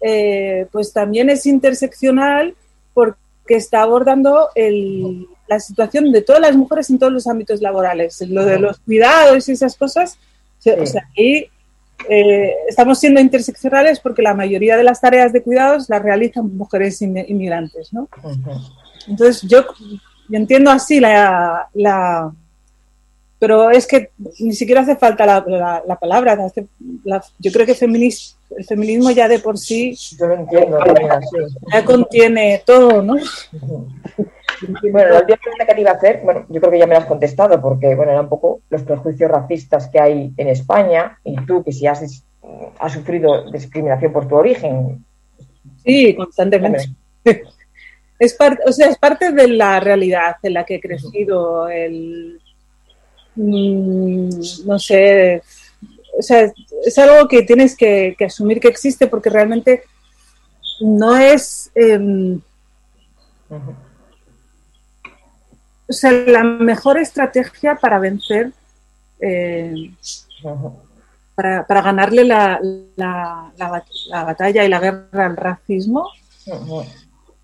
eh, 0.00 0.66
pues 0.72 0.92
también 0.92 1.30
es 1.30 1.46
interseccional 1.46 2.54
porque 2.94 3.16
está 3.48 3.82
abordando 3.82 4.48
el- 4.54 5.26
la 5.48 5.60
situación 5.60 6.12
de 6.12 6.22
todas 6.22 6.40
las 6.40 6.56
mujeres 6.56 6.88
en 6.90 6.98
todos 6.98 7.12
los 7.12 7.26
ámbitos 7.26 7.60
laborales, 7.60 8.20
lo 8.28 8.44
de 8.44 8.58
los 8.58 8.78
cuidados 8.80 9.48
y 9.48 9.52
esas 9.52 9.76
cosas. 9.76 10.18
Sí. 10.58 10.70
o 10.70 10.86
sea, 10.86 11.02
ahí 11.18 11.48
eh, 12.08 12.52
estamos 12.68 12.98
siendo 12.98 13.20
interseccionales 13.20 14.00
porque 14.00 14.22
la 14.22 14.34
mayoría 14.34 14.76
de 14.76 14.84
las 14.84 15.00
tareas 15.00 15.32
de 15.32 15.42
cuidados 15.42 15.88
las 15.88 16.02
realizan 16.02 16.56
mujeres 16.56 17.00
inmi- 17.02 17.24
inmigrantes, 17.28 17.92
¿no? 17.92 18.08
Entonces 19.08 19.42
yo, 19.42 19.64
yo 20.28 20.36
entiendo 20.38 20.70
así 20.70 21.00
la, 21.00 21.68
la- 21.74 22.32
Pero 23.38 23.70
es 23.70 23.86
que 23.88 24.10
ni 24.38 24.52
siquiera 24.54 24.82
hace 24.82 24.94
falta 24.96 25.26
la, 25.26 25.44
la- 25.46 25.82
la 25.86 25.96
palabra. 25.98 26.32
hace- 26.44 26.66
la- 27.04 27.24
yo 27.38 27.50
creo 27.52 27.66
que 27.66 27.74
feminis- 27.74 28.36
el 28.56 28.64
feminismo 28.64 29.10
ya 29.10 29.26
de 29.28 29.38
por 29.38 29.58
sí 29.58 29.96
Yo 30.18 30.26
lo 30.26 30.34
entiendo 30.34 30.78
también 30.78 31.10
así. 31.10 31.36
ya 31.72 31.84
contiene 31.84 32.62
todo, 32.66 33.02
¿no? 33.02 33.16
Bueno, 34.90 35.10
la 35.10 35.20
última 35.20 35.36
pregunta 35.38 35.66
que 35.66 35.74
te 35.74 35.80
iba 35.80 35.90
a 35.90 35.94
hacer, 35.94 36.20
bueno, 36.24 36.46
yo 36.48 36.60
creo 36.60 36.72
que 36.72 36.78
ya 36.78 36.86
me 36.86 36.94
la 36.94 37.00
has 37.00 37.06
contestado, 37.06 37.60
porque 37.60 37.94
bueno, 37.94 38.12
era 38.12 38.20
un 38.20 38.28
poco 38.28 38.60
los 38.70 38.82
prejuicios 38.82 39.30
racistas 39.30 39.88
que 39.88 40.00
hay 40.00 40.32
en 40.36 40.48
España, 40.48 41.18
y 41.24 41.36
tú 41.46 41.62
que 41.64 41.72
si 41.72 41.86
has, 41.86 42.24
has 42.78 42.92
sufrido 42.92 43.50
discriminación 43.50 44.12
por 44.12 44.28
tu 44.28 44.36
origen. 44.36 45.04
Sí, 45.84 46.14
constantemente. 46.14 46.90
Es 48.18 48.34
parte, 48.34 48.62
o 48.64 48.72
sea, 48.72 48.88
es 48.88 48.98
parte 48.98 49.32
de 49.32 49.48
la 49.48 49.80
realidad 49.80 50.36
en 50.44 50.54
la 50.54 50.64
que 50.64 50.76
he 50.76 50.80
crecido, 50.80 51.68
el 51.68 52.40
mm, 53.34 54.28
no 54.64 54.78
sé, 54.78 55.42
o 56.16 56.22
sea, 56.22 56.52
es 56.84 56.98
algo 56.98 57.26
que 57.26 57.42
tienes 57.42 57.76
que, 57.76 58.14
que 58.16 58.26
asumir 58.26 58.60
que 58.60 58.68
existe 58.68 59.08
porque 59.08 59.28
realmente 59.28 59.82
no 60.80 61.16
es 61.16 61.70
em. 61.74 62.40
O 65.92 65.94
sea, 66.00 66.10
la 66.12 66.42
mejor 66.42 66.98
estrategia 66.98 67.76
para 67.76 67.98
vencer, 67.98 68.52
eh, 69.20 69.90
para, 71.34 71.66
para 71.66 71.82
ganarle 71.82 72.24
la, 72.24 72.58
la- 72.96 73.52
la 73.56 73.70
bat- 73.70 74.06
la 74.08 74.24
batalla 74.24 74.64
y 74.64 74.68
la 74.68 74.80
guerra 74.80 75.26
al 75.26 75.36
racismo, 75.36 76.08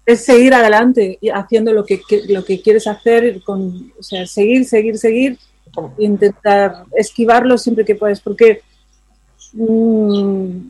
es 0.05 0.25
seguir 0.25 0.55
adelante 0.55 1.19
y 1.21 1.29
haciendo 1.29 1.73
lo 1.73 1.85
que, 1.85 2.01
lo 2.29 2.43
que 2.45 2.61
quieres 2.63 2.87
hacer, 2.87 3.43
con, 3.43 3.93
o 3.99 4.03
sea, 4.03 4.27
seguir, 4.27 4.65
seguir, 4.65 4.97
seguir, 4.99 5.39
intentar 5.99 6.85
esquivarlo 6.97 7.59
siempre 7.59 7.85
que 7.85 7.95
puedes, 7.95 8.21
porque 8.21 8.63
mm, 9.53 10.69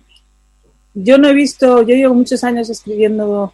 yo 0.95 1.19
no 1.19 1.29
he 1.29 1.35
visto, 1.35 1.83
yo 1.83 1.95
llevo 1.95 2.15
muchos 2.15 2.43
años 2.45 2.69
escribiendo 2.71 3.53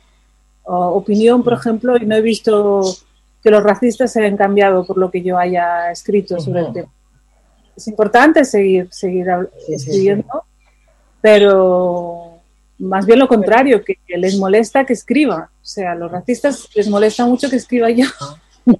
opinión, 0.67 1.43
por 1.45 1.53
ejemplo, 1.53 1.97
y 1.99 2.07
no 2.07 2.17
he 2.17 2.23
visto 2.23 2.97
que 3.45 3.51
los 3.51 3.63
racistas 3.63 4.11
se 4.11 4.21
hayan 4.25 4.37
cambiado 4.37 4.85
por 4.87 4.97
lo 4.99 5.11
que 5.11 5.23
yo 5.23 5.39
haya 5.39 5.93
escrito 5.93 6.41
sobre 6.41 6.61
el 6.63 6.73
tema. 6.73 6.89
Es 7.77 7.87
importante 7.89 8.45
seguir, 8.45 8.89
seguir 8.91 9.27
hab- 9.27 9.51
Sí, 9.59 9.67
sí, 9.67 9.75
escribiendo, 9.75 10.45
pero 11.21 12.39
más 12.79 13.07
bien 13.07 13.19
lo 13.19 13.29
contrario, 13.29 13.85
que, 13.85 13.99
les 14.17 14.39
molesta 14.39 14.85
que 14.85 14.93
escriba. 14.95 15.51
O 15.63 15.65
sea, 15.67 15.93
a 15.93 15.95
los 15.95 16.11
racistas 16.11 16.69
les 16.75 16.89
molesta 16.89 17.25
mucho 17.27 17.49
que 17.51 17.57
escriba 17.57 17.91
yo. 17.91 18.07
Porque 18.65 18.79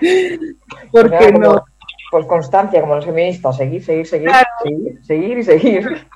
Pues 0.90 1.10
nada, 1.10 1.32
como- 1.32 1.38
no. 1.54 1.64
Pues 2.10 2.26
constancia, 2.26 2.80
como 2.80 2.94
los 2.94 3.04
feministas, 3.04 3.56
seguir, 3.56 3.82
seguir, 3.84 4.06
seguir, 4.06 4.28
Claro. 4.28 4.46
seguir, 4.62 5.04
seguir 5.04 5.38
y 5.38 5.42
seguir. 5.42 6.06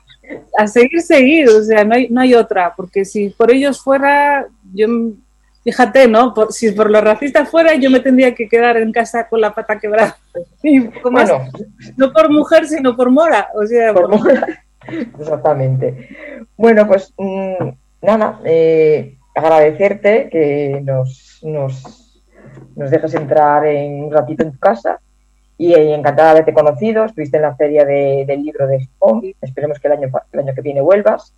a 0.56 0.66
seguir, 0.68 1.02
seguir, 1.02 1.48
o 1.48 1.62
sea, 1.64 1.84
no 1.84 1.94
hay, 1.96 2.08
no 2.08 2.20
hay 2.20 2.32
otra, 2.34 2.72
porque 2.76 3.04
si 3.04 3.30
por 3.30 3.50
ellos 3.50 3.80
fuera, 3.80 4.46
yo, 4.72 4.86
fíjate, 5.62 6.08
¿no? 6.08 6.34
Por, 6.34 6.52
si 6.52 6.72
por 6.72 6.90
los 6.90 7.02
racistas 7.02 7.48
fuera, 7.48 7.74
yo 7.74 7.90
me 7.90 8.00
tendría 8.00 8.34
que 8.34 8.48
quedar 8.48 8.76
en 8.76 8.92
casa 8.92 9.28
con 9.28 9.40
la 9.40 9.54
pata 9.54 9.78
quebrada. 9.78 10.16
bueno. 11.10 11.42
no 11.96 12.12
por 12.12 12.30
mujer, 12.30 12.66
sino 12.66 12.96
por 12.96 13.10
mora, 13.10 13.48
o 13.54 13.66
sea, 13.66 13.92
por, 13.92 14.08
mora. 14.08 14.46
Exactamente. 15.18 16.08
Bueno, 16.56 16.86
pues 16.86 17.12
mm, 17.16 17.68
nada, 18.02 18.40
eh, 18.44 19.16
agradecerte 19.34 20.28
que 20.30 20.80
nos, 20.82 21.40
nos, 21.42 22.22
nos 22.76 22.90
dejes 22.90 23.14
entrar 23.14 23.66
en 23.66 24.04
un 24.04 24.12
ratito 24.12 24.42
en 24.42 24.52
tu 24.52 24.58
casa 24.58 25.00
y 25.60 25.74
encantada 25.74 26.28
de 26.28 26.30
haberte 26.30 26.54
conocido. 26.54 27.04
Estuviste 27.04 27.36
en 27.36 27.42
la 27.42 27.54
feria 27.54 27.84
del 27.84 28.42
libro 28.42 28.66
de 28.66 28.86
Japón. 28.86 29.22
Esperemos 29.42 29.78
que 29.78 29.88
el 29.88 29.92
año, 29.92 30.08
el 30.32 30.40
año 30.40 30.54
que 30.54 30.62
viene 30.62 30.80
vuelvas. 30.80 31.34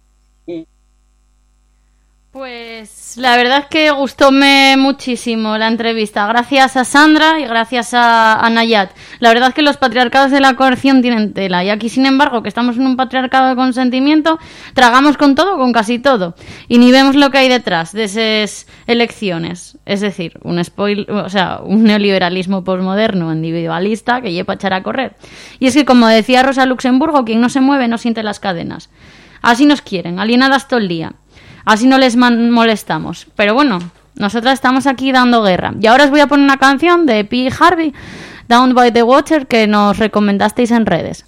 Y 0.47 0.69
pues 2.33 3.19
la 3.19 3.37
verdad 3.37 3.59
es 3.59 3.67
que 3.67 3.91
gustóme 3.91 4.77
muchísimo 4.79 5.59
la 5.59 5.69
entrevista. 5.69 6.27
Gracias 6.27 6.79
a 6.79 6.85
Sandra 6.85 7.39
y 7.39 7.45
gracias 7.45 7.91
a, 7.93 8.49
Nayat. 8.51 8.91
La 9.21 9.29
verdad 9.29 9.51
es 9.51 9.55
que 9.55 9.61
los 9.61 9.77
patriarcados 9.77 10.31
de 10.31 10.41
la 10.41 10.55
coerción 10.55 11.03
tienen 11.03 11.35
tela. 11.35 11.63
Y 11.63 11.69
aquí, 11.69 11.91
sin 11.91 12.07
embargo, 12.07 12.43
que 12.43 12.49
estamos 12.49 12.77
en 12.77 12.87
un 12.87 12.97
patriarcado 12.97 13.51
de 13.51 13.55
consentimiento, 13.55 14.39
tragamos 14.73 15.19
con 15.19 15.35
todo, 15.35 15.59
con 15.59 15.75
casi 15.75 15.99
todo. 15.99 16.35
Y 16.69 16.79
ni 16.79 16.91
vemos 16.91 17.17
lo 17.17 17.31
que 17.31 17.37
hay 17.37 17.51
detrás 17.51 17.93
de 17.93 18.05
esas 18.05 18.67
elecciones. 18.87 19.77
Es 19.85 20.01
decir, 20.01 20.41
un 20.43 20.63
spoil, 20.65 21.07
o 21.11 21.29
sea, 21.29 21.61
un 21.63 21.85
neoliberalismo 21.85 22.65
posmoderno, 22.65 23.31
individualista, 23.31 24.23
que 24.23 24.33
lleva 24.33 24.55
a 24.55 24.57
echar 24.57 24.73
a 24.73 24.83
correr. 24.83 25.17
Y 25.59 25.67
es 25.67 25.75
que, 25.75 25.85
como 25.85 26.07
decía 26.07 26.43
Rosa 26.43 26.65
Luxemburgo, 26.65 27.27
quien 27.27 27.43
no 27.43 27.51
se 27.51 27.61
mueve 27.61 27.89
no 27.89 27.99
siente 27.99 28.23
las 28.23 28.41
cadenas. 28.41 28.89
Así 29.43 29.67
nos 29.67 29.83
quieren, 29.83 30.19
alienadas 30.19 30.67
todo 30.67 30.81
el 30.81 30.89
día. 30.89 31.13
Así 31.65 31.87
no 31.87 31.99
les 31.99 32.17
molestamos. 32.17 33.27
Pero 33.37 33.55
bueno, 33.55 33.79
nosotras 34.15 34.55
estamos 34.55 34.87
aquí 34.87 35.13
dando 35.13 35.43
guerra. 35.43 35.73
Y 35.81 35.87
ahora 35.87 36.05
os 36.05 36.11
voy 36.11 36.21
a 36.21 36.27
poner 36.27 36.45
una 36.45 36.59
canción 36.59 37.07
de 37.07 37.25
P. 37.25 37.51
Harvey, 37.59 37.95
Down 38.49 38.75
by 38.75 38.93
the 38.93 39.03
Water, 39.03 39.47
que 39.47 39.67
nos 39.67 39.99
recomendasteis 39.99 40.71
en 40.71 40.87
redes. 40.87 41.25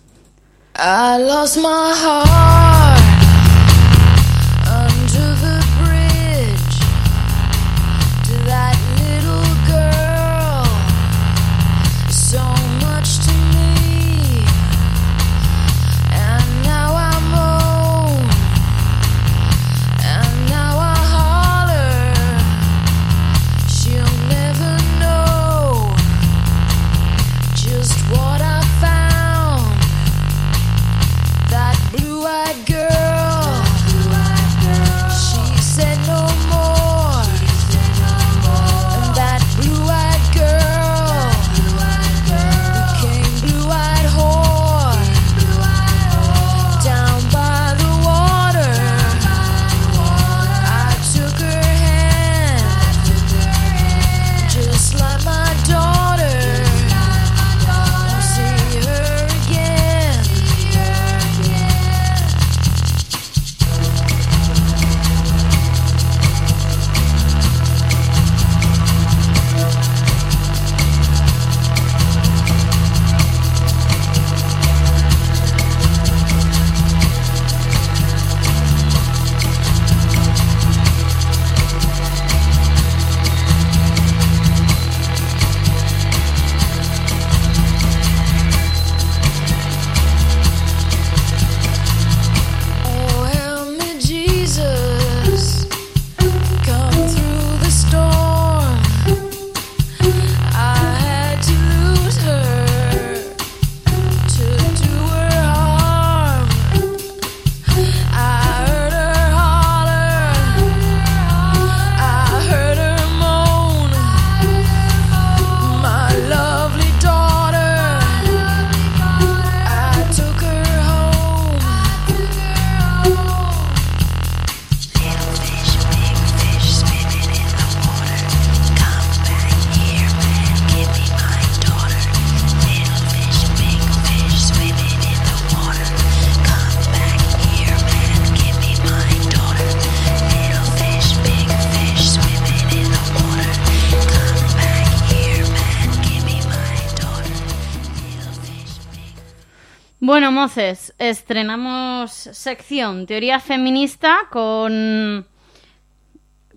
Moces, 150.55 150.95
estrenamos 150.99 152.13
sección 152.13 153.07
Teoría 153.07 153.41
Feminista 153.41 154.29
con, 154.31 155.27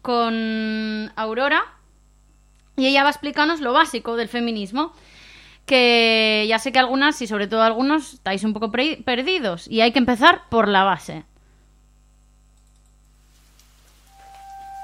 con 0.03 1.11
Aurora 1.15 1.63
y 2.75 2.85
ella 2.85 3.01
va 3.01 3.07
a 3.07 3.11
explicarnos 3.11 3.59
lo 3.59 3.73
básico 3.73 4.15
del 4.15 4.27
feminismo, 4.27 4.93
que 5.65 6.45
ya 6.47 6.59
sé 6.59 6.71
que 6.71 6.77
algunas 6.77 7.19
y 7.23 7.27
sobre 7.27 7.47
todo 7.47 7.63
algunos 7.63 8.13
estáis 8.13 8.43
un 8.43 8.53
poco 8.53 8.71
perdidos 8.71 9.67
y 9.67 9.81
hay 9.81 9.91
que 9.91 9.99
empezar 9.99 10.43
por 10.49 10.67
la 10.67 10.83
base. 10.83 11.25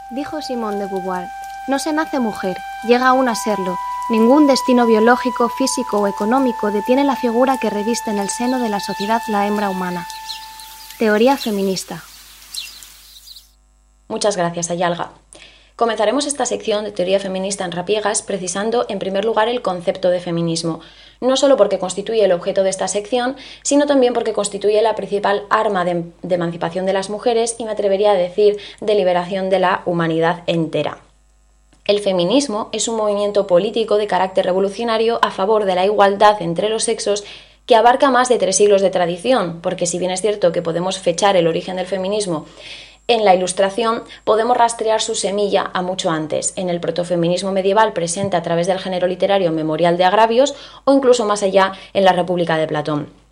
Dijo 0.10 0.42
Simón 0.42 0.80
de 0.80 0.88
Beauvoir, 0.88 1.28
no 1.68 1.78
se 1.78 1.94
nace 1.94 2.20
mujer, 2.20 2.58
llega 2.88 3.10
aún 3.10 3.30
a 3.30 3.36
serlo, 3.36 3.78
Ningún 4.10 4.48
destino 4.48 4.86
biológico, 4.86 5.48
físico 5.48 6.00
o 6.00 6.08
económico 6.08 6.72
detiene 6.72 7.06
la 7.06 7.16
figura 7.16 7.58
que 7.58 7.70
reviste 7.70 8.12
en 8.12 8.20
el 8.20 8.30
seno 8.30 8.60
de 8.60 8.68
la 8.68 8.82
sociedad 8.82 9.22
la 9.30 9.48
hembra 9.48 9.70
humana. 9.70 10.06
Teoría 11.00 11.38
feminista. 11.38 12.04
Muchas 14.10 14.36
gracias, 14.36 14.70
Ayalga. 14.70 15.12
Comenzaremos 15.78 16.28
esta 16.28 16.46
sección 16.46 16.84
de 16.84 16.92
teoría 16.92 17.20
feminista 17.20 17.64
en 17.64 17.72
rapiegas 17.72 18.22
precisando 18.22 18.86
en 18.90 19.00
primer 19.00 19.24
lugar 19.24 19.48
el 19.48 19.62
concepto 19.62 20.10
de 20.10 20.20
feminismo, 20.20 20.82
no 21.22 21.38
solo 21.38 21.56
porque 21.56 21.80
constituye 21.80 22.26
el 22.26 22.34
objeto 22.34 22.64
de 22.64 22.70
esta 22.70 22.90
sección, 22.90 23.38
sino 23.64 23.88
también 23.88 24.14
porque 24.14 24.34
constituye 24.34 24.82
la 24.82 24.96
principal 24.96 25.48
arma 25.50 25.86
de, 25.86 26.12
de 26.22 26.36
emancipación 26.36 26.86
de 26.86 26.94
las 26.94 27.10
mujeres 27.10 27.56
y 27.58 27.64
me 27.64 27.72
atrevería 27.72 28.12
a 28.12 28.16
decir 28.16 28.58
de 28.82 28.96
liberación 28.96 29.50
de 29.50 29.60
la 29.60 29.82
humanidad 29.86 30.44
entera. 30.46 31.00
El 31.86 32.00
feminismo 32.00 32.70
es 32.72 32.88
un 32.88 32.96
movimiento 32.96 33.48
político 33.48 33.98
de 33.98 34.08
carácter 34.08 34.46
revolucionario 34.46 35.20
a 35.22 35.32
favor 35.32 35.66
de 35.66 35.76
la 35.76 35.86
igualdad 35.86 36.42
entre 36.42 36.70
los 36.70 36.84
sexos 36.84 37.24
que 37.66 37.76
abarca 37.76 38.10
más 38.10 38.30
de 38.30 38.38
tres 38.38 38.58
siglos 38.58 38.82
de 38.82 38.90
tradición, 38.90 39.60
porque 39.62 39.86
si 39.86 40.00
bien 40.00 40.12
es 40.12 40.22
cierto 40.22 40.52
que 40.52 40.62
podemos 40.62 41.00
fechar 41.00 41.36
el 41.36 41.48
origen 41.48 41.78
del 41.78 41.86
feminismo 41.86 42.46
en 43.08 43.26
la 43.26 43.36
Ilustración 43.36 44.04
podemos 44.24 44.56
rastrear 44.56 45.02
su 45.02 45.16
semilla 45.16 45.70
a 45.74 45.82
mucho 45.82 46.10
antes, 46.10 46.54
en 46.56 46.70
el 46.70 46.80
protofeminismo 46.80 47.52
medieval 47.52 47.92
presente 47.92 48.38
a 48.38 48.42
través 48.42 48.68
del 48.68 48.80
género 48.80 49.08
literario 49.08 49.52
Memorial 49.52 49.98
de 49.98 50.06
Agravios 50.06 50.56
o 50.86 50.94
incluso 50.94 51.26
más 51.26 51.44
allá 51.44 51.74
en 51.94 52.06
la 52.06 52.14
República 52.14 52.58
de 52.58 52.68
Platón. 52.68 53.23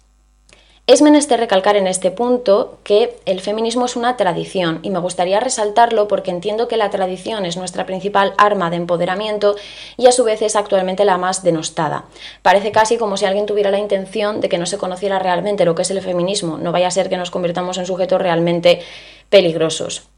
Es 0.87 1.01
menester 1.03 1.39
recalcar 1.39 1.77
en 1.77 1.85
este 1.85 2.09
punto 2.09 2.79
que 2.83 3.15
el 3.25 3.39
feminismo 3.39 3.85
es 3.85 3.95
una 3.95 4.17
tradición 4.17 4.79
y 4.81 4.89
me 4.89 4.99
gustaría 4.99 5.39
resaltarlo 5.39 6.07
porque 6.07 6.31
entiendo 6.31 6.67
que 6.67 6.75
la 6.75 6.89
tradición 6.89 7.45
es 7.45 7.55
nuestra 7.55 7.85
principal 7.85 8.33
arma 8.37 8.71
de 8.71 8.77
empoderamiento 8.77 9.55
y 9.95 10.07
a 10.07 10.11
su 10.11 10.23
vez 10.23 10.41
es 10.41 10.55
actualmente 10.55 11.05
la 11.05 11.17
más 11.17 11.43
denostada. 11.43 12.05
Parece 12.41 12.71
casi 12.71 12.97
como 12.97 13.15
si 13.15 13.25
alguien 13.25 13.45
tuviera 13.45 13.69
la 13.69 13.77
intención 13.77 14.41
de 14.41 14.49
que 14.49 14.57
no 14.57 14.65
se 14.65 14.79
conociera 14.79 15.19
realmente 15.19 15.65
lo 15.65 15.75
que 15.75 15.83
es 15.83 15.91
el 15.91 16.01
feminismo, 16.01 16.57
no 16.57 16.71
vaya 16.71 16.87
a 16.87 16.91
ser 16.91 17.09
que 17.09 17.17
nos 17.17 17.31
convirtamos 17.31 17.77
en 17.77 17.85
sujetos 17.85 18.19
realmente 18.19 18.81
peligrosos. 19.29 20.09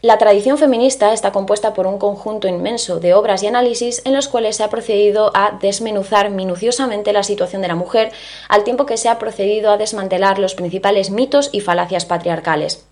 La 0.00 0.16
tradición 0.16 0.58
feminista 0.58 1.12
está 1.12 1.32
compuesta 1.32 1.74
por 1.74 1.88
un 1.88 1.98
conjunto 1.98 2.46
inmenso 2.46 3.00
de 3.00 3.14
obras 3.14 3.42
y 3.42 3.48
análisis 3.48 4.00
en 4.04 4.12
los 4.12 4.28
cuales 4.28 4.54
se 4.54 4.62
ha 4.62 4.70
procedido 4.70 5.32
a 5.34 5.58
desmenuzar 5.60 6.30
minuciosamente 6.30 7.12
la 7.12 7.24
situación 7.24 7.62
de 7.62 7.68
la 7.68 7.74
mujer, 7.74 8.12
al 8.48 8.62
tiempo 8.62 8.86
que 8.86 8.96
se 8.96 9.08
ha 9.08 9.18
procedido 9.18 9.72
a 9.72 9.76
desmantelar 9.76 10.38
los 10.38 10.54
principales 10.54 11.10
mitos 11.10 11.50
y 11.50 11.62
falacias 11.62 12.04
patriarcales. 12.04 12.86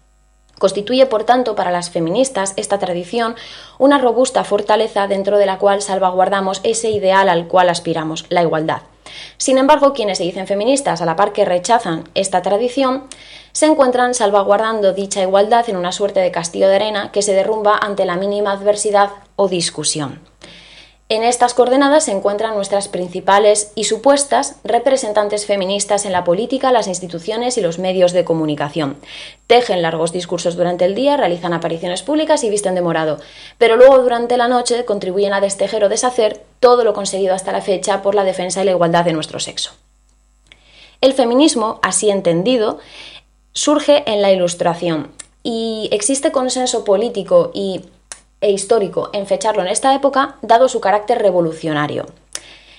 Constituye, 0.58 1.06
por 1.06 1.22
tanto, 1.22 1.54
para 1.54 1.70
las 1.70 1.90
feministas 1.90 2.54
esta 2.56 2.78
tradición 2.78 3.36
una 3.78 3.98
robusta 3.98 4.42
fortaleza 4.42 5.06
dentro 5.06 5.38
de 5.38 5.46
la 5.46 5.58
cual 5.58 5.82
salvaguardamos 5.82 6.60
ese 6.64 6.90
ideal 6.90 7.28
al 7.28 7.46
cual 7.46 7.68
aspiramos, 7.68 8.26
la 8.30 8.42
igualdad. 8.42 8.82
Sin 9.36 9.58
embargo, 9.58 9.92
quienes 9.92 10.18
se 10.18 10.24
dicen 10.24 10.46
feministas, 10.46 11.00
a 11.00 11.06
la 11.06 11.14
par 11.14 11.32
que 11.32 11.44
rechazan 11.44 12.08
esta 12.14 12.42
tradición, 12.42 13.04
se 13.56 13.64
encuentran 13.64 14.12
salvaguardando 14.12 14.92
dicha 14.92 15.22
igualdad 15.22 15.66
en 15.70 15.76
una 15.76 15.90
suerte 15.90 16.20
de 16.20 16.30
castillo 16.30 16.68
de 16.68 16.74
arena 16.74 17.10
que 17.10 17.22
se 17.22 17.32
derrumba 17.32 17.78
ante 17.78 18.04
la 18.04 18.16
mínima 18.16 18.52
adversidad 18.52 19.08
o 19.34 19.48
discusión. 19.48 20.20
En 21.08 21.22
estas 21.22 21.54
coordenadas 21.54 22.04
se 22.04 22.12
encuentran 22.12 22.54
nuestras 22.54 22.88
principales 22.88 23.72
y 23.74 23.84
supuestas 23.84 24.56
representantes 24.62 25.46
feministas 25.46 26.04
en 26.04 26.12
la 26.12 26.22
política, 26.22 26.70
las 26.70 26.86
instituciones 26.86 27.56
y 27.56 27.62
los 27.62 27.78
medios 27.78 28.12
de 28.12 28.26
comunicación. 28.26 28.98
Tejen 29.46 29.80
largos 29.80 30.12
discursos 30.12 30.54
durante 30.54 30.84
el 30.84 30.94
día, 30.94 31.16
realizan 31.16 31.54
apariciones 31.54 32.02
públicas 32.02 32.44
y 32.44 32.50
visten 32.50 32.74
de 32.74 32.82
morado, 32.82 33.20
pero 33.56 33.76
luego 33.76 34.00
durante 34.00 34.36
la 34.36 34.48
noche 34.48 34.84
contribuyen 34.84 35.32
a 35.32 35.40
destejer 35.40 35.82
o 35.82 35.88
deshacer 35.88 36.44
todo 36.60 36.84
lo 36.84 36.92
conseguido 36.92 37.34
hasta 37.34 37.52
la 37.52 37.62
fecha 37.62 38.02
por 38.02 38.14
la 38.14 38.24
defensa 38.24 38.60
y 38.60 38.66
la 38.66 38.72
igualdad 38.72 39.06
de 39.06 39.14
nuestro 39.14 39.40
sexo. 39.40 39.72
El 41.00 41.12
feminismo, 41.12 41.78
así 41.82 42.10
entendido, 42.10 42.78
surge 43.56 44.02
en 44.06 44.20
la 44.20 44.30
Ilustración 44.30 45.08
y 45.42 45.88
existe 45.90 46.30
consenso 46.30 46.84
político 46.84 47.50
y, 47.54 47.80
e 48.42 48.52
histórico 48.52 49.08
en 49.14 49.26
fecharlo 49.26 49.62
en 49.62 49.68
esta 49.68 49.94
época, 49.94 50.36
dado 50.42 50.68
su 50.68 50.80
carácter 50.80 51.22
revolucionario. 51.22 52.04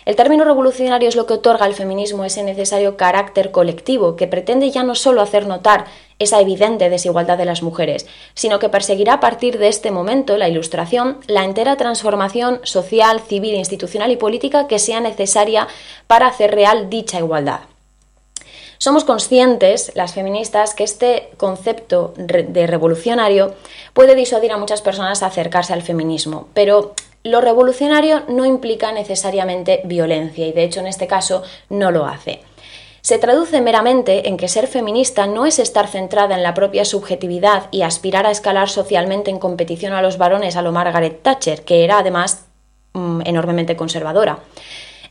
El 0.05 0.15
término 0.15 0.45
revolucionario 0.45 1.09
es 1.09 1.15
lo 1.15 1.25
que 1.25 1.33
otorga 1.33 1.65
al 1.65 1.73
feminismo 1.73 2.25
ese 2.25 2.43
necesario 2.43 2.95
carácter 2.95 3.49
colectivo 3.49 4.15
que 4.15 4.27
pretende 4.27 4.69
ya 4.69 4.83
no 4.83 4.93
solo 4.93 5.21
hacer 5.21 5.47
notar 5.47 5.85
esa 6.19 6.39
evidente 6.39 6.91
desigualdad 6.91 7.39
de 7.39 7.45
las 7.45 7.63
mujeres, 7.63 8.05
sino 8.35 8.59
que 8.59 8.69
perseguirá 8.69 9.13
a 9.13 9.19
partir 9.19 9.57
de 9.57 9.69
este 9.69 9.89
momento, 9.89 10.37
la 10.37 10.47
Ilustración, 10.47 11.17
la 11.25 11.43
entera 11.43 11.75
transformación 11.75 12.59
social, 12.63 13.19
civil, 13.21 13.55
institucional 13.55 14.11
y 14.11 14.15
política 14.15 14.67
que 14.67 14.77
sea 14.77 15.01
necesaria 15.01 15.67
para 16.05 16.27
hacer 16.27 16.53
real 16.53 16.87
dicha 16.91 17.17
igualdad. 17.17 17.61
Somos 18.79 19.03
conscientes, 19.03 19.91
las 19.95 20.13
feministas, 20.13 20.73
que 20.75 20.83
este 20.83 21.29
concepto 21.37 22.13
de 22.17 22.67
revolucionario 22.67 23.55
puede 23.93 24.15
disuadir 24.15 24.51
a 24.51 24.57
muchas 24.57 24.81
personas 24.81 25.23
a 25.23 25.27
acercarse 25.27 25.73
al 25.73 25.81
feminismo, 25.81 26.47
pero 26.53 26.93
lo 27.23 27.41
revolucionario 27.41 28.23
no 28.27 28.45
implica 28.45 28.91
necesariamente 28.91 29.81
violencia 29.85 30.47
y 30.47 30.53
de 30.53 30.63
hecho 30.63 30.79
en 30.79 30.87
este 30.87 31.07
caso 31.07 31.43
no 31.69 31.91
lo 31.91 32.05
hace. 32.05 32.41
Se 33.01 33.17
traduce 33.17 33.61
meramente 33.61 34.27
en 34.27 34.37
que 34.37 34.49
ser 34.49 34.67
feminista 34.67 35.27
no 35.27 35.45
es 35.45 35.59
estar 35.59 35.87
centrada 35.87 36.35
en 36.35 36.43
la 36.43 36.53
propia 36.53 36.83
subjetividad 36.83 37.69
y 37.71 37.83
aspirar 37.83 38.25
a 38.25 38.31
escalar 38.31 38.69
socialmente 38.69 39.31
en 39.31 39.39
competición 39.39 39.93
a 39.93 40.01
los 40.01 40.17
varones 40.17 40.57
a 40.57 40.61
lo 40.61 40.73
Margaret 40.73 41.21
Thatcher, 41.21 41.63
que 41.63 41.85
era 41.85 41.99
además 41.99 42.45
mm, 42.93 43.21
enormemente 43.23 43.77
conservadora. 43.77 44.39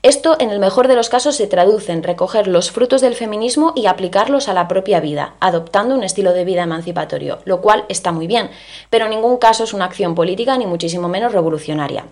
Esto, 0.07 0.37
en 0.39 0.51
el 0.51 0.61
mejor 0.61 0.87
de 0.87 0.95
los 0.95 1.09
casos, 1.09 1.35
se 1.35 1.49
traduce 1.49 1.91
en 1.91 2.05
recoger 2.05 2.47
los 2.47 2.71
frutos 2.71 3.01
del 3.01 3.17
feminismo 3.17 3.73
y 3.75 3.87
aplicarlos 3.87 4.49
a 4.49 4.53
la 4.53 4.69
propia 4.69 5.01
vida, 5.01 5.35
adoptando 5.41 5.97
un 5.97 6.05
estilo 6.05 6.33
de 6.33 6.45
vida 6.45 6.63
emancipatorio, 6.63 7.41
lo 7.45 7.61
cual 7.61 7.85
está 7.89 8.13
muy 8.13 8.29
bien, 8.29 8.49
pero 8.89 9.07
en 9.07 9.11
ningún 9.11 9.37
caso 9.39 9.65
es 9.65 9.75
una 9.75 9.87
acción 9.87 10.15
política 10.15 10.57
ni 10.57 10.65
muchísimo 10.65 11.09
menos 11.09 11.33
revolucionaria. 11.33 12.05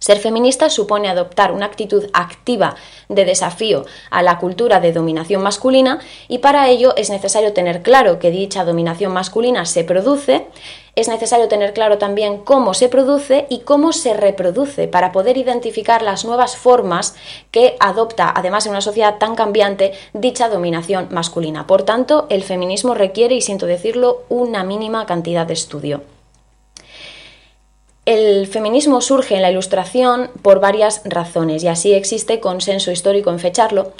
Ser 0.00 0.18
feminista 0.18 0.68
supone 0.68 1.08
adoptar 1.08 1.52
una 1.52 1.64
actitud 1.64 2.04
activa 2.12 2.76
de 3.08 3.24
desafío 3.24 3.86
a 4.10 4.22
la 4.22 4.36
cultura 4.36 4.80
de 4.80 4.92
dominación 4.92 5.40
masculina 5.40 6.00
y 6.28 6.40
para 6.40 6.68
ello 6.68 6.94
es 6.94 7.08
necesario 7.08 7.54
tener 7.54 7.80
claro 7.80 8.18
que 8.18 8.30
dicha 8.30 8.66
dominación 8.66 9.14
masculina 9.14 9.64
se 9.64 9.82
produce, 9.82 10.46
es 10.96 11.08
necesario 11.08 11.48
tener 11.48 11.72
claro 11.72 11.98
también 11.98 12.38
cómo 12.38 12.74
se 12.74 12.88
produce 12.88 13.46
y 13.48 13.60
cómo 13.60 13.92
se 13.92 14.14
reproduce 14.14 14.88
para 14.88 15.12
poder 15.12 15.36
identificar 15.36 16.02
las 16.02 16.24
nuevas 16.24 16.56
formas 16.56 17.14
que 17.50 17.76
adopta, 17.80 18.32
además 18.34 18.66
en 18.66 18.72
una 18.72 18.80
sociedad 18.80 19.18
tan 19.18 19.34
cambiante, 19.34 19.92
dicha 20.12 20.48
dominación 20.48 21.08
masculina. 21.10 21.66
Por 21.66 21.82
tanto, 21.82 22.26
el 22.30 22.42
feminismo 22.42 22.94
requiere, 22.94 23.34
y 23.34 23.40
siento 23.40 23.66
decirlo, 23.66 24.22
una 24.28 24.62
mínima 24.62 25.06
cantidad 25.06 25.46
de 25.46 25.54
estudio. 25.54 26.02
El 28.06 28.46
feminismo 28.46 29.00
surge 29.00 29.34
en 29.34 29.40
la 29.40 29.50
Ilustración 29.50 30.30
por 30.42 30.60
varias 30.60 31.00
razones 31.06 31.64
y 31.64 31.68
así 31.68 31.94
existe 31.94 32.38
consenso 32.38 32.90
histórico 32.90 33.30
en 33.30 33.38
fecharlo, 33.38 33.92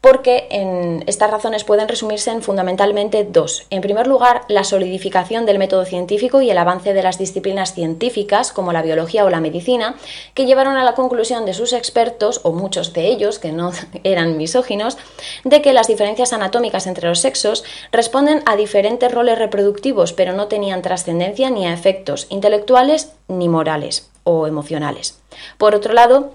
porque 0.00 0.48
en 0.50 1.04
estas 1.06 1.30
razones 1.30 1.64
pueden 1.64 1.88
resumirse 1.88 2.30
en 2.30 2.42
fundamentalmente 2.42 3.24
dos. 3.24 3.66
En 3.70 3.82
primer 3.82 4.06
lugar, 4.06 4.42
la 4.48 4.64
solidificación 4.64 5.44
del 5.44 5.58
método 5.58 5.84
científico 5.84 6.40
y 6.40 6.50
el 6.50 6.58
avance 6.58 6.94
de 6.94 7.02
las 7.02 7.18
disciplinas 7.18 7.74
científicas, 7.74 8.52
como 8.52 8.72
la 8.72 8.82
biología 8.82 9.24
o 9.24 9.30
la 9.30 9.40
medicina, 9.40 9.96
que 10.34 10.46
llevaron 10.46 10.76
a 10.76 10.84
la 10.84 10.94
conclusión 10.94 11.44
de 11.44 11.52
sus 11.52 11.72
expertos, 11.72 12.40
o 12.44 12.52
muchos 12.52 12.92
de 12.94 13.08
ellos, 13.08 13.38
que 13.38 13.52
no 13.52 13.72
eran 14.04 14.38
misóginos, 14.38 14.96
de 15.44 15.60
que 15.60 15.74
las 15.74 15.86
diferencias 15.86 16.32
anatómicas 16.32 16.86
entre 16.86 17.08
los 17.08 17.20
sexos 17.20 17.64
responden 17.92 18.42
a 18.46 18.56
diferentes 18.56 19.12
roles 19.12 19.38
reproductivos, 19.38 20.12
pero 20.14 20.32
no 20.32 20.48
tenían 20.48 20.82
trascendencia 20.82 21.50
ni 21.50 21.66
a 21.66 21.74
efectos 21.74 22.26
intelectuales 22.30 23.12
ni 23.28 23.48
morales 23.48 24.10
o 24.24 24.46
emocionales. 24.46 25.18
Por 25.58 25.74
otro 25.74 25.92
lado, 25.92 26.32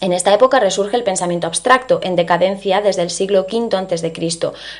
en 0.00 0.12
esta 0.12 0.34
época 0.34 0.60
resurge 0.60 0.96
el 0.96 1.04
pensamiento 1.04 1.46
abstracto, 1.46 2.00
en 2.02 2.16
decadencia 2.16 2.80
desde 2.80 3.02
el 3.02 3.10
siglo 3.10 3.46
V 3.50 3.76
a.C., 3.76 4.12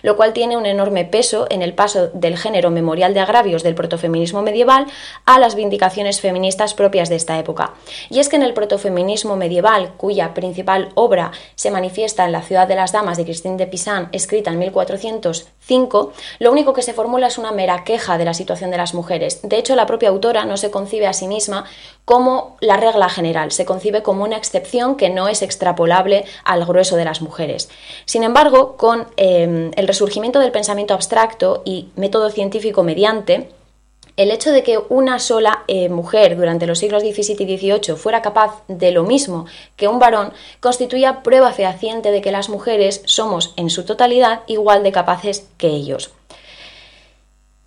lo 0.03 0.17
cual 0.17 0.33
tiene 0.33 0.57
un 0.57 0.67
enorme 0.67 1.05
peso 1.05 1.47
en 1.51 1.63
el 1.63 1.75
paso 1.75 2.09
del 2.09 2.37
género 2.37 2.71
memorial 2.71 3.15
de 3.15 3.21
agravios 3.21 3.63
del 3.63 3.75
protofeminismo 3.75 4.43
medieval 4.43 4.87
a 5.25 5.39
las 5.39 5.55
vindicaciones 5.55 6.21
feministas 6.21 6.75
propias 6.75 7.09
de 7.09 7.17
esta 7.17 7.39
época. 7.39 7.75
Y 8.11 8.19
es 8.19 8.29
que 8.29 8.37
en 8.37 8.43
el 8.43 8.55
protofeminismo 8.55 9.37
medieval, 9.37 9.93
cuya 9.97 10.35
principal 10.35 10.91
obra 10.95 11.33
se 11.55 11.71
manifiesta 11.71 12.25
en 12.25 12.33
La 12.33 12.43
ciudad 12.43 12.69
de 12.69 12.77
las 12.77 12.93
damas 12.93 13.17
de 13.17 13.25
Christine 13.25 13.57
de 13.57 13.67
Pisan, 13.67 14.09
escrita 14.13 14.51
en 14.51 14.59
1405, 14.59 16.13
lo 16.39 16.53
único 16.53 16.73
que 16.73 16.83
se 16.83 16.93
formula 16.93 17.29
es 17.29 17.39
una 17.39 17.53
mera 17.53 17.85
queja 17.85 18.19
de 18.19 18.25
la 18.25 18.35
situación 18.35 18.71
de 18.71 18.77
las 18.77 18.95
mujeres. 18.95 19.41
De 19.43 19.57
hecho, 19.57 19.77
la 19.77 19.87
propia 19.87 20.11
autora 20.11 20.45
no 20.45 20.57
se 20.57 20.71
concibe 20.71 21.07
a 21.07 21.13
sí 21.13 21.27
misma 21.27 21.65
como 22.05 22.57
la 22.61 22.77
regla 22.77 23.09
general, 23.09 23.51
se 23.53 23.65
concibe 23.65 24.03
como 24.03 24.25
una 24.25 24.37
excepción 24.37 24.97
que 24.97 25.04
no 25.11 25.29
es 25.29 25.43
extrapolable 25.43 26.25
al 26.45 26.65
grueso 26.65 26.97
de 26.97 27.05
las 27.05 27.23
mujeres. 27.23 27.69
Sin 28.05 28.23
embargo, 28.23 28.77
con 28.77 29.07
em, 29.17 29.71
el 29.77 29.87
resurgimiento 29.89 30.41
del 30.41 30.53
pensamiento 30.53 30.95
abstracto 30.95 31.63
y 31.65 31.89
método 31.97 32.31
científico 32.31 32.83
mediante, 32.83 33.49
el 34.17 34.31
hecho 34.31 34.53
de 34.53 34.63
que 34.63 34.79
una 34.89 35.19
sola 35.19 35.65
eh, 35.67 35.89
mujer 35.89 36.37
durante 36.37 36.67
los 36.67 36.79
siglos 36.79 37.03
XVII 37.03 37.37
y 37.39 37.59
XVIII 37.59 37.97
fuera 37.97 38.23
capaz 38.23 38.63
de 38.69 38.93
lo 38.93 39.03
mismo 39.03 39.47
que 39.77 39.89
un 39.89 39.99
varón 39.99 40.33
constituía 40.61 41.23
prueba 41.23 41.53
fehaciente 41.53 42.13
de 42.13 42.21
que 42.21 42.31
las 42.31 42.49
mujeres 42.49 43.03
somos 43.07 43.55
en 43.57 43.71
su 43.71 43.85
totalidad 43.85 44.43
igual 44.47 44.85
de 44.85 44.93
capaces 44.93 45.49
que 45.59 45.67
ellos. 45.67 46.13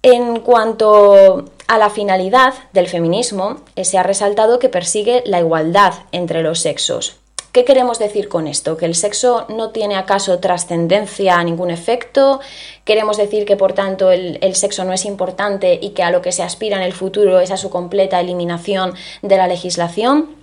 En 0.04 0.40
cuanto 0.40 1.46
a 1.68 1.78
la 1.78 1.90
finalidad 1.90 2.54
del 2.72 2.88
feminismo, 2.88 3.58
eh, 3.76 3.84
se 3.84 3.98
ha 3.98 4.04
resaltado 4.04 4.58
que 4.58 4.70
persigue 4.70 5.24
la 5.26 5.40
igualdad 5.40 5.94
entre 6.14 6.44
los 6.44 6.60
sexos. 6.60 7.18
¿Qué 7.58 7.66
queremos 7.66 7.98
decir 7.98 8.30
con 8.30 8.46
esto? 8.46 8.78
¿Que 8.78 8.86
el 8.86 8.94
sexo 8.94 9.48
no 9.50 9.72
tiene 9.72 9.96
acaso 9.96 10.38
trascendencia 10.38 11.40
a 11.40 11.44
ningún 11.44 11.72
efecto? 11.72 12.40
¿Queremos 12.86 13.18
decir 13.18 13.46
que 13.46 13.58
por 13.58 13.74
tanto 13.74 14.12
el, 14.12 14.54
sexo 14.54 14.84
no 14.84 14.94
es 14.94 15.06
importante 15.06 15.80
y 15.82 15.90
que 15.90 16.04
a 16.04 16.12
lo 16.12 16.22
que 16.22 16.32
se 16.32 16.44
aspira 16.44 16.78
en 16.78 16.84
el 16.84 16.94
futuro 16.94 17.40
es 17.40 17.50
a 17.50 17.58
su 17.58 17.72
completa 17.72 18.20
eliminación 18.20 18.94
de 19.24 19.38
la 19.38 19.48
legislación? 19.48 20.36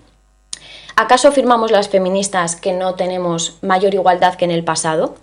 ¿Acaso 0.96 1.28
afirmamos 1.28 1.70
las 1.70 1.88
feministas 1.88 2.56
que 2.56 2.72
no 2.72 2.96
tenemos 2.96 3.58
mayor 3.62 3.94
igualdad 3.94 4.34
que 4.34 4.46
en 4.46 4.50
el 4.50 4.64
pasado? 4.64 5.14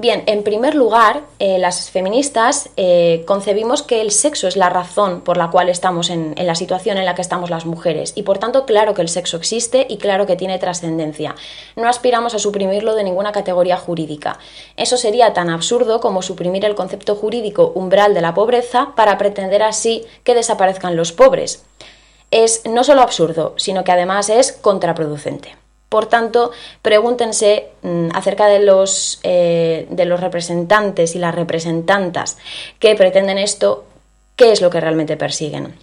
Bien, 0.00 0.22
en 0.26 0.44
primer 0.44 0.76
lugar, 0.76 1.24
eh, 1.40 1.58
las 1.58 1.90
feministas 1.90 2.70
eh, 2.76 3.24
concebimos 3.26 3.82
que 3.82 4.00
el 4.00 4.12
sexo 4.12 4.46
es 4.46 4.54
la 4.54 4.68
razón 4.68 5.22
por 5.22 5.36
la 5.36 5.50
cual 5.50 5.68
estamos 5.68 6.08
en, 6.10 6.34
en, 6.36 6.46
la 6.46 6.54
situación 6.54 6.98
en 6.98 7.04
la 7.04 7.16
que 7.16 7.20
estamos 7.20 7.50
las 7.50 7.66
mujeres 7.66 8.12
y 8.14 8.22
por 8.22 8.38
tanto 8.38 8.64
claro 8.64 8.94
que 8.94 9.02
el 9.02 9.08
sexo 9.08 9.36
existe 9.36 9.88
y 9.90 9.96
claro 9.96 10.24
que 10.24 10.36
tiene 10.36 10.60
trascendencia. 10.60 11.34
No 11.74 11.88
aspiramos 11.88 12.32
a 12.36 12.38
suprimirlo 12.38 12.94
de 12.94 13.02
ninguna 13.02 13.32
categoría 13.32 13.76
jurídica. 13.76 14.38
Eso 14.76 14.96
sería 14.96 15.32
tan 15.32 15.50
absurdo 15.50 15.98
como 15.98 16.22
suprimir 16.22 16.64
el 16.64 16.76
concepto 16.76 17.16
jurídico 17.16 17.72
umbral 17.74 18.14
de 18.14 18.20
la 18.20 18.34
pobreza 18.34 18.92
para 18.94 19.18
pretender 19.18 19.64
así 19.64 20.06
que 20.22 20.36
desaparezcan 20.36 20.94
los 20.94 21.10
pobres. 21.10 21.64
Es 22.30 22.62
no 22.66 22.84
solo 22.84 23.02
absurdo, 23.02 23.54
sino 23.56 23.82
que 23.82 23.90
además 23.90 24.30
es 24.30 24.52
contraproducente. 24.52 25.56
Por 25.88 26.06
tanto, 26.06 26.50
pregúntense 26.82 27.70
mm, 27.82 28.08
acerca 28.14 28.46
de 28.46 28.60
los, 28.60 29.20
eh, 29.22 29.86
de 29.90 30.04
los 30.04 30.20
representantes 30.20 31.14
y 31.14 31.18
las 31.18 31.34
representantas 31.34 32.36
que 32.78 32.94
pretenden 32.94 33.38
esto, 33.38 33.84
qué 34.36 34.52
es 34.52 34.60
lo 34.60 34.70
que 34.70 34.80
realmente 34.80 35.16
persiguen. 35.16 35.74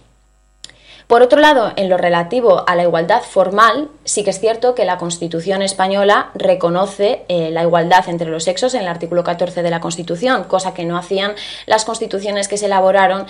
Por 1.06 1.22
otro 1.22 1.40
lado, 1.40 1.72
en 1.76 1.88
lo 1.88 1.96
relativo 1.96 2.64
a 2.66 2.74
la 2.74 2.82
igualdad 2.82 3.22
formal, 3.22 3.88
sí 4.04 4.24
que 4.24 4.30
es 4.30 4.40
cierto 4.40 4.74
que 4.74 4.84
la 4.84 4.98
Constitución 4.98 5.62
española 5.62 6.30
reconoce 6.34 7.22
eh, 7.28 7.50
la 7.52 7.62
igualdad 7.62 8.08
entre 8.08 8.28
los 8.28 8.42
sexos 8.42 8.74
en 8.74 8.80
el 8.80 8.88
artículo 8.88 9.22
14 9.22 9.62
de 9.62 9.70
la 9.70 9.80
Constitución, 9.80 10.44
cosa 10.44 10.74
que 10.74 10.84
no 10.84 10.98
hacían 10.98 11.36
las 11.66 11.84
constituciones 11.84 12.48
que 12.48 12.58
se 12.58 12.66
elaboraron 12.66 13.26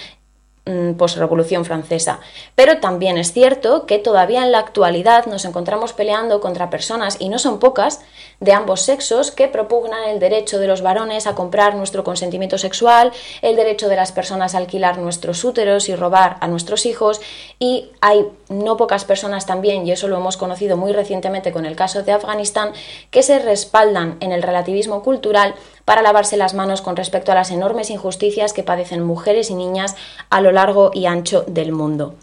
posrevolución 0.97 1.65
francesa. 1.65 2.21
Pero 2.55 2.79
también 2.79 3.19
es 3.19 3.33
cierto 3.33 3.87
que 3.87 3.99
todavía 3.99 4.43
en 4.43 4.53
la 4.53 4.59
actualidad 4.59 5.27
nos 5.27 5.45
encontramos 5.45 5.93
peleando 5.93 6.41
contra 6.41 6.71
personas, 6.71 7.17
y 7.21 7.29
no 7.29 7.39
son 7.39 7.59
pocas, 7.59 8.01
de 8.41 8.53
ambos 8.53 8.83
sexos 8.83 9.31
que 9.31 9.49
propugnan 9.49 10.09
el 10.09 10.21
derecho 10.21 10.59
de 10.59 10.67
los 10.67 10.83
varones 10.83 11.27
a 11.27 11.35
comprar 11.35 11.75
nuestro 11.75 12.05
consentimiento 12.05 12.59
sexual, 12.59 13.13
el 13.43 13.57
derecho 13.57 13.89
de 13.89 13.97
las 13.97 14.13
personas 14.13 14.55
a 14.55 14.59
alquilar 14.59 14.99
nuestros 14.99 15.43
úteros 15.45 15.89
y 15.89 15.97
robar 15.97 16.37
a 16.41 16.49
nuestros 16.49 16.87
hijos, 16.87 17.21
y 17.59 17.91
hay 18.01 18.27
no 18.49 18.77
pocas 18.77 19.05
personas 19.05 19.47
también, 19.47 19.87
y 19.87 19.93
eso 19.93 20.09
lo 20.09 20.17
hemos 20.17 20.37
conocido 20.37 20.77
muy 20.77 20.93
recientemente 20.93 21.53
con 21.53 21.67
el 21.67 21.77
caso 21.77 22.03
de 22.03 22.13
Afganistán, 22.13 22.73
que 23.11 23.23
se 23.23 23.39
respaldan 23.39 24.17
en 24.21 24.33
el 24.33 24.43
relativismo 24.43 25.03
cultural 25.03 25.55
para 25.85 26.03
lavarse 26.03 26.37
las 26.37 26.55
manos 26.55 26.83
con 26.83 26.97
respecto 26.97 27.33
a 27.33 27.37
las 27.37 27.51
enormes 27.51 27.91
injusticias 27.91 28.53
que 28.53 28.63
padecen 28.63 29.03
mujeres 29.03 29.51
y 29.51 29.55
niñas 29.55 29.95
a 30.31 30.41
lo 30.41 30.53
largo 30.53 30.91
y 30.93 31.07
ancho 31.07 31.45
del 31.47 31.73
mundo. 31.73 32.15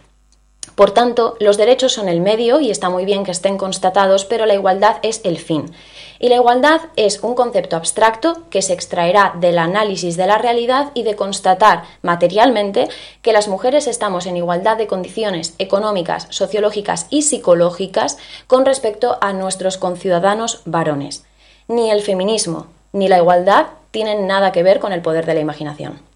Por 0.75 0.91
tanto, 0.91 1.35
los 1.39 1.57
derechos 1.57 1.93
son 1.93 2.09
el 2.09 2.19
medio 2.19 2.59
y 2.59 2.71
está 2.71 2.89
muy 2.89 3.05
bien 3.05 3.23
que 3.23 3.31
estén 3.31 3.57
constatados, 3.57 4.25
pero 4.25 4.45
la 4.45 4.55
igualdad 4.55 4.97
es 5.03 5.21
el 5.23 5.37
fin. 5.37 5.71
Y 6.19 6.29
la 6.29 6.35
igualdad 6.35 6.81
es 6.95 7.21
un 7.21 7.35
concepto 7.35 7.75
abstracto 7.75 8.43
que 8.49 8.61
se 8.61 8.73
extraerá 8.73 9.33
del 9.39 9.59
análisis 9.59 10.17
de 10.17 10.25
la 10.25 10.37
realidad 10.37 10.91
y 10.93 11.03
de 11.03 11.15
constatar 11.15 11.83
materialmente 12.01 12.87
que 13.21 13.33
las 13.33 13.47
mujeres 13.47 13.87
estamos 13.87 14.25
en 14.25 14.37
igualdad 14.37 14.77
de 14.77 14.87
condiciones 14.87 15.53
económicas, 15.59 16.27
sociológicas 16.29 17.07
y 17.09 17.23
psicológicas 17.23 18.17
con 18.47 18.65
respecto 18.65 19.17
a 19.21 19.33
nuestros 19.33 19.77
conciudadanos 19.77 20.61
varones. 20.65 21.25
Ni 21.67 21.91
el 21.91 22.01
feminismo, 22.01 22.67
ni 22.93 23.07
la 23.07 23.17
igualdad 23.17 23.67
tienen 23.91 24.25
nada 24.25 24.51
que 24.51 24.63
ver 24.63 24.79
con 24.79 24.91
el 24.91 25.01
poder 25.01 25.25
de 25.25 25.33
la 25.35 25.41
imaginación. 25.41 26.12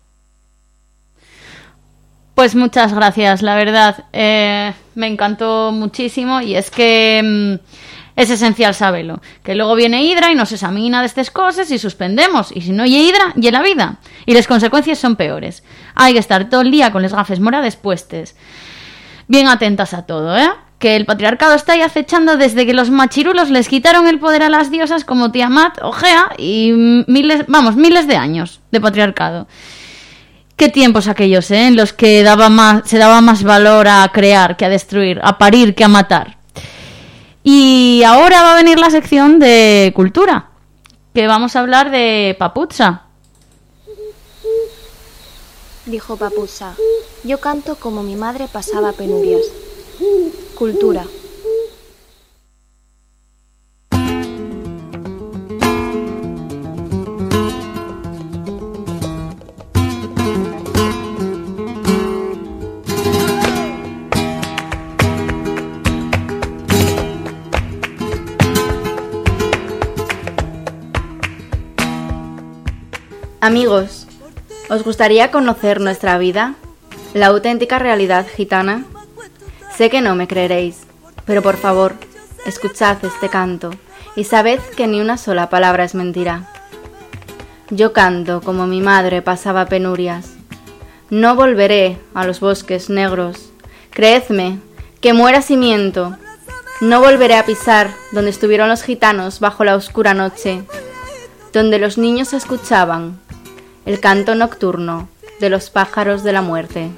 Pues 2.37 2.53
muchas 2.53 2.93
gracias, 2.93 3.41
la 3.41 3.55
verdad. 3.55 4.05
Eh, 4.13 4.71
me 4.93 5.07
encantó 5.07 5.71
muchísimo 5.71 6.39
y 6.39 6.53
es 6.53 6.69
que 6.69 7.19
mm, 7.23 8.15
es 8.15 8.29
esencial 8.29 8.75
saberlo. 8.75 9.21
Que 9.41 9.55
luego 9.55 9.73
viene 9.73 10.03
Hidra 10.03 10.31
y 10.31 10.35
nos 10.35 10.51
examina 10.51 10.99
de 10.99 11.07
estas 11.07 11.31
cosas 11.31 11.71
y 11.71 11.79
suspendemos. 11.79 12.55
Y 12.55 12.61
si 12.61 12.73
no 12.73 12.83
hay 12.83 12.95
Hidra, 12.95 13.33
y 13.35 13.49
la 13.49 13.63
vida. 13.63 13.97
Y 14.27 14.35
las 14.35 14.45
consecuencias 14.45 14.99
son 14.99 15.15
peores. 15.15 15.63
Hay 15.95 16.13
que 16.13 16.19
estar 16.19 16.47
todo 16.47 16.61
el 16.61 16.69
día 16.69 16.91
con 16.91 17.01
las 17.01 17.11
gafes 17.11 17.39
morades 17.39 17.75
puestas. 17.75 18.35
Bien 19.27 19.47
atentas 19.47 19.95
a 19.95 20.05
todo, 20.05 20.37
¿eh? 20.37 20.51
que 20.77 20.95
el 20.95 21.07
patriarcado 21.07 21.55
está 21.55 21.73
ahí 21.73 21.81
acechando 21.81 22.37
desde 22.37 22.67
que 22.67 22.75
los 22.75 22.91
machirulos 22.91 23.49
les 23.49 23.67
quitaron 23.67 24.07
el 24.07 24.19
poder 24.19 24.43
a 24.43 24.49
las 24.49 24.69
diosas 24.69 25.05
como 25.05 25.31
Tiamat 25.31 25.79
o 25.81 25.91
Gea 25.91 26.29
y 26.37 26.71
miles, 27.07 27.45
vamos, 27.47 27.75
miles 27.75 28.07
de 28.07 28.15
años 28.15 28.61
de 28.69 28.79
patriarcado. 28.79 29.47
Qué 30.57 30.69
tiempos 30.69 31.07
aquellos, 31.07 31.51
¿eh? 31.51 31.67
En 31.67 31.75
los 31.75 31.93
que 31.93 32.23
daba 32.23 32.49
más, 32.49 32.89
se 32.89 32.97
daba 32.97 33.21
más 33.21 33.43
valor 33.43 33.87
a 33.87 34.09
crear 34.11 34.57
que 34.57 34.65
a 34.65 34.69
destruir, 34.69 35.19
a 35.23 35.37
parir 35.37 35.75
que 35.75 35.83
a 35.83 35.87
matar. 35.87 36.39
Y 37.43 38.01
ahora 38.03 38.41
va 38.41 38.53
a 38.53 38.55
venir 38.55 38.79
la 38.79 38.89
sección 38.89 39.37
de 39.37 39.93
cultura, 39.95 40.49
que 41.13 41.27
vamos 41.27 41.55
a 41.55 41.59
hablar 41.59 41.91
de 41.91 42.35
Papuza. 42.39 43.03
Dijo 45.85 46.17
Papuza, 46.17 46.73
yo 47.23 47.39
canto 47.39 47.75
como 47.75 48.01
mi 48.01 48.15
madre 48.15 48.47
pasaba 48.51 48.93
penurias. 48.93 49.43
Cultura. 50.55 51.05
Amigos, 73.47 74.07
¿os 74.69 74.83
gustaría 74.83 75.31
conocer 75.31 75.79
nuestra 75.79 76.17
vida? 76.17 76.55
La 77.13 77.27
auténtica 77.27 77.79
realidad 77.79 78.27
gitana 78.27 78.83
Sé 79.73 79.89
que 79.89 80.01
no 80.01 80.15
me 80.15 80.27
creeréis, 80.27 80.81
pero 81.23 81.41
por 81.41 81.55
favor, 81.55 81.93
escuchad 82.45 82.97
este 83.05 83.29
canto 83.29 83.69
y 84.17 84.25
sabed 84.25 84.59
que 84.75 84.85
ni 84.85 84.99
una 84.99 85.17
sola 85.17 85.49
palabra 85.49 85.85
es 85.85 85.95
mentira. 85.95 86.51
Yo 87.69 87.93
canto 87.93 88.41
como 88.41 88.67
mi 88.67 88.81
madre 88.81 89.21
pasaba 89.21 89.67
penurias. 89.67 90.33
No 91.09 91.37
volveré 91.37 91.99
a 92.13 92.27
los 92.27 92.41
bosques 92.41 92.89
negros. 92.89 93.53
Creedme, 93.91 94.59
que 94.99 95.13
muera 95.13 95.41
cimiento. 95.41 96.17
No 96.81 96.99
volveré 96.99 97.37
a 97.37 97.45
pisar 97.45 97.91
donde 98.11 98.29
estuvieron 98.31 98.67
los 98.67 98.83
gitanos 98.83 99.39
bajo 99.39 99.63
la 99.63 99.77
oscura 99.77 100.13
noche, 100.13 100.63
donde 101.53 101.79
los 101.79 101.97
niños 101.97 102.33
escuchaban 102.33 103.25
el 103.87 104.01
canto 104.01 104.35
nocturno 104.35 105.07
de 105.39 105.49
los 105.49 105.69
pájaros 105.69 106.21
de 106.21 106.33
la 106.33 106.41
muerte. 106.41 106.91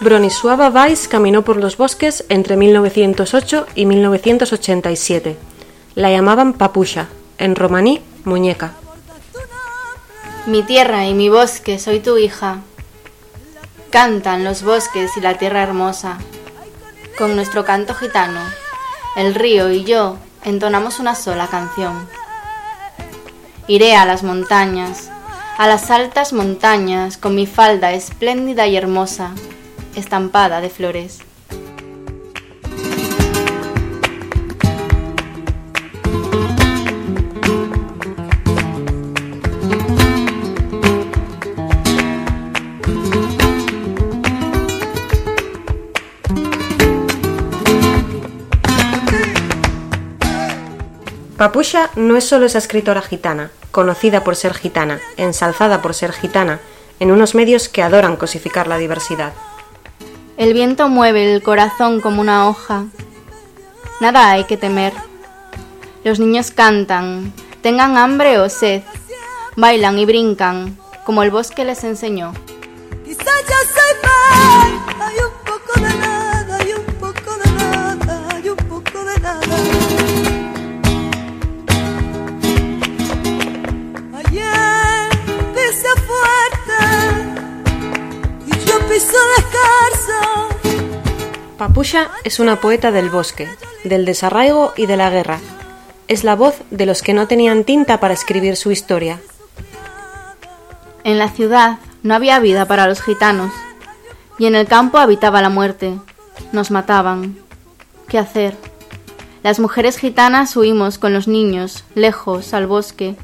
Bronisława 0.00 0.68
Weiss 0.68 1.08
caminó 1.08 1.42
por 1.42 1.56
los 1.56 1.78
bosques 1.78 2.26
entre 2.28 2.58
1908 2.58 3.66
y 3.74 3.86
1987. 3.86 5.38
La 5.94 6.10
llamaban 6.10 6.52
Papusha, 6.52 7.08
en 7.38 7.56
romaní, 7.56 8.02
muñeca. 8.24 8.74
Mi 10.44 10.62
tierra 10.62 11.06
y 11.06 11.14
mi 11.14 11.30
bosque, 11.30 11.78
soy 11.78 12.00
tu 12.00 12.18
hija. 12.18 12.58
Cantan 13.94 14.42
los 14.42 14.64
bosques 14.64 15.16
y 15.16 15.20
la 15.20 15.38
tierra 15.38 15.62
hermosa. 15.62 16.18
Con 17.16 17.36
nuestro 17.36 17.64
canto 17.64 17.94
gitano, 17.94 18.40
el 19.14 19.36
río 19.36 19.70
y 19.70 19.84
yo 19.84 20.16
entonamos 20.42 20.98
una 20.98 21.14
sola 21.14 21.46
canción. 21.46 22.08
Iré 23.68 23.94
a 23.94 24.04
las 24.04 24.24
montañas, 24.24 25.10
a 25.58 25.68
las 25.68 25.92
altas 25.92 26.32
montañas, 26.32 27.16
con 27.18 27.36
mi 27.36 27.46
falda 27.46 27.92
espléndida 27.92 28.66
y 28.66 28.76
hermosa, 28.76 29.30
estampada 29.94 30.60
de 30.60 30.70
flores. 30.70 31.20
Papusha 51.36 51.90
no 51.96 52.16
es 52.16 52.24
solo 52.24 52.46
esa 52.46 52.58
escritora 52.58 53.02
gitana, 53.02 53.50
conocida 53.72 54.22
por 54.22 54.36
ser 54.36 54.54
gitana, 54.54 55.00
ensalzada 55.16 55.82
por 55.82 55.92
ser 55.92 56.12
gitana, 56.12 56.60
en 57.00 57.10
unos 57.10 57.34
medios 57.34 57.68
que 57.68 57.82
adoran 57.82 58.16
cosificar 58.16 58.68
la 58.68 58.78
diversidad. 58.78 59.32
El 60.36 60.52
viento 60.52 60.88
mueve 60.88 61.34
el 61.34 61.42
corazón 61.42 62.00
como 62.00 62.20
una 62.20 62.48
hoja. 62.48 62.84
Nada 64.00 64.30
hay 64.30 64.44
que 64.44 64.56
temer. 64.56 64.92
Los 66.04 66.20
niños 66.20 66.52
cantan, 66.52 67.32
tengan 67.62 67.96
hambre 67.96 68.38
o 68.38 68.48
sed, 68.48 68.82
bailan 69.56 69.98
y 69.98 70.04
brincan, 70.04 70.78
como 71.04 71.24
el 71.24 71.32
bosque 71.32 71.64
les 71.64 71.82
enseñó. 71.82 72.32
ya 73.06 73.14
sepa, 73.16 75.06
hay 75.06 75.16
un 75.16 75.32
poco 75.44 75.80
de 75.80 76.03
Papusha 91.58 92.10
es 92.22 92.38
una 92.38 92.60
poeta 92.60 92.92
del 92.92 93.10
bosque, 93.10 93.48
del 93.82 94.04
desarraigo 94.04 94.72
y 94.76 94.86
de 94.86 94.96
la 94.96 95.10
guerra. 95.10 95.40
Es 96.06 96.22
la 96.22 96.36
voz 96.36 96.56
de 96.70 96.86
los 96.86 97.02
que 97.02 97.14
no 97.14 97.26
tenían 97.26 97.64
tinta 97.64 97.98
para 97.98 98.14
escribir 98.14 98.56
su 98.56 98.70
historia. 98.70 99.20
En 101.02 101.18
la 101.18 101.28
ciudad 101.28 101.78
no 102.02 102.14
había 102.14 102.38
vida 102.38 102.66
para 102.66 102.86
los 102.86 103.02
gitanos, 103.02 103.52
y 104.38 104.46
en 104.46 104.54
el 104.54 104.68
campo 104.68 104.98
habitaba 104.98 105.42
la 105.42 105.48
muerte. 105.48 105.98
Nos 106.52 106.70
mataban. 106.70 107.36
¿Qué 108.08 108.18
hacer? 108.18 108.56
Las 109.42 109.58
mujeres 109.58 109.98
gitanas 109.98 110.56
huimos 110.56 110.98
con 110.98 111.12
los 111.12 111.26
niños, 111.26 111.84
lejos, 111.94 112.54
al 112.54 112.66
bosque, 112.68 113.16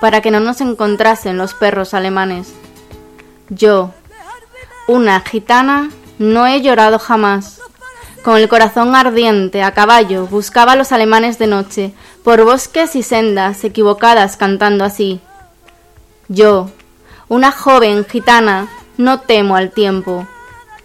para 0.00 0.20
que 0.20 0.30
no 0.30 0.38
nos 0.38 0.60
encontrasen 0.60 1.36
los 1.36 1.54
perros 1.54 1.94
alemanes. 1.94 2.52
Yo, 3.48 3.92
una 4.86 5.20
gitana, 5.20 5.90
no 6.18 6.46
he 6.46 6.62
llorado 6.62 6.98
jamás. 6.98 7.60
Con 8.22 8.38
el 8.38 8.48
corazón 8.48 8.94
ardiente, 8.94 9.62
a 9.62 9.72
caballo, 9.72 10.26
buscaba 10.26 10.72
a 10.72 10.76
los 10.76 10.92
alemanes 10.92 11.38
de 11.38 11.46
noche, 11.46 11.92
por 12.24 12.44
bosques 12.44 12.96
y 12.96 13.02
sendas 13.02 13.62
equivocadas 13.64 14.36
cantando 14.36 14.84
así. 14.84 15.20
Yo, 16.28 16.70
una 17.28 17.52
joven 17.52 18.04
gitana, 18.04 18.68
no 18.96 19.20
temo 19.20 19.56
al 19.56 19.70
tiempo. 19.70 20.26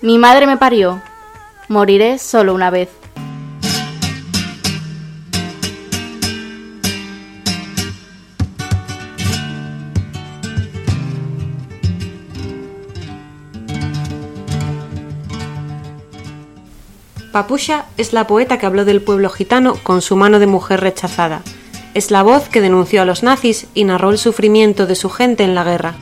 Mi 0.02 0.18
madre 0.18 0.46
me 0.46 0.58
parió. 0.58 1.02
Moriré 1.68 2.20
solo 2.20 2.54
una 2.54 2.70
vez. 2.70 2.90
Papusha 17.32 17.86
es 17.96 18.12
la 18.12 18.28
poeta 18.28 18.58
que 18.58 18.66
habló 18.66 18.84
del 18.84 19.02
pueblo 19.02 19.30
gitano 19.30 19.76
con 19.76 20.02
su 20.02 20.18
mano 20.18 20.40
de 20.40 20.48
mujer 20.48 20.82
rechazada. 20.82 21.42
Es 21.94 22.12
la 22.12 22.24
voz 22.24 22.50
que 22.50 22.62
denunció 22.62 23.02
a 23.02 23.06
los 23.06 23.24
nazis 23.24 23.68
y 23.74 23.86
narró 23.86 24.12
el 24.12 24.18
sufrimiento 24.18 24.86
de 24.86 24.96
su 24.96 25.10
gente 25.10 25.44
en 25.44 25.56
la 25.56 25.64
guerra. 25.64 25.96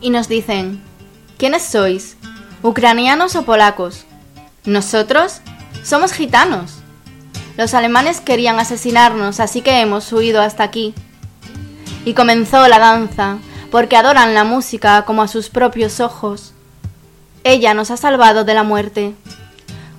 Y 0.00 0.10
nos 0.10 0.28
dicen, 0.28 0.82
¿quiénes 1.38 1.62
sois? 1.62 2.16
¿Ucranianos 2.62 3.34
o 3.36 3.44
polacos? 3.44 4.04
Nosotros 4.66 5.40
somos 5.82 6.12
gitanos. 6.12 6.76
Los 7.56 7.72
alemanes 7.72 8.20
querían 8.20 8.58
asesinarnos, 8.58 9.40
así 9.40 9.62
que 9.62 9.80
hemos 9.80 10.12
huido 10.12 10.42
hasta 10.42 10.64
aquí. 10.64 10.94
Y 12.04 12.12
comenzó 12.12 12.68
la 12.68 12.78
danza, 12.78 13.38
porque 13.70 13.96
adoran 13.96 14.34
la 14.34 14.44
música 14.44 15.04
como 15.06 15.22
a 15.22 15.28
sus 15.28 15.48
propios 15.48 16.00
ojos. 16.00 16.52
Ella 17.42 17.72
nos 17.72 17.90
ha 17.90 17.96
salvado 17.96 18.44
de 18.44 18.54
la 18.54 18.62
muerte. 18.62 19.14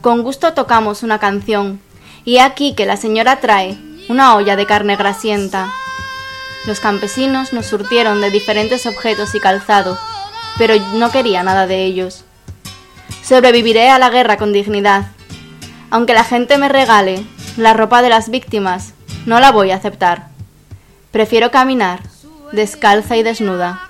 Con 0.06 0.22
gusto 0.22 0.54
tocamos 0.54 1.02
una 1.02 1.18
canción, 1.18 1.82
y 2.26 2.38
aquí 2.38 2.76
que 2.76 2.86
la 2.86 2.96
señora 2.96 3.38
trae 3.38 3.76
una 4.08 4.36
olla 4.36 4.56
de 4.56 4.68
carne 4.68 4.98
grasienta. 4.98 5.68
Los 6.68 6.80
campesinos 6.80 7.54
nos 7.54 7.66
surtieron 7.66 8.22
de 8.22 8.30
diferentes 8.30 8.86
objetos 8.86 9.34
y 9.34 9.40
calzado, 9.40 9.98
pero 10.60 10.76
no 10.94 11.10
quería 11.10 11.42
nada 11.42 11.66
de 11.66 11.86
ellos. 11.86 12.24
Sobreviviré 13.24 13.90
a 13.90 13.98
la 13.98 14.12
guerra 14.12 14.38
con 14.38 14.54
dignidad. 14.54 15.08
Aunque 15.90 16.14
la 16.14 16.24
gente 16.24 16.60
me 16.60 16.70
regale 16.70 17.26
la 17.58 17.74
ropa 17.74 18.04
de 18.04 18.10
las 18.10 18.30
víctimas, 18.30 18.94
no 19.26 19.40
la 19.40 19.52
voy 19.52 19.72
a 19.72 19.78
aceptar. 19.78 20.28
Prefiero 21.10 21.50
caminar, 21.50 22.02
descalza 22.52 23.18
y 23.18 23.24
desnuda. 23.24 23.90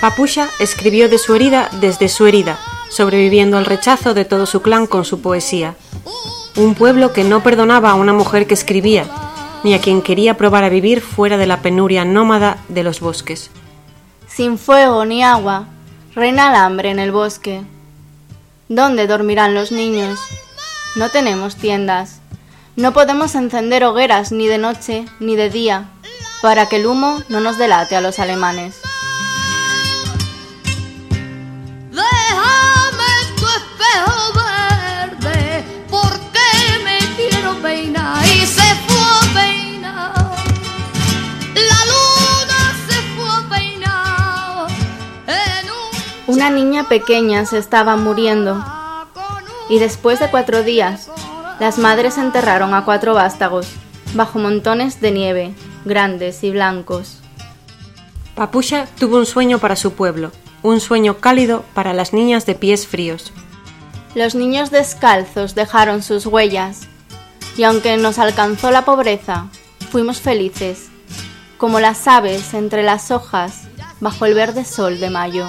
Papusha 0.00 0.48
escribió 0.58 1.10
de 1.10 1.18
su 1.18 1.34
herida 1.34 1.68
desde 1.82 2.08
su 2.08 2.26
herida, 2.26 2.58
sobreviviendo 2.90 3.56
al 3.56 3.64
rechazo 3.64 4.12
de 4.12 4.24
todo 4.26 4.44
su 4.44 4.60
clan 4.60 4.86
con 4.86 5.04
su 5.04 5.22
poesía. 5.22 5.76
Un 6.56 6.74
pueblo 6.74 7.12
que 7.12 7.24
no 7.24 7.42
perdonaba 7.42 7.90
a 7.90 7.94
una 7.94 8.12
mujer 8.12 8.46
que 8.46 8.54
escribía, 8.54 9.06
ni 9.62 9.74
a 9.74 9.80
quien 9.80 10.02
quería 10.02 10.36
probar 10.36 10.64
a 10.64 10.68
vivir 10.68 11.00
fuera 11.00 11.36
de 11.36 11.46
la 11.46 11.62
penuria 11.62 12.04
nómada 12.04 12.58
de 12.68 12.82
los 12.82 13.00
bosques. 13.00 13.50
Sin 14.26 14.58
fuego 14.58 15.04
ni 15.04 15.22
agua, 15.22 15.66
reina 16.14 16.50
el 16.50 16.56
hambre 16.56 16.90
en 16.90 16.98
el 16.98 17.12
bosque. 17.12 17.62
¿Dónde 18.68 19.06
dormirán 19.06 19.54
los 19.54 19.72
niños? 19.72 20.18
No 20.96 21.08
tenemos 21.08 21.56
tiendas. 21.56 22.20
No 22.76 22.92
podemos 22.92 23.34
encender 23.34 23.84
hogueras 23.84 24.32
ni 24.32 24.46
de 24.46 24.58
noche 24.58 25.04
ni 25.18 25.36
de 25.36 25.50
día, 25.50 25.90
para 26.42 26.66
que 26.66 26.76
el 26.76 26.86
humo 26.86 27.18
no 27.28 27.40
nos 27.40 27.58
delate 27.58 27.96
a 27.96 28.00
los 28.00 28.18
alemanes. 28.18 28.80
Una 46.30 46.48
niña 46.48 46.84
pequeña 46.84 47.44
se 47.44 47.58
estaba 47.58 47.96
muriendo 47.96 48.64
y 49.68 49.80
después 49.80 50.20
de 50.20 50.30
cuatro 50.30 50.62
días 50.62 51.10
las 51.58 51.76
madres 51.76 52.18
enterraron 52.18 52.72
a 52.72 52.84
cuatro 52.84 53.14
vástagos 53.14 53.66
bajo 54.14 54.38
montones 54.38 55.00
de 55.00 55.10
nieve, 55.10 55.54
grandes 55.84 56.44
y 56.44 56.52
blancos. 56.52 57.18
Papusha 58.36 58.86
tuvo 58.96 59.16
un 59.16 59.26
sueño 59.26 59.58
para 59.58 59.74
su 59.74 59.94
pueblo, 59.94 60.30
un 60.62 60.78
sueño 60.78 61.16
cálido 61.16 61.64
para 61.74 61.94
las 61.94 62.12
niñas 62.12 62.46
de 62.46 62.54
pies 62.54 62.86
fríos. 62.86 63.32
Los 64.14 64.36
niños 64.36 64.70
descalzos 64.70 65.56
dejaron 65.56 66.00
sus 66.00 66.26
huellas 66.26 66.82
y 67.56 67.64
aunque 67.64 67.96
nos 67.96 68.20
alcanzó 68.20 68.70
la 68.70 68.84
pobreza, 68.84 69.48
fuimos 69.90 70.20
felices, 70.20 70.90
como 71.58 71.80
las 71.80 72.06
aves 72.06 72.54
entre 72.54 72.84
las 72.84 73.10
hojas 73.10 73.62
bajo 73.98 74.26
el 74.26 74.34
verde 74.34 74.64
sol 74.64 75.00
de 75.00 75.10
mayo. 75.10 75.48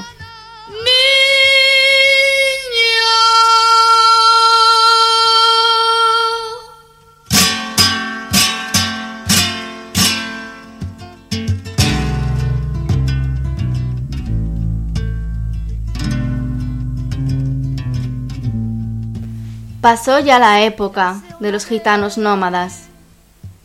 Pasó 19.82 20.20
ya 20.20 20.38
la 20.38 20.62
época 20.62 21.24
de 21.40 21.52
los 21.52 21.66
gitanos 21.66 22.20
nómadas, 22.20 22.84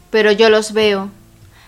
pero 0.08 0.32
yo 0.32 0.48
los 0.48 0.72
veo. 0.72 1.10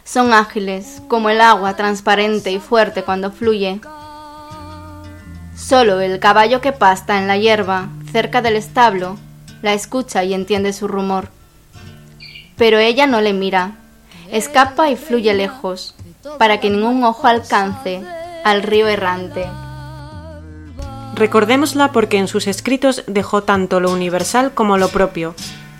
Son 0.05 0.32
ágiles 0.32 1.03
como 1.07 1.28
el 1.28 1.42
agua 1.42 1.76
transparente 1.76 2.51
y 2.51 2.59
fuerte 2.59 3.03
cuando 3.03 3.30
fluye. 3.30 3.78
Solo 5.55 6.01
el 6.01 6.18
caballo 6.18 6.62
que 6.62 6.72
pasta 6.72 7.18
en 7.18 7.28
la 7.28 7.36
hierba 7.36 7.90
cerca 8.11 8.40
del 8.40 8.57
establo 8.57 9.18
la 9.61 9.74
escucha 9.74 10.24
y 10.24 10.32
entiende 10.32 10.72
su 10.72 10.88
rumor. 10.88 11.28
Pero 12.57 12.78
ella 12.78 13.07
no 13.07 13.20
le 13.20 13.34
mira, 13.34 13.72
escapa 14.30 14.88
y 14.88 14.96
fluye 14.96 15.34
lejos, 15.34 15.94
para 16.38 16.59
que 16.59 16.70
ningún 16.70 17.05
ojo 17.05 17.26
alcance 17.26 18.03
al 18.44 18.62
río 18.62 18.88
errante. 18.88 19.46
Recordémosla 21.19 21.91
porque 21.91 22.16
en 22.16 22.29
sus 22.29 22.47
escritos 22.47 23.03
dejó 23.09 23.43
tanto 23.43 23.81
lo 23.81 23.91
universal 23.91 24.53
como 24.55 24.79
lo 24.79 24.89
propio, 24.89 25.35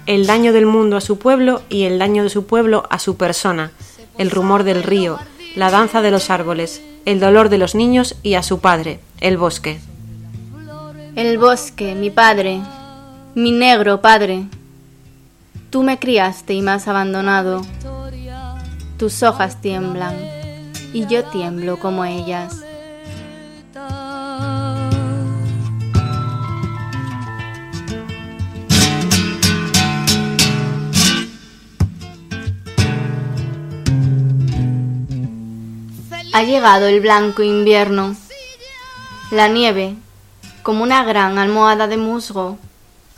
el 0.07 0.26
daño 0.26 0.53
del 0.53 0.66
mundo 0.66 0.97
a 0.97 1.01
su 1.01 1.16
pueblo 1.20 1.62
y 1.68 1.84
el 1.84 2.01
daño 2.01 2.24
de 2.24 2.28
su 2.28 2.45
pueblo 2.45 2.89
a 2.91 2.99
su 2.99 3.16
persona, 3.16 3.70
el 4.18 4.32
rumor 4.32 4.64
del 4.64 4.82
río, 4.82 5.16
la 5.55 5.70
danza 5.70 6.03
de 6.03 6.11
los 6.11 6.30
árboles, 6.30 6.82
el 7.05 7.20
dolor 7.20 7.51
de 7.51 7.59
los 7.59 7.76
niños 7.76 8.16
y 8.24 8.34
a 8.34 8.43
su 8.43 8.59
padre, 8.59 8.99
el 9.20 9.39
bosque. 9.39 9.78
El 11.14 11.39
bosque, 11.39 11.95
mi 11.95 12.11
padre, 12.11 12.61
mi 13.36 13.53
negro 13.53 14.01
padre. 14.01 14.45
Tú 15.70 15.84
me 15.84 16.01
criaste 16.01 16.55
y 16.55 16.62
me 16.62 16.72
has 16.72 16.89
abandonado. 16.89 17.62
Tus 18.97 19.22
hojas 19.22 19.61
tiemblan 19.61 20.16
y 20.93 21.07
yo 21.07 21.22
tiemblo 21.26 21.78
como 21.78 22.05
ellas. 22.05 22.64
Ha 36.39 36.45
llegado 36.45 36.86
el 36.86 37.01
blanco 37.01 37.43
invierno. 37.43 38.14
La 39.32 39.49
nieve, 39.49 39.97
como 40.62 40.84
una 40.84 41.03
gran 41.03 41.36
almohada 41.36 41.89
de 41.89 41.97
musgo, 41.97 42.59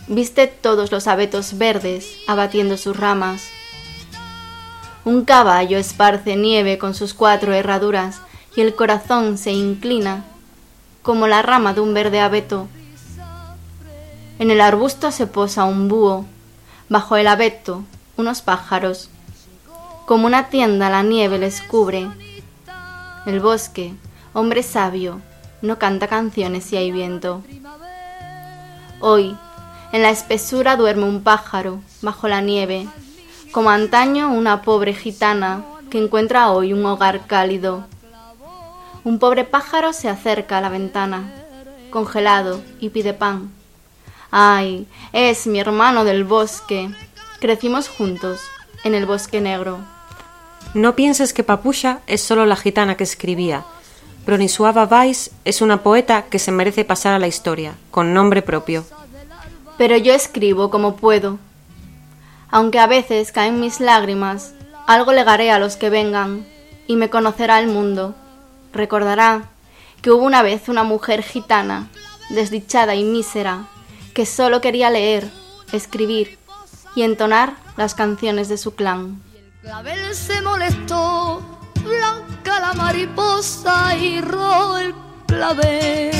viste 0.07 0.47
todos 0.47 0.91
los 0.91 1.07
abetos 1.07 1.59
verdes 1.59 2.17
abatiendo 2.27 2.79
sus 2.79 2.97
ramas. 2.97 3.43
Un 5.05 5.27
caballo 5.27 5.77
esparce 5.77 6.35
nieve 6.35 6.79
con 6.79 6.95
sus 6.95 7.13
cuatro 7.13 7.53
herraduras 7.53 8.23
y 8.57 8.63
el 8.63 8.75
corazón 8.75 9.37
se 9.37 9.53
inclina 9.53 10.25
como 11.03 11.27
la 11.27 11.43
rama 11.43 11.75
de 11.75 11.83
un 11.83 11.93
verde 11.93 12.21
abeto. 12.21 12.69
En 14.39 14.51
el 14.51 14.63
arbusto 14.63 15.13
se 15.13 15.27
posa 15.27 15.65
un 15.65 15.89
búho, 15.89 16.25
bajo 16.89 17.19
el 17.19 17.27
abeto 17.27 17.85
unos 18.17 18.41
pájaros. 18.41 19.11
Como 20.07 20.27
una 20.27 20.49
tienda 20.49 20.89
la 20.89 21.03
nieve 21.03 21.39
les 21.39 21.61
cubre. 21.61 22.09
El 23.31 23.39
bosque, 23.39 23.95
hombre 24.33 24.65
sabio, 24.65 25.21
no 25.63 25.79
canta 25.79 26.09
canciones 26.09 26.65
si 26.65 26.77
hay 26.77 26.91
viento. 26.91 27.45
Hoy, 28.99 29.37
en 29.93 30.03
la 30.03 30.11
espesura 30.11 30.75
duerme 30.75 31.05
un 31.05 31.23
pájaro, 31.23 31.79
bajo 32.03 32.27
la 32.27 32.41
nieve, 32.41 32.89
como 33.53 33.71
antaño 33.71 34.33
una 34.33 34.63
pobre 34.63 34.95
gitana 34.95 35.65
que 35.91 35.99
encuentra 36.03 36.51
hoy 36.51 36.73
un 36.73 36.85
hogar 36.85 37.29
cálido. 37.29 37.87
Un 39.05 39.21
pobre 39.21 39.45
pájaro 39.45 39.93
se 39.93 40.09
acerca 40.09 40.59
a 40.59 40.61
la 40.61 40.69
ventana, 40.69 41.33
congelado, 41.91 42.61
y 42.81 42.89
pide 42.89 43.15
pan. 43.15 43.53
Ay, 44.33 44.89
es 45.13 45.47
mi 45.47 45.61
hermano 45.61 46.03
del 46.03 46.25
bosque. 46.25 46.91
Crecimos 47.39 47.89
juntos, 47.89 48.41
en 48.83 48.97
el 48.97 49.07
bosque 49.07 49.41
negro. 49.41 49.79
No 50.75 50.95
pienses 50.95 51.33
que 51.33 51.43
Papusha 51.43 52.01
es 52.07 52.21
solo 52.21 52.47
la 52.47 52.55
gitana 52.55 52.97
que 52.97 53.03
escribía. 53.03 53.65
Bronislawa 54.25 54.85
Weiss 54.85 55.33
es 55.45 55.63
una 55.63 55.83
poeta 55.83 56.27
que 56.31 56.39
se 56.39 56.53
merece 56.53 56.85
pasar 56.85 57.13
a 57.13 57.19
la 57.19 57.27
historia, 57.27 57.75
con 57.91 58.15
nombre 58.15 58.41
propio. 58.41 58.85
Pero 59.77 59.97
yo 59.97 60.15
escribo 60.15 60.71
como 60.71 60.95
puedo. 60.95 61.39
Aunque 62.53 62.79
a 62.79 62.87
veces 62.87 63.33
caen 63.33 63.59
mis 63.59 63.81
lágrimas, 63.81 64.55
algo 64.87 65.13
legaré 65.13 65.51
a 65.51 65.59
los 65.59 65.77
que 65.77 65.91
vengan, 65.91 66.47
y 66.87 66.95
me 66.95 67.11
conocerá 67.11 67.59
el 67.59 67.67
mundo. 67.67 68.15
Recordará 68.73 69.51
que 70.03 70.13
hubo 70.13 70.25
una 70.25 70.43
vez 70.43 70.69
una 70.69 70.85
mujer 70.85 71.25
gitana, 71.25 71.89
desdichada 72.29 72.95
y 72.95 73.03
mísera, 73.03 73.67
que 74.15 74.25
solo 74.25 74.61
quería 74.61 74.91
leer, 74.91 75.29
escribir 75.73 76.39
y 76.95 77.03
entonar 77.03 77.55
las 77.77 77.95
canciones 77.95 78.49
de 78.49 78.57
su 78.57 78.77
clan. 78.77 79.21
Clavel 79.63 80.15
se 80.15 80.41
molestó, 80.43 81.43
blanca 81.85 82.61
la 82.61 82.73
mariposa 82.75 83.97
y 83.97 84.21
rojo 84.21 84.79
el 84.79 84.95
clavel, 85.27 86.13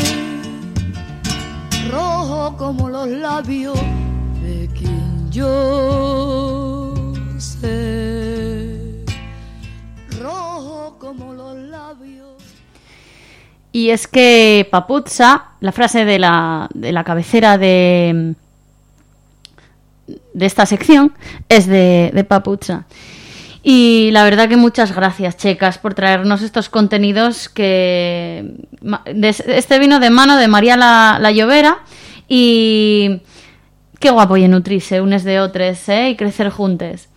rojo 1.91 2.57
como 2.59 2.91
los 2.91 3.09
labios 3.09 3.79
de 4.43 4.69
quien 4.77 5.31
yo 5.31 6.93
sé, 7.39 9.05
rojo 10.21 10.97
como 10.99 11.33
los 11.33 11.57
labios. 11.57 12.43
Y 13.73 13.91
es 13.91 14.07
que 14.07 14.69
Paputza, 14.71 15.53
la 15.61 15.73
frase 15.73 16.05
de 16.05 16.19
la, 16.19 16.69
de 16.75 16.93
la 16.93 17.05
cabecera 17.05 17.57
de, 17.57 18.35
de 20.35 20.47
esta 20.47 20.67
sección, 20.67 21.15
es 21.49 21.67
de, 21.67 22.11
de. 22.13 22.25
Y 23.63 24.11
la 24.13 24.25
verdad 24.25 24.49
que 24.49 24.57
muchas 24.57 24.95
gracias, 24.95 25.37
checas, 25.37 25.79
por 25.79 25.95
traernos 25.95 26.43
estos 26.43 26.69
contenidos 26.69 27.49
que... 27.49 28.55
Este 29.05 29.79
vino 29.79 30.01
de 30.01 30.11
mano 30.11 30.37
de 30.37 30.49
María 30.49 30.77
la, 30.77 31.19
la 31.21 31.31
Llovera 31.31 31.79
y... 32.29 33.21
Qué 33.99 34.09
guapo 34.09 34.39
y 34.39 34.49
nutrirse 34.49 35.03
unes 35.03 35.25
de 35.25 35.41
otros, 35.41 35.87
¿eh? 35.91 36.09
Y 36.09 36.17
crecer 36.17 36.49
juntos. 36.49 37.11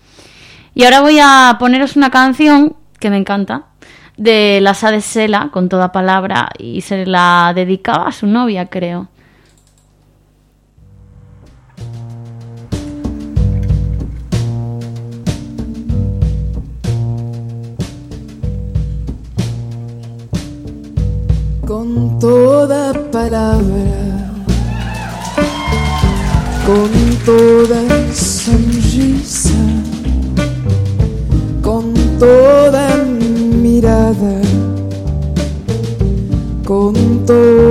Y 0.75 0.83
ahora 0.83 0.99
voy 0.99 1.17
a 1.21 1.55
poneros 1.57 1.95
una 1.95 2.09
canción 2.09 2.75
que 2.99 3.09
me 3.09 3.15
encanta, 3.15 3.67
de 4.17 4.59
la 4.61 4.73
Sa 4.73 4.91
de 4.91 4.99
Sela, 4.99 5.49
con 5.51 5.69
toda 5.69 5.93
palabra, 5.93 6.49
y 6.57 6.81
se 6.81 7.05
la 7.05 7.53
dedicaba 7.55 8.07
a 8.07 8.11
su 8.11 8.27
novia, 8.27 8.65
creo. 8.65 9.07
Con 21.73 22.19
toda 22.19 22.93
palabra, 23.11 24.31
con 26.67 26.91
toda 27.25 27.81
sonrisa, 28.13 29.57
con 31.63 31.91
toda 32.19 33.03
mirada, 33.59 34.39
con 36.63 36.93
toda 37.25 37.62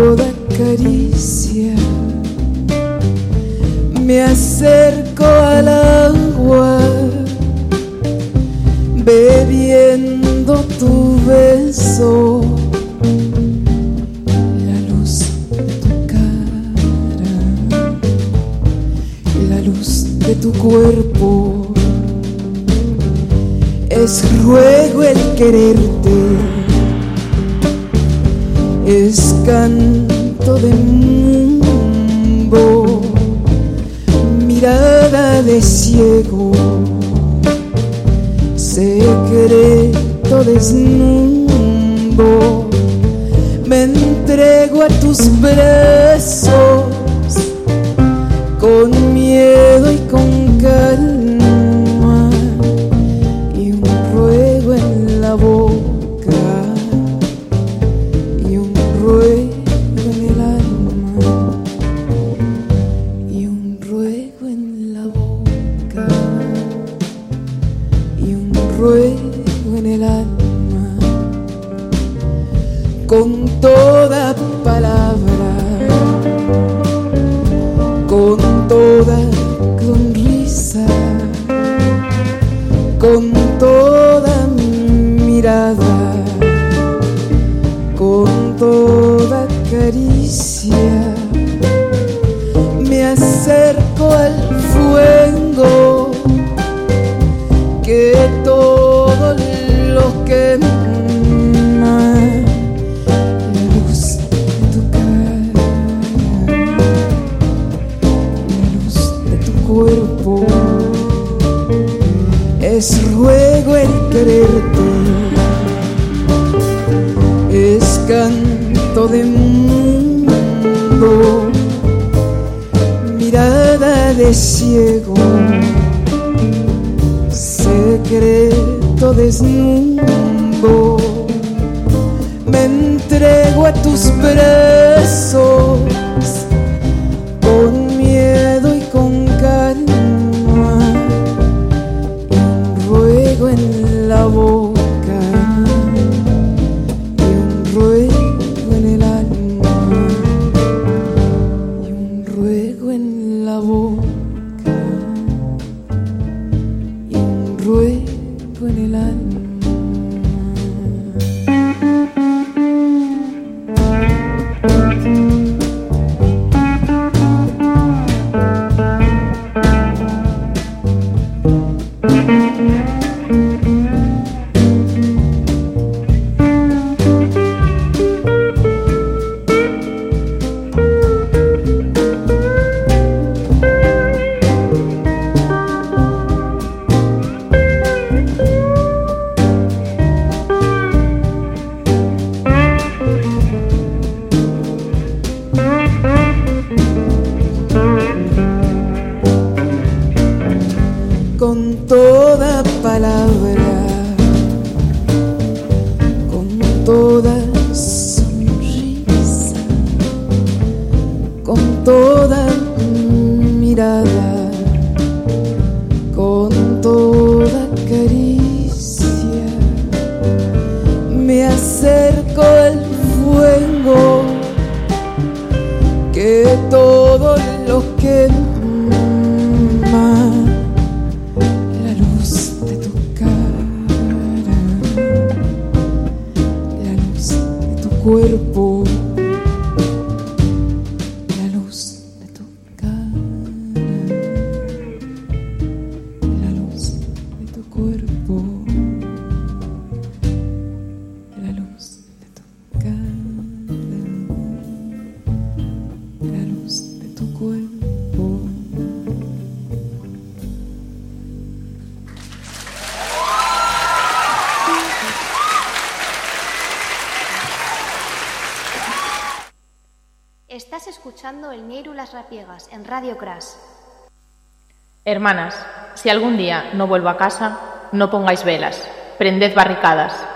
Hermanas, 275.13 275.55
si 275.95 276.09
algún 276.09 276.39
día 276.39 276.71
no 276.73 276.87
vuelvo 276.87 277.11
a 277.11 277.19
casa, 277.19 277.59
no 277.93 278.11
pongáis 278.11 278.45
velas, 278.45 278.89
prended 279.19 279.55
barricadas. 279.55 280.27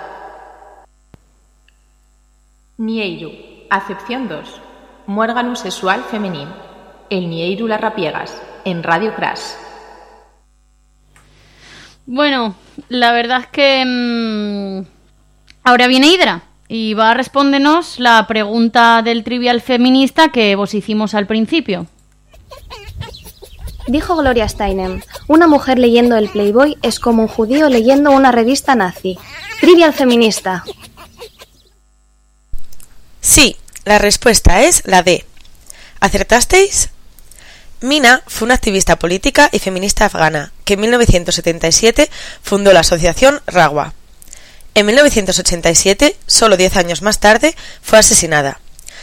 Nieiru, 2.76 3.32
acepción 3.70 4.28
2. 4.28 4.60
Muérgano 5.06 5.56
sexual 5.56 6.02
femenino. 6.04 6.54
El 7.08 7.30
Nieiru 7.30 7.66
las 7.66 7.80
rapiegas, 7.80 8.42
en 8.64 8.82
Radio 8.82 9.14
Crash. 9.14 9.54
Bueno, 12.04 12.54
la 12.88 13.12
verdad 13.12 13.40
es 13.40 13.46
que 13.46 13.84
mm, 13.86 14.86
ahora 15.64 15.86
viene 15.86 16.08
Hidra 16.08 16.42
y 16.68 16.92
va 16.92 17.12
a 17.12 17.14
respondernos 17.14 17.98
la 17.98 18.26
pregunta 18.26 19.00
del 19.02 19.24
trivial 19.24 19.62
feminista 19.62 20.28
que 20.28 20.54
vos 20.54 20.74
hicimos 20.74 21.14
al 21.14 21.26
principio. 21.26 21.86
Dijo 23.86 24.16
Gloria 24.16 24.48
Steinem, 24.48 25.00
una 25.28 25.46
mujer 25.46 25.78
leyendo 25.78 26.16
el 26.16 26.28
Playboy 26.28 26.76
es 26.82 26.98
como 26.98 27.22
un 27.22 27.28
judío 27.28 27.68
leyendo 27.68 28.10
una 28.10 28.32
revista 28.32 28.74
nazi. 28.74 29.16
Trivial 29.60 29.92
feminista. 29.92 30.64
Sí, 33.20 33.56
la 33.84 33.98
respuesta 33.98 34.62
es 34.62 34.82
la 34.86 35.02
D. 35.02 35.24
¿Acertasteis? 36.00 36.90
Mina 37.80 38.22
fue 38.26 38.46
una 38.46 38.54
activista 38.54 38.98
política 38.98 39.48
y 39.52 39.58
feminista 39.58 40.06
afgana 40.06 40.52
que 40.64 40.74
en 40.74 40.80
1977 40.80 42.10
fundó 42.42 42.72
la 42.72 42.80
asociación 42.80 43.40
Rawa. 43.46 43.94
En 44.74 44.86
1987, 44.86 46.16
solo 46.26 46.56
10 46.56 46.76
años 46.76 47.02
más 47.02 47.20
tarde, 47.20 47.54
fue 47.82 47.98
asesinada. 47.98 48.60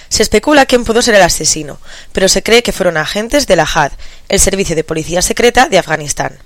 Se 0.09 0.23
especula 0.23 0.65
quién 0.65 0.83
pudo 0.83 1.01
ser 1.01 1.15
el 1.15 1.21
asesino, 1.21 1.79
pero 2.11 2.27
se 2.27 2.43
cree 2.43 2.63
que 2.63 2.71
fueron 2.71 2.97
agentes 2.97 3.47
de 3.47 3.55
la 3.55 3.91
el 4.29 4.39
servicio 4.39 4.75
de 4.75 4.83
policía 4.83 5.21
secreta 5.21 5.67
de 5.67 5.77
Afganistán. 5.77 6.39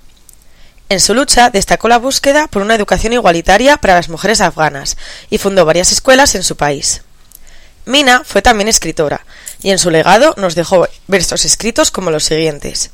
En 0.89 1.01
su 1.01 1.13
lucha 1.13 1.49
destacó 1.49 1.89
la 1.89 1.97
búsqueda 1.97 2.47
por 2.47 2.61
una 2.61 2.75
educación 2.75 3.11
igualitaria 3.11 3.77
para 3.77 3.95
las 3.95 4.07
mujeres 4.07 4.39
afganas 4.39 4.95
y 5.29 5.37
fundó 5.37 5.65
varias 5.65 5.91
escuelas 5.91 6.35
en 6.35 6.43
su 6.43 6.55
país. 6.55 7.01
Mina 7.85 8.23
fue 8.25 8.41
también 8.41 8.67
escritora, 8.67 9.25
y 9.61 9.71
en 9.71 9.79
su 9.79 9.89
legado 9.89 10.33
nos 10.37 10.55
dejó 10.55 10.87
versos 11.07 11.45
escritos 11.45 11.91
como 11.91 12.11
los 12.11 12.23
siguientes. 12.23 12.91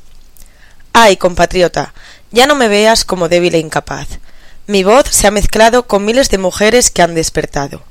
Ay, 0.92 1.16
compatriota, 1.16 1.94
ya 2.30 2.46
no 2.46 2.54
me 2.54 2.68
veas 2.68 3.04
como 3.04 3.28
débil 3.28 3.54
e 3.54 3.58
incapaz. 3.58 4.06
Mi 4.66 4.82
voz 4.82 5.06
se 5.10 5.26
ha 5.26 5.30
mezclado 5.30 5.86
con 5.86 6.04
miles 6.04 6.30
de 6.30 6.38
mujeres 6.38 6.90
que 6.90 7.02
han 7.02 7.14
despertado. 7.14 7.82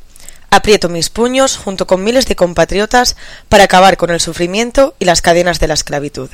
Aprieto 0.55 0.87
mis 0.87 1.09
puños 1.09 1.57
junto 1.57 1.87
con 1.87 2.03
miles 2.03 2.27
de 2.27 2.35
compatriotas 2.35 3.15
para 3.49 3.63
acabar 3.63 3.97
con 3.97 4.11
el 4.11 4.19
sufrimiento 4.19 4.93
y 4.99 5.05
las 5.05 5.23
cadenas 5.23 5.59
de 5.59 5.67
la 5.67 5.73
esclavitud. 5.73 6.29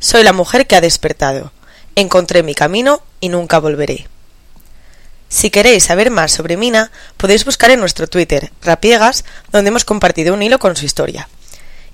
Soy 0.00 0.22
la 0.22 0.34
mujer 0.34 0.66
que 0.66 0.76
ha 0.76 0.82
despertado. 0.82 1.50
Encontré 1.96 2.42
mi 2.42 2.54
camino 2.54 3.00
y 3.20 3.30
nunca 3.30 3.58
volveré. 3.58 4.06
Si 5.30 5.48
queréis 5.48 5.84
saber 5.84 6.10
más 6.10 6.30
sobre 6.30 6.58
Mina, 6.58 6.90
podéis 7.16 7.46
buscar 7.46 7.70
en 7.70 7.80
nuestro 7.80 8.06
Twitter, 8.06 8.52
Rapiegas, 8.60 9.24
donde 9.50 9.68
hemos 9.68 9.86
compartido 9.86 10.34
un 10.34 10.42
hilo 10.42 10.58
con 10.58 10.76
su 10.76 10.84
historia. 10.84 11.26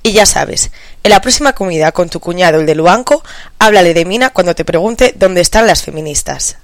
Y 0.02 0.10
ya 0.10 0.26
sabes, 0.26 0.72
en 1.04 1.10
la 1.12 1.20
próxima 1.20 1.52
comida 1.52 1.92
con 1.92 2.08
tu 2.08 2.18
cuñado, 2.18 2.58
el 2.58 2.66
de 2.66 2.74
Luanco, 2.74 3.22
háblale 3.60 3.94
de 3.94 4.04
Mina 4.04 4.30
cuando 4.30 4.56
te 4.56 4.64
pregunte 4.64 5.14
dónde 5.16 5.40
están 5.40 5.68
las 5.68 5.84
feministas. 5.84 6.56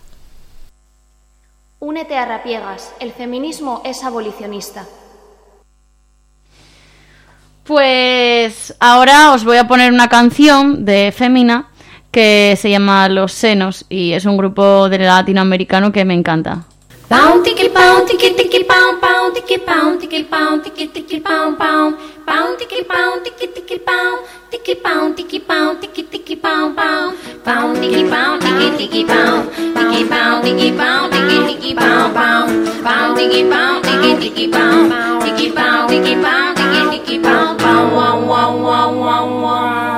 Únete 1.83 2.15
a 2.15 2.27
Rapiegas, 2.27 2.93
el 3.01 3.11
feminismo 3.11 3.81
es 3.87 4.05
abolicionista. 4.05 4.85
Pues 7.65 8.77
ahora 8.79 9.33
os 9.33 9.45
voy 9.45 9.57
a 9.57 9.67
poner 9.67 9.91
una 9.91 10.09
canción 10.09 10.85
de 10.85 11.11
Femina 11.11 11.71
que 12.11 12.55
se 12.61 12.69
llama 12.69 13.09
Los 13.09 13.33
Senos 13.33 13.87
y 13.89 14.13
es 14.13 14.27
un 14.27 14.37
grupo 14.37 14.91
de 14.91 14.99
latinoamericano 14.99 15.91
que 15.91 16.05
me 16.05 16.13
encanta. 16.13 16.67
pound, 19.31 19.47
tickle 19.49 19.65
pound, 19.65 20.01
tickle 20.01 20.25
pound, 20.25 20.65
tickle 20.65 20.89
tickle 20.89 21.21
pound 21.21 21.59
pound, 21.59 21.97
pound 22.27 22.59
tickle 22.59 22.85
pound, 22.85 23.25
tickle 23.25 23.53
tickle 23.55 23.79
pound, 23.79 24.27
tickle 24.51 24.75
pound, 24.83 25.17
tickle 25.17 25.41
pound, 25.41 25.81
tickle 25.81 26.05
tickle 26.05 26.37
pound 26.37 26.77
pound, 26.77 27.17
pound 27.45 27.77
tickle 27.77 28.11
pound, 28.11 28.43
tickle 28.43 28.77
tickle 28.79 29.07
pound, 29.07 29.51
tickle 29.55 30.09
pound, 30.09 30.45
tickle 30.45 30.77
pound, 30.77 31.13
tickle 31.13 31.47
tickle 31.47 31.77
pound 31.77 32.15
pound, 32.15 32.85
pound 32.85 33.17
tickle 33.19 33.51
pound, 33.51 33.85
tickle 33.85 34.19
tickle 34.21 34.51
pound, 34.51 35.23
tickle 35.23 35.55
pound, 35.55 35.91
tickle 35.91 36.23
pound, 36.23 36.57
tickle 36.57 36.91
tickle 36.91 37.23
pound 37.23 37.61
pound, 37.61 37.93
wow 37.93 38.27
wow 38.27 38.57
wow 38.57 38.93
wow 38.99 39.43
wow. 39.43 39.90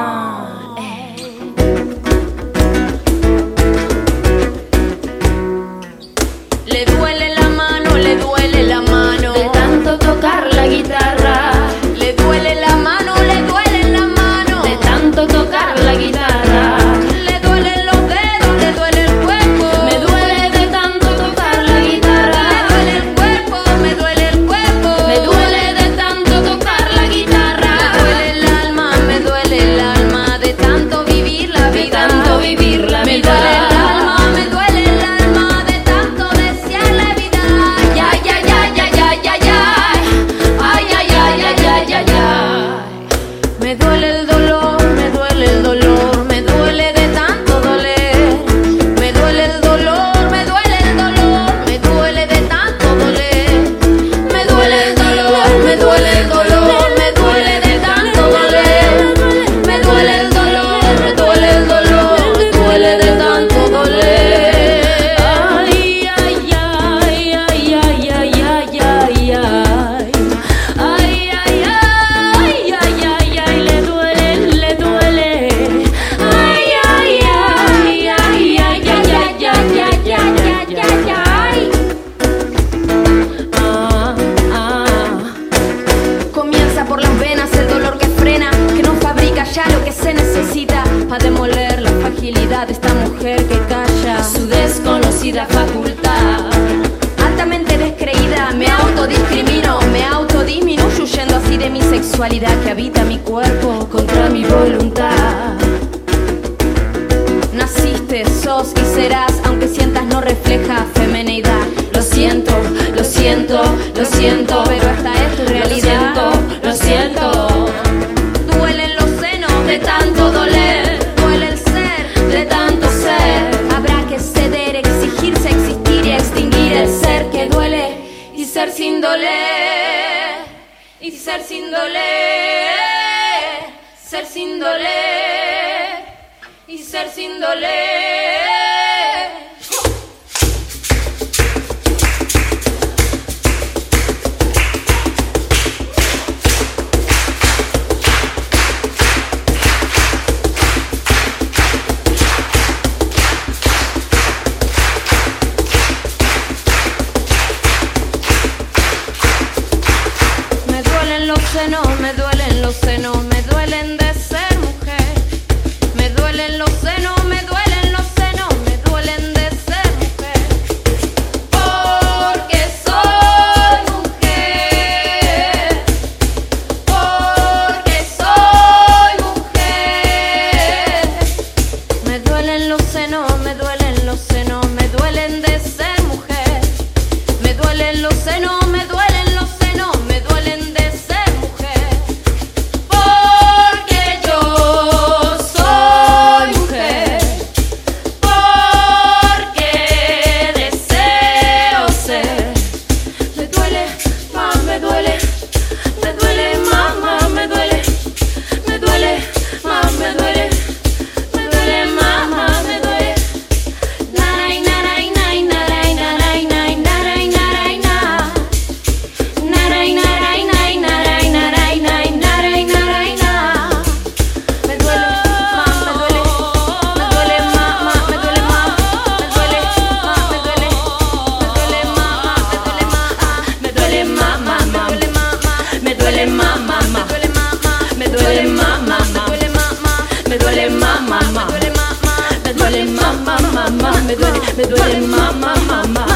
Me 244.12 244.18
duele, 244.18 244.40
me 244.56 244.64
duele, 244.66 245.00
ma, 245.06 245.32
ma, 245.32 245.54
ma, 245.68 245.84
ma. 245.86 246.06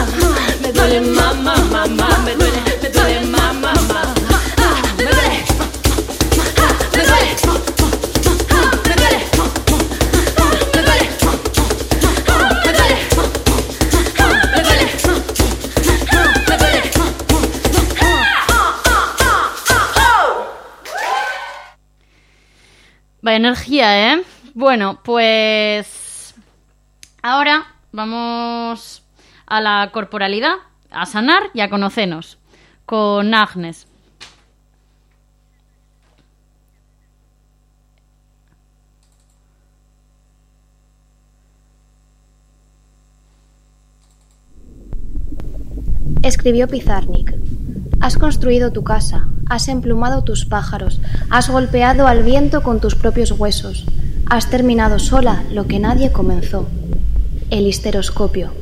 Me 0.60 0.70
duele, 0.72 1.00
ma, 1.00 1.32
ma, 1.32 1.56
ma, 1.72 1.86
ma, 1.86 2.18
me 2.24 2.34
duele, 2.34 2.60
me 2.82 2.88
duele, 2.90 3.20
ma, 3.26 3.52
ma, 3.54 3.72
ma. 3.88 4.14
Me 4.98 5.04
duele. 5.04 5.44
Me 6.92 7.02
duele. 7.04 7.36
Energía, 23.36 24.14
¿eh? 24.14 24.22
Bueno, 24.54 25.00
pues 25.04 26.34
ahora 27.22 27.66
vamos 27.96 29.02
a 29.46 29.60
la 29.62 29.90
corporalidad, 29.90 30.56
a 30.90 31.06
sanar 31.06 31.44
y 31.54 31.60
a 31.60 31.70
conocernos 31.70 32.38
con 32.84 33.32
Agnes. 33.32 33.88
Escribió 46.22 46.68
Pizarnik. 46.68 47.34
Has 48.00 48.18
construido 48.18 48.72
tu 48.72 48.84
casa, 48.84 49.28
has 49.48 49.68
emplumado 49.68 50.22
tus 50.22 50.44
pájaros, 50.44 51.00
has 51.30 51.48
golpeado 51.48 52.06
al 52.06 52.22
viento 52.24 52.62
con 52.62 52.78
tus 52.78 52.94
propios 52.94 53.32
huesos, 53.32 53.86
has 54.28 54.50
terminado 54.50 54.98
sola 54.98 55.44
lo 55.50 55.66
que 55.66 55.78
nadie 55.78 56.12
comenzó. 56.12 56.68
El 57.50 57.66
histeroscopio. 57.66 58.52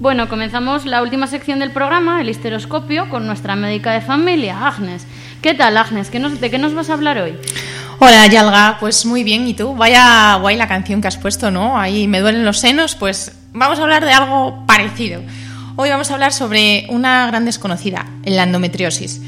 Bueno, 0.00 0.28
comenzamos 0.28 0.86
la 0.86 1.02
última 1.02 1.26
sección 1.26 1.58
del 1.58 1.72
programa, 1.72 2.20
el 2.20 2.28
histeroscopio, 2.28 3.08
con 3.10 3.26
nuestra 3.26 3.56
médica 3.56 3.92
de 3.92 4.00
familia, 4.00 4.66
Agnes. 4.68 5.06
¿Qué 5.42 5.54
tal, 5.54 5.76
Agnes? 5.76 6.08
¿Qué 6.10 6.20
nos- 6.20 6.40
¿De 6.40 6.50
qué 6.50 6.58
nos 6.58 6.74
vas 6.74 6.90
a 6.90 6.94
hablar 6.94 7.18
hoy? 7.18 7.34
Hola, 7.98 8.26
Yalga, 8.28 8.76
pues 8.78 9.04
muy 9.06 9.24
bien, 9.24 9.48
¿y 9.48 9.54
tú? 9.54 9.74
Vaya 9.74 10.36
guay 10.36 10.56
la 10.56 10.68
canción 10.68 11.00
que 11.00 11.08
has 11.08 11.16
puesto, 11.16 11.50
¿no? 11.50 11.76
Ahí 11.78 12.06
me 12.06 12.20
duelen 12.20 12.44
los 12.44 12.58
senos, 12.60 12.94
pues 12.94 13.32
vamos 13.52 13.80
a 13.80 13.82
hablar 13.82 14.04
de 14.04 14.12
algo 14.12 14.64
parecido. 14.66 15.20
Hoy 15.74 15.90
vamos 15.90 16.10
a 16.10 16.14
hablar 16.14 16.32
sobre 16.32 16.86
una 16.90 17.26
gran 17.26 17.44
desconocida, 17.44 18.06
la 18.24 18.44
endometriosis. 18.44 19.20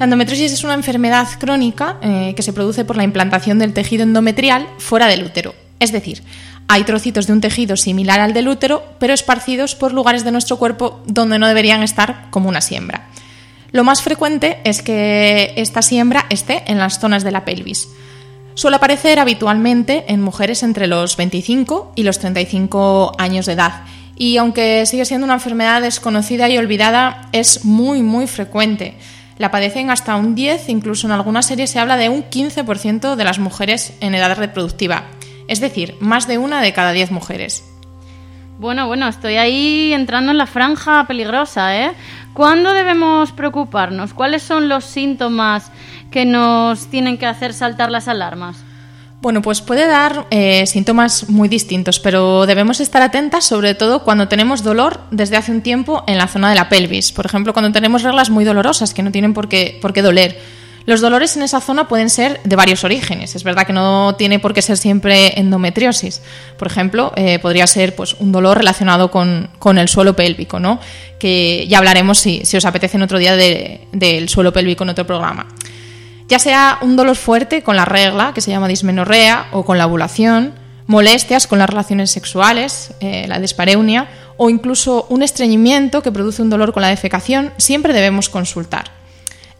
La 0.00 0.04
endometriosis 0.04 0.52
es 0.52 0.64
una 0.64 0.72
enfermedad 0.72 1.28
crónica 1.38 1.98
eh, 2.00 2.32
que 2.34 2.42
se 2.42 2.54
produce 2.54 2.86
por 2.86 2.96
la 2.96 3.04
implantación 3.04 3.58
del 3.58 3.74
tejido 3.74 4.02
endometrial 4.02 4.66
fuera 4.78 5.06
del 5.08 5.24
útero. 5.24 5.54
Es 5.78 5.92
decir, 5.92 6.22
hay 6.68 6.84
trocitos 6.84 7.26
de 7.26 7.34
un 7.34 7.42
tejido 7.42 7.76
similar 7.76 8.18
al 8.18 8.32
del 8.32 8.48
útero, 8.48 8.82
pero 8.98 9.12
esparcidos 9.12 9.74
por 9.74 9.92
lugares 9.92 10.24
de 10.24 10.32
nuestro 10.32 10.56
cuerpo 10.56 11.02
donde 11.06 11.38
no 11.38 11.46
deberían 11.46 11.82
estar 11.82 12.30
como 12.30 12.48
una 12.48 12.62
siembra. 12.62 13.08
Lo 13.72 13.84
más 13.84 14.00
frecuente 14.00 14.62
es 14.64 14.80
que 14.80 15.52
esta 15.56 15.82
siembra 15.82 16.24
esté 16.30 16.62
en 16.68 16.78
las 16.78 16.98
zonas 16.98 17.22
de 17.22 17.32
la 17.32 17.44
pelvis. 17.44 17.86
Suele 18.54 18.76
aparecer 18.76 19.18
habitualmente 19.18 20.06
en 20.08 20.22
mujeres 20.22 20.62
entre 20.62 20.86
los 20.86 21.18
25 21.18 21.92
y 21.94 22.04
los 22.04 22.18
35 22.18 23.16
años 23.18 23.44
de 23.44 23.52
edad. 23.52 23.82
Y 24.16 24.38
aunque 24.38 24.86
sigue 24.86 25.04
siendo 25.04 25.26
una 25.26 25.34
enfermedad 25.34 25.82
desconocida 25.82 26.48
y 26.48 26.56
olvidada, 26.56 27.28
es 27.32 27.66
muy, 27.66 28.02
muy 28.02 28.26
frecuente. 28.26 28.96
La 29.40 29.50
padecen 29.50 29.88
hasta 29.88 30.16
un 30.16 30.34
10, 30.34 30.68
incluso 30.68 31.06
en 31.06 31.14
algunas 31.14 31.46
series 31.46 31.70
se 31.70 31.78
habla 31.78 31.96
de 31.96 32.10
un 32.10 32.24
15% 32.24 33.14
de 33.14 33.24
las 33.24 33.38
mujeres 33.38 33.96
en 34.02 34.14
edad 34.14 34.36
reproductiva. 34.36 35.04
Es 35.48 35.60
decir, 35.60 35.96
más 35.98 36.28
de 36.28 36.36
una 36.36 36.60
de 36.60 36.74
cada 36.74 36.92
10 36.92 37.10
mujeres. 37.10 37.64
Bueno, 38.58 38.86
bueno, 38.86 39.08
estoy 39.08 39.38
ahí 39.38 39.94
entrando 39.94 40.30
en 40.30 40.36
la 40.36 40.44
franja 40.44 41.06
peligrosa, 41.06 41.74
¿eh? 41.74 41.92
¿Cuándo 42.34 42.74
debemos 42.74 43.32
preocuparnos? 43.32 44.12
¿Cuáles 44.12 44.42
son 44.42 44.68
los 44.68 44.84
síntomas 44.84 45.72
que 46.10 46.26
nos 46.26 46.88
tienen 46.88 47.16
que 47.16 47.24
hacer 47.24 47.54
saltar 47.54 47.90
las 47.90 48.08
alarmas? 48.08 48.62
Bueno, 49.20 49.42
pues 49.42 49.60
puede 49.60 49.86
dar 49.86 50.26
eh, 50.30 50.64
síntomas 50.66 51.28
muy 51.28 51.50
distintos, 51.50 52.00
pero 52.00 52.46
debemos 52.46 52.80
estar 52.80 53.02
atentas 53.02 53.44
sobre 53.44 53.74
todo 53.74 54.02
cuando 54.02 54.28
tenemos 54.28 54.62
dolor 54.62 55.00
desde 55.10 55.36
hace 55.36 55.52
un 55.52 55.60
tiempo 55.60 56.04
en 56.06 56.16
la 56.16 56.26
zona 56.26 56.48
de 56.48 56.56
la 56.56 56.70
pelvis. 56.70 57.12
Por 57.12 57.26
ejemplo, 57.26 57.52
cuando 57.52 57.70
tenemos 57.70 58.02
reglas 58.02 58.30
muy 58.30 58.46
dolorosas 58.46 58.94
que 58.94 59.02
no 59.02 59.12
tienen 59.12 59.34
por 59.34 59.48
qué, 59.48 59.78
por 59.82 59.92
qué 59.92 60.00
doler. 60.00 60.38
Los 60.86 61.02
dolores 61.02 61.36
en 61.36 61.42
esa 61.42 61.60
zona 61.60 61.86
pueden 61.86 62.08
ser 62.08 62.40
de 62.44 62.56
varios 62.56 62.82
orígenes. 62.82 63.36
Es 63.36 63.44
verdad 63.44 63.66
que 63.66 63.74
no 63.74 64.14
tiene 64.16 64.38
por 64.38 64.54
qué 64.54 64.62
ser 64.62 64.78
siempre 64.78 65.38
endometriosis. 65.38 66.22
Por 66.56 66.68
ejemplo, 66.68 67.12
eh, 67.16 67.38
podría 67.38 67.66
ser 67.66 67.94
pues, 67.94 68.14
un 68.14 68.32
dolor 68.32 68.56
relacionado 68.56 69.10
con, 69.10 69.50
con, 69.58 69.76
el 69.76 69.88
suelo 69.88 70.16
pélvico, 70.16 70.58
¿no? 70.58 70.80
que 71.18 71.66
ya 71.68 71.76
hablaremos 71.76 72.18
si, 72.18 72.40
si 72.46 72.56
os 72.56 72.64
apetece 72.64 72.96
en 72.96 73.02
otro 73.02 73.18
día 73.18 73.36
de, 73.36 73.86
del 73.92 74.30
suelo 74.30 74.54
pélvico 74.54 74.84
en 74.84 74.90
otro 74.90 75.06
programa. 75.06 75.46
Ya 76.30 76.38
sea 76.38 76.78
un 76.80 76.94
dolor 76.94 77.16
fuerte 77.16 77.64
con 77.64 77.74
la 77.74 77.84
regla, 77.84 78.30
que 78.32 78.40
se 78.40 78.52
llama 78.52 78.68
dismenorrea, 78.68 79.48
o 79.50 79.64
con 79.64 79.78
la 79.78 79.86
ovulación, 79.86 80.54
molestias 80.86 81.48
con 81.48 81.58
las 81.58 81.68
relaciones 81.68 82.12
sexuales, 82.12 82.94
eh, 83.00 83.26
la 83.28 83.40
dispareunia 83.40 84.08
o 84.36 84.48
incluso 84.48 85.06
un 85.10 85.22
estreñimiento 85.22 86.02
que 86.02 86.12
produce 86.12 86.40
un 86.40 86.48
dolor 86.48 86.72
con 86.72 86.82
la 86.82 86.88
defecación, 86.88 87.52
siempre 87.58 87.92
debemos 87.92 88.28
consultar. 88.28 88.92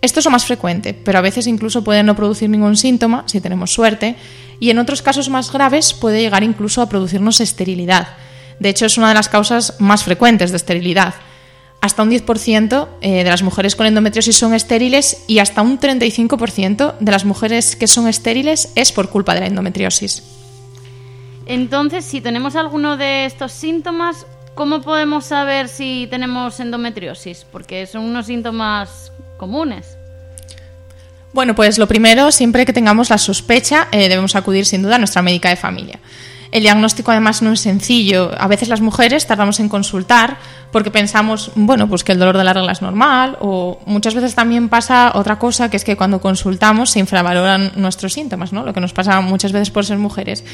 Esto 0.00 0.20
es 0.20 0.24
lo 0.24 0.30
más 0.30 0.46
frecuente, 0.46 0.94
pero 0.94 1.18
a 1.18 1.22
veces 1.22 1.48
incluso 1.48 1.84
puede 1.84 2.04
no 2.04 2.16
producir 2.16 2.48
ningún 2.48 2.76
síntoma, 2.76 3.24
si 3.26 3.40
tenemos 3.40 3.72
suerte, 3.72 4.14
y 4.60 4.70
en 4.70 4.78
otros 4.78 5.02
casos 5.02 5.28
más 5.28 5.52
graves 5.52 5.92
puede 5.92 6.22
llegar 6.22 6.44
incluso 6.44 6.80
a 6.80 6.88
producirnos 6.88 7.40
esterilidad. 7.40 8.08
De 8.60 8.68
hecho, 8.68 8.86
es 8.86 8.96
una 8.96 9.08
de 9.08 9.14
las 9.14 9.28
causas 9.28 9.74
más 9.80 10.04
frecuentes 10.04 10.50
de 10.50 10.56
esterilidad. 10.56 11.14
Hasta 11.80 12.02
un 12.02 12.10
10% 12.10 12.88
eh, 13.00 13.24
de 13.24 13.30
las 13.30 13.42
mujeres 13.42 13.74
con 13.74 13.86
endometriosis 13.86 14.36
son 14.36 14.52
estériles 14.52 15.24
y 15.26 15.38
hasta 15.38 15.62
un 15.62 15.80
35% 15.80 16.98
de 16.98 17.12
las 17.12 17.24
mujeres 17.24 17.74
que 17.74 17.86
son 17.86 18.06
estériles 18.06 18.70
es 18.74 18.92
por 18.92 19.08
culpa 19.08 19.34
de 19.34 19.40
la 19.40 19.46
endometriosis. 19.46 20.22
Entonces, 21.46 22.04
si 22.04 22.20
tenemos 22.20 22.54
alguno 22.54 22.96
de 22.96 23.24
estos 23.24 23.52
síntomas, 23.52 24.26
¿cómo 24.54 24.82
podemos 24.82 25.24
saber 25.24 25.68
si 25.68 26.06
tenemos 26.10 26.60
endometriosis? 26.60 27.46
Porque 27.50 27.86
son 27.86 28.04
unos 28.04 28.26
síntomas 28.26 29.10
comunes. 29.38 29.96
Bueno, 31.32 31.54
pues 31.54 31.78
lo 31.78 31.86
primero, 31.88 32.30
siempre 32.30 32.66
que 32.66 32.72
tengamos 32.72 33.08
la 33.08 33.18
sospecha, 33.18 33.88
eh, 33.92 34.08
debemos 34.08 34.36
acudir 34.36 34.66
sin 34.66 34.82
duda 34.82 34.96
a 34.96 34.98
nuestra 34.98 35.22
médica 35.22 35.48
de 35.48 35.56
familia. 35.56 36.00
El 36.52 36.62
diagnóstico 36.62 37.12
además 37.12 37.42
no 37.42 37.52
es 37.52 37.60
sencillo. 37.60 38.32
A 38.36 38.48
veces 38.48 38.68
las 38.68 38.80
mujeres 38.80 39.26
tardamos 39.26 39.60
en 39.60 39.68
consultar 39.68 40.36
porque 40.72 40.90
pensamos, 40.90 41.52
bueno, 41.54 41.88
pues 41.88 42.02
que 42.02 42.12
el 42.12 42.18
dolor 42.18 42.36
de 42.36 42.44
la 42.44 42.52
regla 42.52 42.72
es 42.72 42.82
normal 42.82 43.36
o 43.40 43.78
muchas 43.86 44.14
veces 44.14 44.34
también 44.34 44.68
pasa 44.68 45.12
otra 45.14 45.38
cosa 45.38 45.70
que 45.70 45.76
es 45.76 45.84
que 45.84 45.96
cuando 45.96 46.20
consultamos 46.20 46.90
se 46.90 46.98
infravaloran 46.98 47.72
nuestros 47.76 48.12
síntomas, 48.12 48.52
¿no? 48.52 48.64
Lo 48.64 48.72
que 48.72 48.80
nos 48.80 48.92
pasa 48.92 49.20
muchas 49.20 49.52
veces 49.52 49.70
por 49.70 49.84
ser 49.86 49.98
mujeres. 49.98 50.44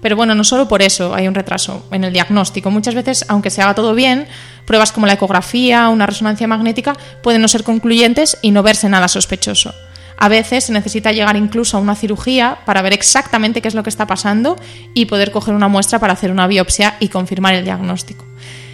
Pero 0.00 0.16
bueno, 0.16 0.34
no 0.34 0.44
solo 0.44 0.68
por 0.68 0.82
eso 0.82 1.14
hay 1.14 1.26
un 1.26 1.34
retraso 1.34 1.84
en 1.90 2.04
el 2.04 2.12
diagnóstico. 2.12 2.70
Muchas 2.70 2.94
veces, 2.94 3.24
aunque 3.28 3.50
se 3.50 3.60
haga 3.60 3.74
todo 3.74 3.94
bien, 3.94 4.26
pruebas 4.66 4.92
como 4.92 5.06
la 5.06 5.14
ecografía, 5.14 5.88
una 5.88 6.06
resonancia 6.06 6.46
magnética 6.46 6.96
pueden 7.22 7.42
no 7.42 7.48
ser 7.48 7.64
concluyentes 7.64 8.38
y 8.40 8.52
no 8.52 8.62
verse 8.62 8.88
nada 8.88 9.08
sospechoso. 9.08 9.74
A 10.20 10.28
veces 10.28 10.64
se 10.64 10.72
necesita 10.72 11.12
llegar 11.12 11.36
incluso 11.36 11.78
a 11.78 11.80
una 11.80 11.96
cirugía 11.96 12.58
para 12.66 12.82
ver 12.82 12.92
exactamente 12.92 13.62
qué 13.62 13.68
es 13.68 13.74
lo 13.74 13.82
que 13.82 13.88
está 13.88 14.06
pasando 14.06 14.56
y 14.92 15.06
poder 15.06 15.30
coger 15.30 15.54
una 15.54 15.66
muestra 15.66 15.98
para 15.98 16.12
hacer 16.12 16.30
una 16.30 16.46
biopsia 16.46 16.96
y 17.00 17.08
confirmar 17.08 17.54
el 17.54 17.64
diagnóstico. 17.64 18.26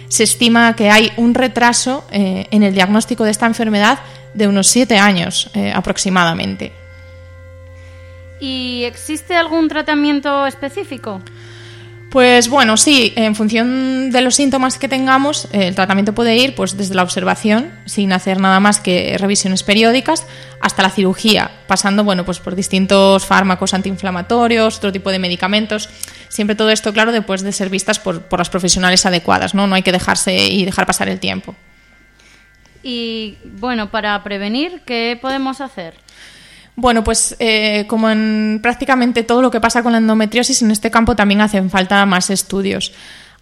Se 0.09 0.23
estima 0.23 0.75
que 0.75 0.89
hay 0.89 1.11
un 1.15 1.33
retraso 1.33 2.05
eh, 2.11 2.47
en 2.51 2.63
el 2.63 2.73
diagnóstico 2.73 3.23
de 3.23 3.31
esta 3.31 3.45
enfermedad 3.45 3.99
de 4.33 4.47
unos 4.47 4.67
siete 4.67 4.97
años 4.97 5.49
eh, 5.53 5.71
aproximadamente. 5.73 6.73
¿Y 8.41 8.83
existe 8.83 9.33
algún 9.33 9.69
tratamiento 9.69 10.45
específico? 10.45 11.21
Pues 12.09 12.47
bueno, 12.47 12.77
sí, 12.77 13.11
en 13.17 13.35
función 13.35 14.11
de 14.11 14.21
los 14.21 14.35
síntomas 14.35 14.77
que 14.77 14.87
tengamos, 14.87 15.49
el 15.51 15.75
tratamiento 15.75 16.13
puede 16.13 16.37
ir 16.37 16.55
pues 16.55 16.77
desde 16.77 16.95
la 16.95 17.03
observación, 17.03 17.71
sin 17.85 18.13
hacer 18.13 18.39
nada 18.39 18.61
más 18.61 18.79
que 18.79 19.17
revisiones 19.17 19.63
periódicas, 19.63 20.25
hasta 20.61 20.83
la 20.83 20.89
cirugía, 20.89 21.51
pasando 21.67 22.05
bueno, 22.05 22.23
pues 22.23 22.39
por 22.39 22.55
distintos 22.55 23.25
fármacos 23.25 23.73
antiinflamatorios, 23.73 24.77
otro 24.77 24.93
tipo 24.93 25.11
de 25.11 25.19
medicamentos. 25.19 25.89
Siempre 26.29 26.55
todo 26.55 26.69
esto, 26.69 26.93
claro, 26.93 27.11
después 27.11 27.41
de 27.41 27.51
ser 27.51 27.69
vistas 27.69 27.99
por, 27.99 28.21
por 28.21 28.39
las 28.39 28.49
profesionales 28.49 29.05
adecuadas, 29.05 29.53
¿no? 29.53 29.67
No 29.67 29.75
hay 29.75 29.83
que 29.83 29.91
dejarse 29.91 30.47
y 30.47 30.63
dejar 30.63 30.85
pasar 30.85 31.09
el 31.09 31.19
tiempo. 31.19 31.55
Y 32.83 33.37
bueno, 33.43 33.91
para 33.91 34.23
prevenir, 34.23 34.81
¿qué 34.85 35.19
podemos 35.21 35.59
hacer? 35.59 35.93
Bueno, 36.79 37.03
pues 37.03 37.35
eh, 37.39 37.85
como 37.87 38.07
en 38.07 38.59
prácticamente 38.61 39.23
todo 39.23 39.41
lo 39.41 39.49
que 39.49 39.59
pasa 39.59 39.81
con 39.81 39.93
la 39.93 39.97
endometriosis, 39.97 40.61
en 40.61 40.69
este 40.69 40.91
campo 40.91 41.15
también 41.15 41.41
hacen 41.41 41.71
falta 41.71 42.05
más 42.05 42.29
estudios. 42.29 42.93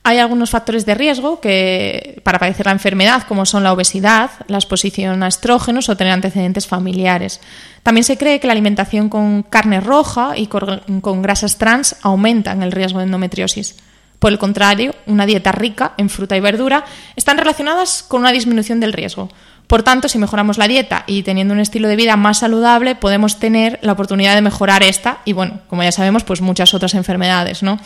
Hay 0.03 0.20
algunos 0.20 0.52
factores 0.52 0.86
de 0.86 0.95
riesgo 0.95 1.41
que, 1.41 2.22
para 2.24 2.40
padecer 2.40 2.68
la 2.68 2.72
enfermedad, 2.72 3.24
como 3.28 3.45
son 3.45 3.64
la 3.64 3.74
obesidad, 3.74 4.30
la 4.48 4.57
exposición 4.57 5.22
a 5.22 5.28
estrógenos 5.28 5.90
o 5.90 5.98
tener 5.98 6.14
antecedentes 6.14 6.66
familiares. 6.66 7.41
También 7.84 8.06
se 8.06 8.18
cree 8.18 8.40
que 8.40 8.48
la 8.48 8.53
alimentación 8.53 9.10
con 9.10 9.44
carne 9.44 9.82
roja 9.82 10.38
y 10.38 10.48
con, 10.48 11.02
con 11.02 11.22
grasas 11.22 11.57
trans 11.57 11.98
aumentan 12.03 12.64
el 12.64 12.72
riesgo 12.72 12.99
de 12.99 13.06
endometriosis. 13.06 13.76
Por 14.20 14.32
el 14.32 14.40
contrario, 14.40 14.95
una 15.07 15.26
dieta 15.26 15.52
rica 15.52 15.94
en 15.98 16.10
fruta 16.10 16.38
y 16.38 16.40
verdura 16.40 16.86
están 17.18 17.38
relacionadas 17.38 18.02
con 18.02 18.22
una 18.22 18.32
disminución 18.32 18.80
del 18.80 18.94
riesgo. 18.94 19.28
Por 19.68 19.84
tanto, 19.84 20.08
si 20.08 20.18
mejoramos 20.18 20.58
la 20.58 20.68
dieta 20.68 21.04
y 21.08 21.24
teniendo 21.24 21.54
un 21.54 21.60
estilo 21.60 21.88
de 21.88 21.96
vida 21.96 22.16
más 22.18 22.40
saludable, 22.40 22.96
podemos 22.96 23.40
tener 23.40 23.80
la 23.82 23.94
oportunidad 23.94 24.36
de 24.36 24.42
mejorar 24.42 24.84
esta 24.84 25.20
y, 25.26 25.34
bueno, 25.34 25.60
como 25.68 25.84
ya 25.84 25.92
sabemos, 25.92 26.24
pues 26.24 26.42
muchas 26.42 26.74
otras 26.74 26.94
enfermedades, 26.94 27.64
¿no? 27.64 27.80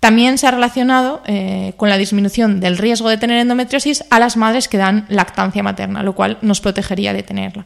También 0.00 0.38
se 0.38 0.46
ha 0.46 0.50
relacionado 0.50 1.22
eh, 1.26 1.72
con 1.76 1.88
la 1.88 1.96
disminución 1.96 2.60
del 2.60 2.78
riesgo 2.78 3.08
de 3.08 3.16
tener 3.16 3.38
endometriosis 3.38 4.04
a 4.10 4.18
las 4.18 4.36
madres 4.36 4.68
que 4.68 4.76
dan 4.76 5.06
lactancia 5.08 5.62
materna, 5.62 6.02
lo 6.02 6.14
cual 6.14 6.38
nos 6.42 6.60
protegería 6.60 7.12
de 7.12 7.22
tenerla. 7.22 7.64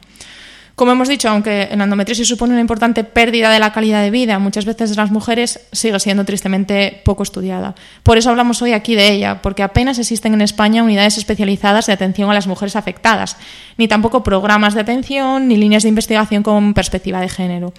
Como 0.75 0.93
hemos 0.93 1.07
dicho, 1.07 1.29
aunque 1.29 1.69
la 1.75 1.83
endometriosis 1.83 2.27
supone 2.27 2.53
una 2.53 2.61
importante 2.61 3.03
pérdida 3.03 3.51
de 3.51 3.59
la 3.59 3.73
calidad 3.73 4.01
de 4.01 4.09
vida, 4.09 4.39
muchas 4.39 4.65
veces 4.65 4.95
las 4.95 5.11
mujeres 5.11 5.59
sigue 5.71 5.99
siendo 5.99 6.25
tristemente 6.25 7.01
poco 7.03 7.23
estudiada. 7.23 7.75
Por 8.03 8.17
eso 8.17 8.29
hablamos 8.29 8.61
hoy 8.61 8.73
aquí 8.73 8.95
de 8.95 9.11
ella, 9.11 9.41
porque 9.41 9.63
apenas 9.63 9.99
existen 9.99 10.33
en 10.33 10.41
España 10.41 10.83
unidades 10.83 11.17
especializadas 11.17 11.87
de 11.87 11.93
atención 11.93 12.29
a 12.31 12.33
las 12.33 12.47
mujeres 12.47 12.75
afectadas, 12.75 13.37
ni 13.77 13.87
tampoco 13.87 14.23
programas 14.23 14.73
de 14.73 14.81
atención 14.81 15.47
ni 15.47 15.57
líneas 15.57 15.83
de 15.83 15.89
investigación 15.89 16.41
con 16.41 16.73
perspectiva 16.73 17.19
de 17.19 17.29
género. 17.29 17.73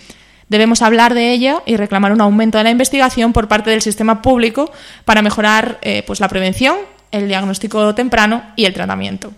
Debemos 0.49 0.83
hablar 0.83 1.15
de 1.15 1.33
ella 1.33 1.63
y 1.65 1.77
reclamar 1.77 2.13
un 2.13 2.21
aumento 2.21 2.59
de 2.59 2.65
la 2.65 2.71
investigación 2.71 3.33
por 3.33 3.49
parte 3.49 3.71
del 3.71 3.81
sistema 3.81 4.21
público 4.21 4.71
para 5.07 5.23
mejorar 5.23 5.79
eh, 5.81 6.03
pues 6.07 6.21
la 6.21 6.29
prevención, 6.29 6.77
el 7.11 7.27
diagnóstico 7.27 7.95
temprano 7.95 8.43
y 8.55 8.67
el 8.67 8.75
tratamiento. 8.75 9.33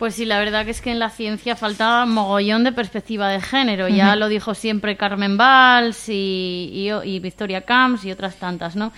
Pues 0.00 0.14
sí, 0.14 0.24
la 0.24 0.38
verdad 0.38 0.64
que 0.64 0.70
es 0.70 0.80
que 0.80 0.92
en 0.92 0.98
la 0.98 1.10
ciencia 1.10 1.56
falta 1.56 2.06
mogollón 2.06 2.64
de 2.64 2.72
perspectiva 2.72 3.28
de 3.28 3.38
género. 3.38 3.86
Ya 3.86 4.16
lo 4.16 4.28
dijo 4.28 4.54
siempre 4.54 4.96
Carmen 4.96 5.36
Valls 5.36 6.08
y, 6.08 6.90
y, 7.04 7.18
Victoria 7.20 7.66
Camps 7.66 8.06
y 8.06 8.10
otras 8.10 8.36
tantas, 8.36 8.76
¿no? 8.76 8.92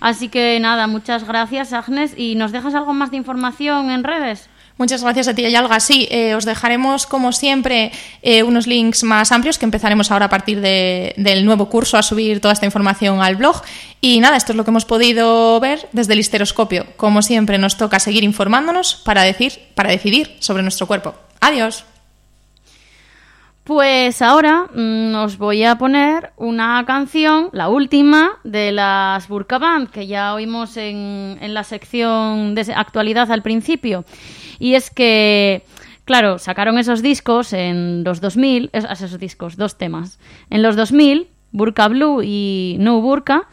Así 0.00 0.30
que 0.30 0.58
nada, 0.58 0.86
muchas 0.86 1.28
gracias, 1.28 1.74
Agnes. 1.74 2.14
¿Y 2.16 2.34
nos 2.34 2.50
dejas 2.50 2.74
algo 2.74 2.94
más 2.94 3.10
de 3.10 3.18
información 3.18 3.90
en 3.90 4.04
redes? 4.04 4.47
Muchas 4.78 5.02
gracias 5.02 5.26
a 5.26 5.34
ti, 5.34 5.44
Ayalga. 5.44 5.80
Sí, 5.80 6.06
eh, 6.08 6.36
os 6.36 6.44
dejaremos, 6.44 7.06
como 7.06 7.32
siempre, 7.32 7.90
eh, 8.22 8.44
unos 8.44 8.68
links 8.68 9.02
más 9.02 9.32
amplios 9.32 9.58
que 9.58 9.64
empezaremos 9.64 10.12
ahora 10.12 10.26
a 10.26 10.28
partir 10.28 10.60
del 10.60 11.44
nuevo 11.44 11.68
curso 11.68 11.96
a 11.98 12.02
subir 12.04 12.40
toda 12.40 12.54
esta 12.54 12.64
información 12.64 13.20
al 13.20 13.34
blog. 13.34 13.60
Y 14.00 14.20
nada, 14.20 14.36
esto 14.36 14.52
es 14.52 14.56
lo 14.56 14.62
que 14.62 14.70
hemos 14.70 14.84
podido 14.84 15.58
ver 15.58 15.88
desde 15.90 16.12
el 16.12 16.20
histeroscopio. 16.20 16.86
Como 16.96 17.22
siempre, 17.22 17.58
nos 17.58 17.76
toca 17.76 17.98
seguir 17.98 18.22
informándonos 18.22 18.94
para, 18.94 19.24
decir, 19.24 19.58
para 19.74 19.90
decidir 19.90 20.36
sobre 20.38 20.62
nuestro 20.62 20.86
cuerpo. 20.86 21.14
Adiós. 21.40 21.84
Pues 23.64 24.22
ahora 24.22 24.68
mm, 24.72 25.14
os 25.16 25.38
voy 25.38 25.64
a 25.64 25.76
poner 25.76 26.32
una 26.36 26.82
canción, 26.86 27.50
la 27.52 27.68
última, 27.68 28.38
de 28.44 28.70
las 28.70 29.26
Burka 29.26 29.58
Band, 29.58 29.90
que 29.90 30.06
ya 30.06 30.32
oímos 30.34 30.76
en, 30.76 31.36
en 31.40 31.52
la 31.52 31.64
sección 31.64 32.54
de 32.54 32.72
actualidad 32.74 33.30
al 33.32 33.42
principio. 33.42 34.04
Y 34.58 34.74
es 34.74 34.90
que, 34.90 35.62
claro, 36.04 36.38
sacaron 36.38 36.78
esos 36.78 37.02
discos 37.02 37.52
en 37.52 38.04
los 38.04 38.20
2000, 38.20 38.70
esos 38.72 39.18
discos, 39.18 39.56
dos 39.56 39.78
temas. 39.78 40.18
En 40.50 40.62
los 40.62 40.76
2000, 40.76 41.28
Burka 41.52 41.88
Blue 41.88 42.22
y 42.22 42.76
No 42.80 43.00
Burka. 43.00 43.48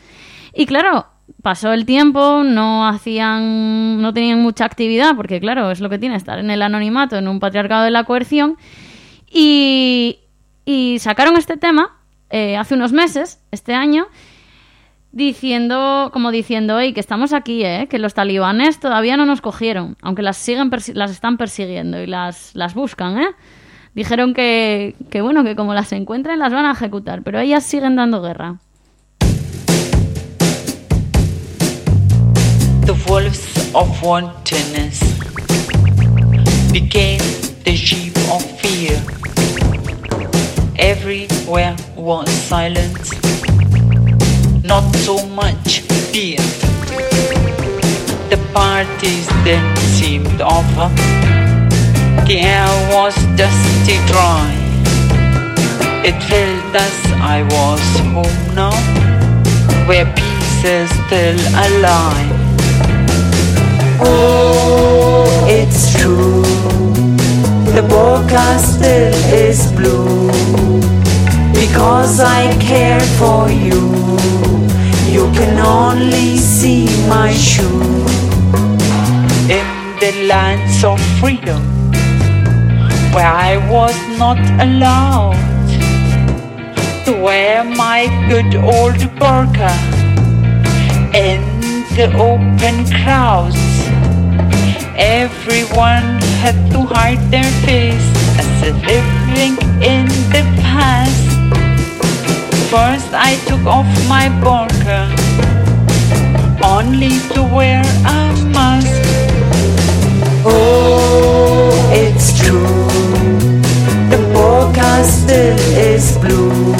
Y 0.53 0.65
claro, 0.65 1.07
pasó 1.41 1.73
el 1.73 1.85
tiempo, 1.85 2.43
no 2.43 2.87
hacían, 2.87 4.01
no 4.01 4.13
tenían 4.13 4.41
mucha 4.41 4.65
actividad, 4.65 5.15
porque 5.15 5.39
claro, 5.39 5.71
es 5.71 5.79
lo 5.79 5.89
que 5.89 5.99
tiene 5.99 6.15
estar 6.15 6.39
en 6.39 6.49
el 6.49 6.61
anonimato, 6.61 7.17
en 7.17 7.27
un 7.27 7.39
patriarcado 7.39 7.83
de 7.83 7.91
la 7.91 8.03
coerción. 8.03 8.57
Y, 9.29 10.19
y 10.65 10.97
sacaron 10.99 11.37
este 11.37 11.57
tema 11.57 11.97
eh, 12.29 12.57
hace 12.57 12.75
unos 12.75 12.91
meses, 12.91 13.39
este 13.51 13.73
año, 13.73 14.07
diciendo, 15.15 16.09
como 16.11 16.29
diciendo, 16.29 16.77
que 16.77 16.99
estamos 16.99 17.31
aquí, 17.31 17.63
¿eh? 17.63 17.87
que 17.89 17.99
los 17.99 18.13
talibanes 18.13 18.81
todavía 18.81 19.15
no 19.15 19.25
nos 19.25 19.39
cogieron, 19.39 19.95
aunque 20.01 20.21
las 20.21 20.35
siguen 20.35 20.69
las 20.93 21.09
están 21.09 21.37
persiguiendo 21.37 22.03
y 22.03 22.05
las, 22.05 22.53
las 22.53 22.73
buscan, 22.75 23.17
¿eh? 23.19 23.27
Dijeron 23.93 24.33
que, 24.33 24.93
que, 25.09 25.21
bueno, 25.21 25.45
que 25.45 25.55
como 25.55 25.73
las 25.73 25.93
encuentren 25.93 26.37
las 26.37 26.51
van 26.51 26.65
a 26.65 26.73
ejecutar, 26.73 27.23
pero 27.23 27.39
ellas 27.39 27.63
siguen 27.63 27.95
dando 27.95 28.21
guerra. 28.21 28.57
The 32.85 32.93
wolves 33.07 33.71
of 33.73 34.03
wantonness 34.03 34.99
became 36.73 37.19
the 37.63 37.73
sheep 37.73 38.17
of 38.29 38.43
fear. 38.59 39.01
Everywhere 40.77 41.77
was 41.95 42.29
silence. 42.29 43.24
Not 44.65 44.95
so 44.95 45.23
much 45.27 45.81
fear. 46.11 46.37
The 48.31 48.39
parties 48.51 49.27
then 49.43 49.63
seemed 49.77 50.41
over. 50.41 50.89
The 52.25 52.39
air 52.41 52.73
was 52.91 53.13
dusty 53.37 53.97
dry. 54.09 54.49
It 56.03 56.17
felt 56.29 56.75
as 56.75 56.97
I 57.21 57.43
was 57.43 57.83
home 58.13 58.55
now, 58.55 58.75
where 59.87 60.05
peace 60.15 60.63
is 60.63 60.89
still 61.05 61.39
alive. 61.67 62.31
Oh, 64.01 65.45
it's 65.47 65.93
true. 65.99 66.41
The 67.75 67.85
boca 67.87 68.57
still 68.57 69.13
is 69.31 69.71
blue 69.73 70.31
because 71.53 72.19
I 72.19 72.57
care 72.59 73.01
for 73.19 73.49
you. 73.49 74.44
You 75.15 75.31
can 75.31 75.57
only 75.59 76.35
see 76.35 76.87
my 77.07 77.31
shoe 77.31 77.81
in 79.47 79.67
the 80.01 80.11
lands 80.27 80.83
of 80.83 80.99
freedom 81.21 81.61
where 83.13 83.25
I 83.25 83.55
was 83.71 83.95
not 84.19 84.37
allowed 84.59 85.39
to 87.05 87.13
wear 87.23 87.63
my 87.63 88.07
good 88.27 88.55
old 88.55 88.99
burqa 89.15 89.71
in 91.15 91.39
the 91.95 92.11
open 92.19 92.75
crowds. 92.99 93.55
Everyone 94.97 96.19
had 96.43 96.59
to 96.71 96.81
hide 96.93 97.23
their 97.31 97.51
face 97.63 98.24
I 103.17 103.37
took 103.47 103.65
off 103.65 103.87
my 104.09 104.27
burqa 104.43 105.07
only 106.63 107.19
to 107.33 107.43
wear 107.43 107.81
a 108.05 108.35
mask. 108.51 108.91
Oh, 110.45 111.71
it's 111.93 112.37
true. 112.37 112.67
The 114.09 114.17
burqa 114.33 115.03
still 115.05 115.57
is 115.77 116.17
blue 116.17 116.73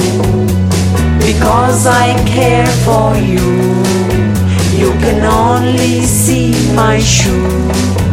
because 1.24 1.86
I 1.86 2.12
care 2.26 2.66
for 2.84 3.16
you. 3.16 3.48
You 4.76 4.92
can 5.00 5.24
only 5.24 6.02
see 6.02 6.52
my 6.74 6.98
shoe. 7.00 8.05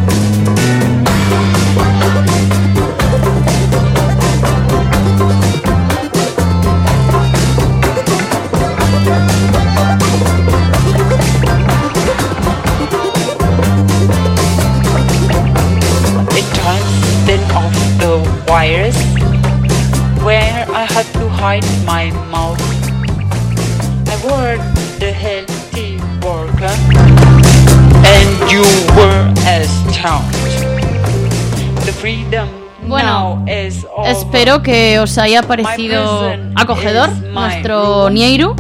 Bueno, 32.88 33.44
espero 33.48 34.62
que 34.62 35.00
os 35.00 35.18
haya 35.18 35.44
parecido 35.44 36.34
acogedor 36.56 37.10
nuestro 37.10 38.10
Nieiru. 38.10 38.56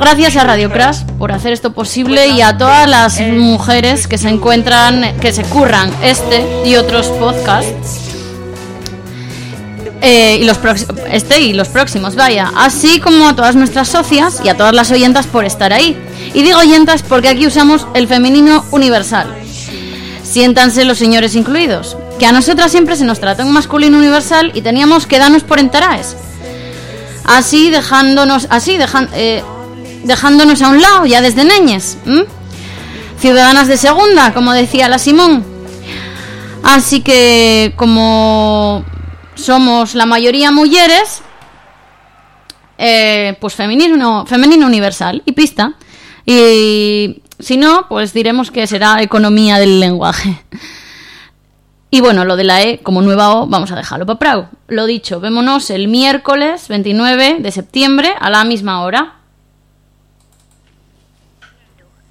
Gracias 0.00 0.36
a 0.36 0.44
Radio 0.44 0.70
Crash 0.70 1.04
por 1.18 1.30
hacer 1.30 1.52
esto 1.52 1.72
posible 1.72 2.28
y 2.28 2.40
a 2.42 2.58
todas 2.58 2.88
las 2.88 3.20
mujeres 3.20 4.08
que 4.08 4.18
se 4.18 4.28
encuentran, 4.28 5.16
que 5.20 5.32
se 5.32 5.44
curran 5.44 5.90
este 6.02 6.44
y 6.64 6.76
otros 6.76 7.06
podcasts. 7.08 8.04
Eh, 10.00 10.38
y 10.40 10.44
los 10.44 10.58
este 11.10 11.40
y 11.40 11.52
los 11.52 11.68
próximos, 11.68 12.14
vaya. 12.14 12.52
Así 12.56 13.00
como 13.00 13.28
a 13.28 13.36
todas 13.36 13.56
nuestras 13.56 13.88
socias 13.88 14.40
y 14.44 14.48
a 14.48 14.56
todas 14.56 14.74
las 14.74 14.90
oyentas 14.90 15.26
por 15.26 15.44
estar 15.44 15.72
ahí. 15.72 15.96
Y 16.34 16.42
digo 16.42 16.58
oyentas 16.58 17.02
porque 17.02 17.28
aquí 17.28 17.46
usamos 17.46 17.86
el 17.94 18.06
femenino 18.06 18.64
universal. 18.70 19.47
Siéntanse 20.28 20.84
los 20.84 20.98
señores 20.98 21.34
incluidos. 21.34 21.96
Que 22.18 22.26
a 22.26 22.32
nosotras 22.32 22.70
siempre 22.70 22.96
se 22.96 23.04
nos 23.04 23.20
trata 23.20 23.44
un 23.44 23.52
masculino 23.52 23.96
universal 23.98 24.50
y 24.54 24.60
teníamos 24.62 25.06
que 25.06 25.18
darnos 25.18 25.42
por 25.42 25.58
enteraes. 25.58 26.16
Así 27.24 27.70
dejándonos, 27.70 28.46
así 28.50 28.76
dejan- 28.76 29.08
eh, 29.14 29.42
dejándonos 30.04 30.60
a 30.62 30.68
un 30.68 30.80
lado 30.82 31.06
ya 31.06 31.20
desde 31.22 31.44
neñes. 31.44 31.96
Ciudadanas 33.20 33.68
de 33.68 33.76
segunda, 33.76 34.32
como 34.34 34.52
decía 34.52 34.88
la 34.88 34.98
Simón. 34.98 35.44
Así 36.62 37.00
que 37.00 37.72
como 37.76 38.84
somos 39.34 39.94
la 39.94 40.06
mayoría 40.06 40.50
mujeres, 40.50 41.22
eh, 42.76 43.36
pues 43.40 43.54
feminismo, 43.54 44.26
femenino 44.26 44.66
universal 44.66 45.22
y 45.24 45.32
pista. 45.32 45.72
Y 46.26 47.22
si 47.38 47.56
no, 47.56 47.86
pues 47.88 48.12
diremos 48.12 48.50
que 48.50 48.66
será 48.66 49.02
economía 49.02 49.58
del 49.58 49.80
lenguaje. 49.80 50.42
Y 51.90 52.00
bueno, 52.00 52.24
lo 52.24 52.36
de 52.36 52.44
la 52.44 52.62
E 52.62 52.80
como 52.82 53.00
nueva 53.00 53.34
O 53.34 53.46
vamos 53.46 53.72
a 53.72 53.76
dejarlo 53.76 54.04
para 54.04 54.18
Prau. 54.18 54.48
Lo 54.66 54.84
dicho, 54.84 55.20
vémonos 55.20 55.70
el 55.70 55.88
miércoles 55.88 56.68
29 56.68 57.38
de 57.40 57.50
septiembre 57.50 58.12
a 58.20 58.28
la 58.28 58.44
misma 58.44 58.82
hora. 58.82 59.14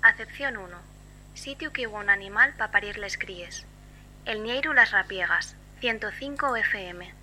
Acepción 0.02 0.58
1. 0.58 0.68
Sitio 1.36 1.72
que 1.72 1.88
hubo 1.88 1.98
un 1.98 2.10
animal 2.10 2.54
para 2.58 2.72
parir 2.72 2.98
les 2.98 3.18
críes. 3.18 3.66
El 4.26 4.42
Nieiru 4.42 4.74
Las 4.74 4.92
Rapiegas, 4.92 5.56
105 5.82 6.56
FM. 6.56 7.14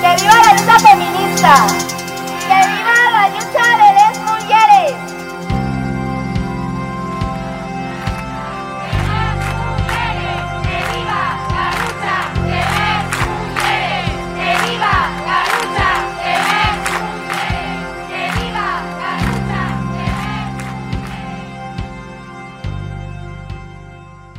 ¡Que 0.00 0.22
viva 0.22 0.42
la 0.44 0.52
lucha 0.54 0.78
feminista! 0.78 2.19
you 3.28 3.42
gotta 3.52 3.89